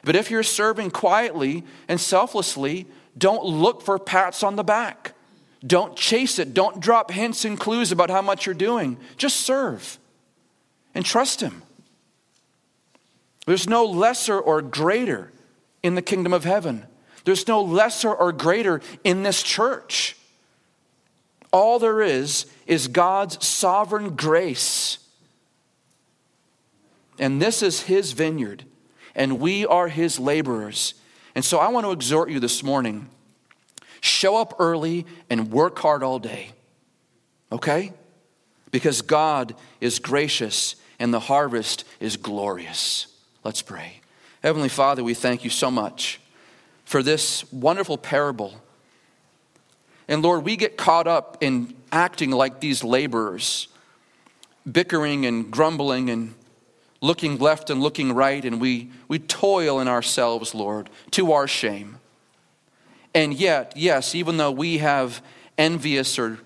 But 0.04 0.16
if 0.16 0.32
you're 0.32 0.44
serving 0.44 0.92
quietly 0.92 1.64
and 1.88 2.00
selflessly, 2.00 2.88
don't 3.18 3.44
look 3.44 3.82
for 3.82 4.00
pats 4.00 4.44
on 4.44 4.56
the 4.56 4.64
back. 4.64 5.14
Don't 5.66 5.96
chase 5.96 6.40
it. 6.40 6.54
Don't 6.54 6.80
drop 6.80 7.12
hints 7.12 7.44
and 7.44 7.60
clues 7.60 7.92
about 7.92 8.10
how 8.10 8.22
much 8.22 8.46
you're 8.46 8.56
doing. 8.56 8.98
Just 9.18 9.42
serve 9.42 10.00
and 10.96 11.06
trust 11.06 11.42
Him. 11.42 11.64
There's 13.46 13.68
no 13.68 13.86
lesser 13.86 14.40
or 14.40 14.62
greater 14.62 15.32
in 15.82 15.96
the 15.96 16.02
kingdom 16.02 16.34
of 16.34 16.44
heaven, 16.44 16.86
there's 17.26 17.48
no 17.48 17.62
lesser 17.62 18.14
or 18.14 18.32
greater 18.32 18.82
in 19.04 19.24
this 19.24 19.44
church. 19.44 20.16
All 21.52 21.80
there 21.80 22.02
is 22.02 22.46
is 22.68 22.88
God's 22.88 23.46
sovereign 23.46 24.16
grace. 24.16 25.00
And 27.18 27.42
this 27.42 27.64
is 27.64 27.84
His 27.84 28.12
vineyard 28.12 28.66
and 29.20 29.40
we 29.40 29.66
are 29.66 29.90
his 29.90 30.18
laborers. 30.18 30.96
And 31.36 31.46
so 31.46 31.60
I 31.60 31.68
want 31.68 31.86
to 31.86 31.92
exhort 31.92 32.32
you 32.32 32.40
this 32.40 32.64
morning 32.64 33.10
show 34.02 34.38
up 34.38 34.56
early 34.60 35.06
and 35.30 35.52
work 35.52 35.78
hard 35.78 36.04
all 36.04 36.20
day, 36.20 36.52
okay? 37.52 37.92
Because 38.72 39.02
God 39.02 39.56
is 39.82 40.00
gracious 40.00 40.78
and 41.00 41.14
the 41.14 41.20
harvest 41.20 41.84
is 42.00 42.16
glorious. 42.16 43.08
Let's 43.44 43.62
pray. 43.62 44.00
Heavenly 44.42 44.70
Father, 44.70 45.04
we 45.04 45.14
thank 45.14 45.44
you 45.44 45.50
so 45.50 45.70
much 45.70 46.22
for 46.86 47.04
this 47.04 47.52
wonderful 47.52 47.98
parable. 47.98 48.56
And 50.08 50.22
Lord, 50.22 50.46
we 50.46 50.56
get 50.56 50.78
caught 50.78 51.08
up 51.08 51.38
in 51.42 51.76
acting 51.92 52.32
like 52.32 52.62
these 52.62 52.86
laborers, 52.86 53.68
bickering 54.70 55.26
and 55.26 55.52
grumbling 55.52 56.10
and 56.10 56.36
looking 57.02 57.38
left 57.38 57.70
and 57.70 57.82
looking 57.82 58.14
right, 58.14 58.44
and 58.44 58.60
we, 58.60 58.90
we 59.08 59.20
toil 59.20 59.80
in 59.80 59.88
ourselves, 59.88 60.54
Lord, 60.54 60.90
to 61.12 61.32
our 61.32 61.48
shame. 61.48 61.98
And 63.14 63.34
yet, 63.34 63.74
yes, 63.76 64.14
even 64.16 64.38
though 64.38 64.52
we 64.52 64.80
have 64.80 65.24
envious 65.58 66.20
or, 66.20 66.40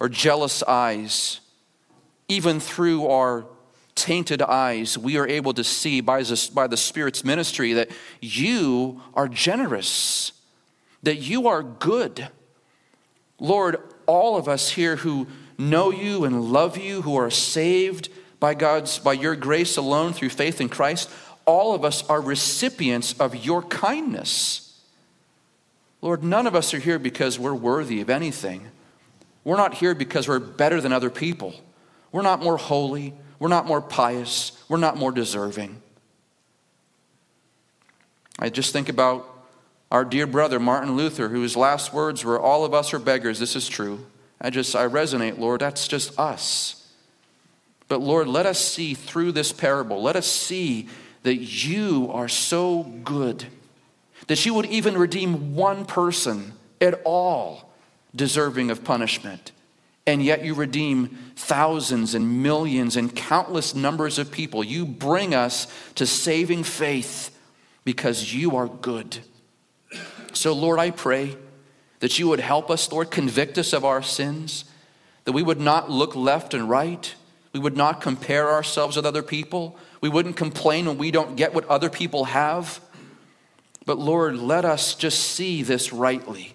or 0.00 0.08
jealous 0.08 0.62
eyes, 0.64 1.40
even 2.28 2.60
through 2.60 3.06
our 3.06 3.46
tainted 3.94 4.42
eyes, 4.42 4.98
we 4.98 5.16
are 5.16 5.26
able 5.26 5.54
to 5.54 5.64
see 5.64 6.00
by 6.00 6.24
by 6.52 6.66
the 6.66 6.76
Spirit's 6.76 7.24
ministry 7.24 7.72
that 7.74 7.90
you 8.20 9.00
are 9.14 9.28
generous, 9.28 10.32
that 11.02 11.16
you 11.16 11.46
are 11.46 11.62
good. 11.62 12.28
Lord, 13.38 13.76
all 14.06 14.36
of 14.36 14.48
us 14.48 14.70
here 14.70 14.96
who 14.96 15.26
know 15.56 15.90
you 15.90 16.24
and 16.24 16.52
love 16.52 16.76
you, 16.76 17.02
who 17.02 17.16
are 17.16 17.30
saved, 17.30 18.08
by 18.40 18.54
God's, 18.54 18.98
by 18.98 19.12
your 19.12 19.36
grace 19.36 19.76
alone 19.76 20.12
through 20.12 20.30
faith 20.30 20.60
in 20.60 20.68
Christ, 20.68 21.10
all 21.46 21.74
of 21.74 21.84
us 21.84 22.06
are 22.08 22.20
recipients 22.20 23.18
of 23.20 23.36
your 23.36 23.62
kindness. 23.62 24.80
Lord, 26.00 26.22
none 26.22 26.46
of 26.46 26.54
us 26.54 26.74
are 26.74 26.78
here 26.78 26.98
because 26.98 27.38
we're 27.38 27.54
worthy 27.54 28.00
of 28.00 28.10
anything. 28.10 28.68
We're 29.42 29.56
not 29.56 29.74
here 29.74 29.94
because 29.94 30.28
we're 30.28 30.38
better 30.38 30.80
than 30.80 30.92
other 30.92 31.10
people. 31.10 31.54
We're 32.12 32.22
not 32.22 32.42
more 32.42 32.56
holy. 32.56 33.14
We're 33.38 33.48
not 33.48 33.66
more 33.66 33.80
pious. 33.80 34.52
We're 34.68 34.78
not 34.78 34.96
more 34.96 35.12
deserving. 35.12 35.80
I 38.38 38.48
just 38.50 38.72
think 38.72 38.88
about 38.88 39.28
our 39.90 40.04
dear 40.04 40.26
brother 40.26 40.58
Martin 40.58 40.96
Luther, 40.96 41.28
whose 41.28 41.56
last 41.56 41.92
words 41.92 42.24
were, 42.24 42.38
All 42.38 42.64
of 42.64 42.74
us 42.74 42.92
are 42.92 42.98
beggars. 42.98 43.38
This 43.38 43.54
is 43.54 43.68
true. 43.68 44.06
I 44.40 44.50
just, 44.50 44.74
I 44.74 44.88
resonate, 44.88 45.38
Lord. 45.38 45.60
That's 45.60 45.86
just 45.86 46.18
us. 46.18 46.83
But 47.94 48.02
Lord, 48.02 48.26
let 48.26 48.44
us 48.44 48.58
see 48.58 48.92
through 48.92 49.30
this 49.30 49.52
parable, 49.52 50.02
let 50.02 50.16
us 50.16 50.26
see 50.26 50.88
that 51.22 51.36
you 51.36 52.10
are 52.10 52.26
so 52.26 52.82
good, 52.82 53.46
that 54.26 54.44
you 54.44 54.52
would 54.52 54.66
even 54.66 54.98
redeem 54.98 55.54
one 55.54 55.84
person 55.84 56.54
at 56.80 57.00
all 57.04 57.72
deserving 58.12 58.72
of 58.72 58.82
punishment. 58.82 59.52
And 60.08 60.24
yet 60.24 60.44
you 60.44 60.54
redeem 60.54 61.16
thousands 61.36 62.16
and 62.16 62.42
millions 62.42 62.96
and 62.96 63.14
countless 63.14 63.76
numbers 63.76 64.18
of 64.18 64.32
people. 64.32 64.64
You 64.64 64.86
bring 64.86 65.32
us 65.32 65.68
to 65.94 66.04
saving 66.04 66.64
faith 66.64 67.30
because 67.84 68.34
you 68.34 68.56
are 68.56 68.66
good. 68.66 69.18
So, 70.32 70.52
Lord, 70.52 70.80
I 70.80 70.90
pray 70.90 71.36
that 72.00 72.18
you 72.18 72.26
would 72.26 72.40
help 72.40 72.72
us, 72.72 72.90
Lord, 72.90 73.12
convict 73.12 73.56
us 73.56 73.72
of 73.72 73.84
our 73.84 74.02
sins, 74.02 74.64
that 75.26 75.32
we 75.32 75.44
would 75.44 75.60
not 75.60 75.92
look 75.92 76.16
left 76.16 76.54
and 76.54 76.68
right, 76.68 77.14
we 77.54 77.60
would 77.60 77.76
not 77.76 78.00
compare 78.00 78.50
ourselves 78.50 78.96
with 78.96 79.06
other 79.06 79.22
people, 79.22 79.78
we 80.00 80.08
wouldn't 80.08 80.36
complain 80.36 80.86
when 80.86 80.98
we 80.98 81.10
don't 81.12 81.36
get 81.36 81.54
what 81.54 81.66
other 81.68 81.88
people 81.88 82.24
have. 82.26 82.80
But, 83.86 83.98
Lord, 83.98 84.36
let 84.36 84.64
us 84.64 84.94
just 84.94 85.20
see 85.20 85.62
this 85.62 85.92
rightly 85.92 86.54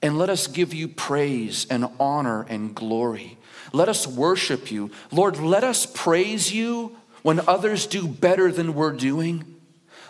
and 0.00 0.18
let 0.18 0.30
us 0.30 0.46
give 0.46 0.72
you 0.72 0.88
praise 0.88 1.66
and 1.68 1.86
honor 2.00 2.46
and 2.48 2.74
glory. 2.74 3.36
Let 3.72 3.88
us 3.88 4.06
worship 4.06 4.70
you. 4.70 4.90
Lord, 5.12 5.38
let 5.38 5.62
us 5.62 5.84
praise 5.84 6.52
you 6.52 6.96
when 7.22 7.40
others 7.40 7.86
do 7.86 8.08
better 8.08 8.50
than 8.50 8.74
we're 8.74 8.92
doing. 8.92 9.44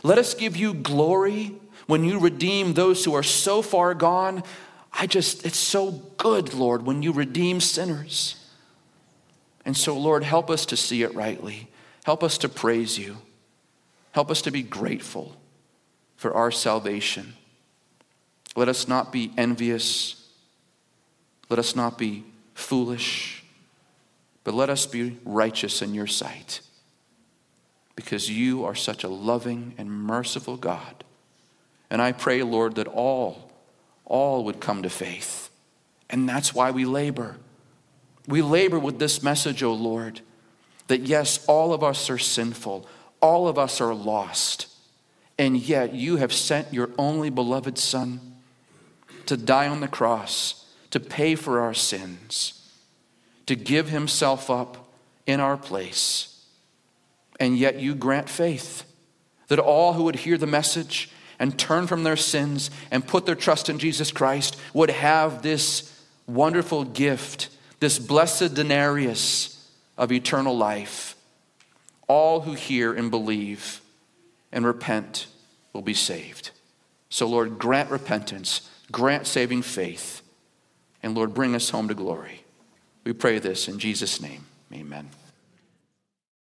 Let 0.03 0.19
us 0.19 0.35
give 0.35 0.57
you 0.57 0.75
glory 0.75 1.55
when 1.87 2.05
you 2.05 2.21
redeem 2.21 2.75
those 2.75 3.05
who 3.05 3.15
are 3.15 3.23
so 3.23 3.63
far 3.63 3.95
gone. 3.95 4.45
I 4.93 5.07
just, 5.07 5.45
it's 5.45 5.59
so 5.59 5.91
good, 6.19 6.55
Lord, 6.55 6.87
when 6.87 7.03
you 7.03 7.13
redeem 7.13 7.61
sinners. 7.61 8.37
And 9.65 9.77
so, 9.77 9.97
Lord, 9.97 10.23
help 10.23 10.51
us 10.51 10.67
to 10.67 10.77
see 10.77 11.03
it 11.03 11.15
rightly. 11.15 11.69
Help 12.05 12.23
us 12.23 12.37
to 12.39 12.49
praise 12.49 12.99
you. 12.99 13.17
Help 14.13 14.31
us 14.31 14.43
to 14.43 14.51
be 14.51 14.63
grateful 14.63 15.37
for 16.17 16.35
our 16.35 16.51
salvation. 16.51 17.35
Let 18.57 18.69
us 18.69 18.87
not 18.87 19.11
be 19.11 19.33
envious. 19.37 20.29
Let 21.49 21.59
us 21.59 21.75
not 21.75 21.99
be 21.99 22.25
foolish. 22.55 23.43
But 24.45 24.55
let 24.55 24.71
us 24.71 24.87
be 24.87 25.19
righteous 25.25 25.83
in 25.83 25.95
your 25.95 26.07
sight. 26.07 26.61
Because 27.97 28.31
you 28.31 28.65
are 28.65 28.75
such 28.75 29.03
a 29.03 29.09
loving 29.09 29.75
and 29.79 29.91
merciful 29.91 30.57
God. 30.57 31.05
And 31.91 32.03
I 32.03 32.13
pray, 32.13 32.43
Lord, 32.43 32.75
that 32.77 32.89
all, 32.89 33.51
all 34.05 34.45
would 34.45 34.61
come 34.61 34.83
to 34.83 34.91
faith. 34.91 35.49
And 36.11 36.29
that's 36.29 36.55
why 36.55 36.71
we 36.71 36.85
labor. 36.85 37.37
We 38.27 38.43
labor 38.43 38.79
with 38.79 38.99
this 38.99 39.23
message, 39.23 39.63
O 39.63 39.73
Lord, 39.73 40.21
that 40.87 41.03
yes, 41.03 41.45
all 41.47 41.73
of 41.73 41.83
us 41.83 42.09
are 42.11 42.19
sinful, 42.19 42.87
all 43.21 43.49
of 43.49 43.59
us 43.59 43.81
are 43.81 43.95
lost, 43.95 44.67
and 45.39 45.57
yet 45.57 45.95
you 45.95 46.17
have 46.17 46.33
sent 46.33 46.73
your 46.73 46.91
only 46.99 47.31
beloved 47.31 47.79
Son 47.79 48.21
to 49.27 49.37
die 49.37 49.69
on 49.69 49.81
the 49.81 49.89
cross, 49.89 50.67
to 50.91 51.01
pay 51.01 51.35
for 51.35 51.61
our 51.61 51.75
sins, 51.75 52.71
to 53.47 53.57
give 53.57 53.89
himself 53.89 54.51
up 54.51 54.89
in 55.27 55.41
our 55.41 55.57
place. 55.57 56.45
And 57.41 57.59
yet 57.59 57.81
you 57.81 57.95
grant 57.95 58.29
faith 58.29 58.85
that 59.49 59.59
all 59.59 59.95
who 59.95 60.05
would 60.05 60.17
hear 60.17 60.39
the 60.39 60.47
message 60.47 61.11
and 61.39 61.59
turn 61.59 61.87
from 61.87 62.05
their 62.05 62.17
sins 62.17 62.71
and 62.91 63.07
put 63.07 63.27
their 63.27 63.35
trust 63.35 63.69
in 63.69 63.79
Jesus 63.79 64.13
Christ 64.13 64.57
would 64.73 64.91
have 64.91 65.43
this 65.43 65.91
wonderful 66.27 66.85
gift, 66.85 67.49
this 67.85 67.99
blessed 67.99 68.55
denarius 68.55 69.71
of 69.99 70.11
eternal 70.11 70.57
life. 70.57 71.17
All 72.09 72.41
who 72.41 72.55
hear 72.55 72.95
and 72.95 73.11
believe 73.11 73.83
and 74.51 74.65
repent 74.65 75.27
will 75.75 75.83
be 75.83 75.93
saved. 75.93 76.51
So, 77.11 77.29
Lord, 77.29 77.59
grant 77.59 77.91
repentance 77.91 78.71
grant 78.91 79.27
saving 79.27 79.63
faith, 79.63 80.23
and 81.03 81.15
Lord, 81.15 81.35
bring 81.35 81.55
us 81.55 81.71
home 81.71 81.89
to 81.89 81.95
glory. 81.95 82.45
We 83.05 83.13
pray 83.13 83.39
this 83.39 83.69
in 83.69 83.79
Jesus' 83.79 84.21
name. 84.21 84.47
Amen. 84.73 85.11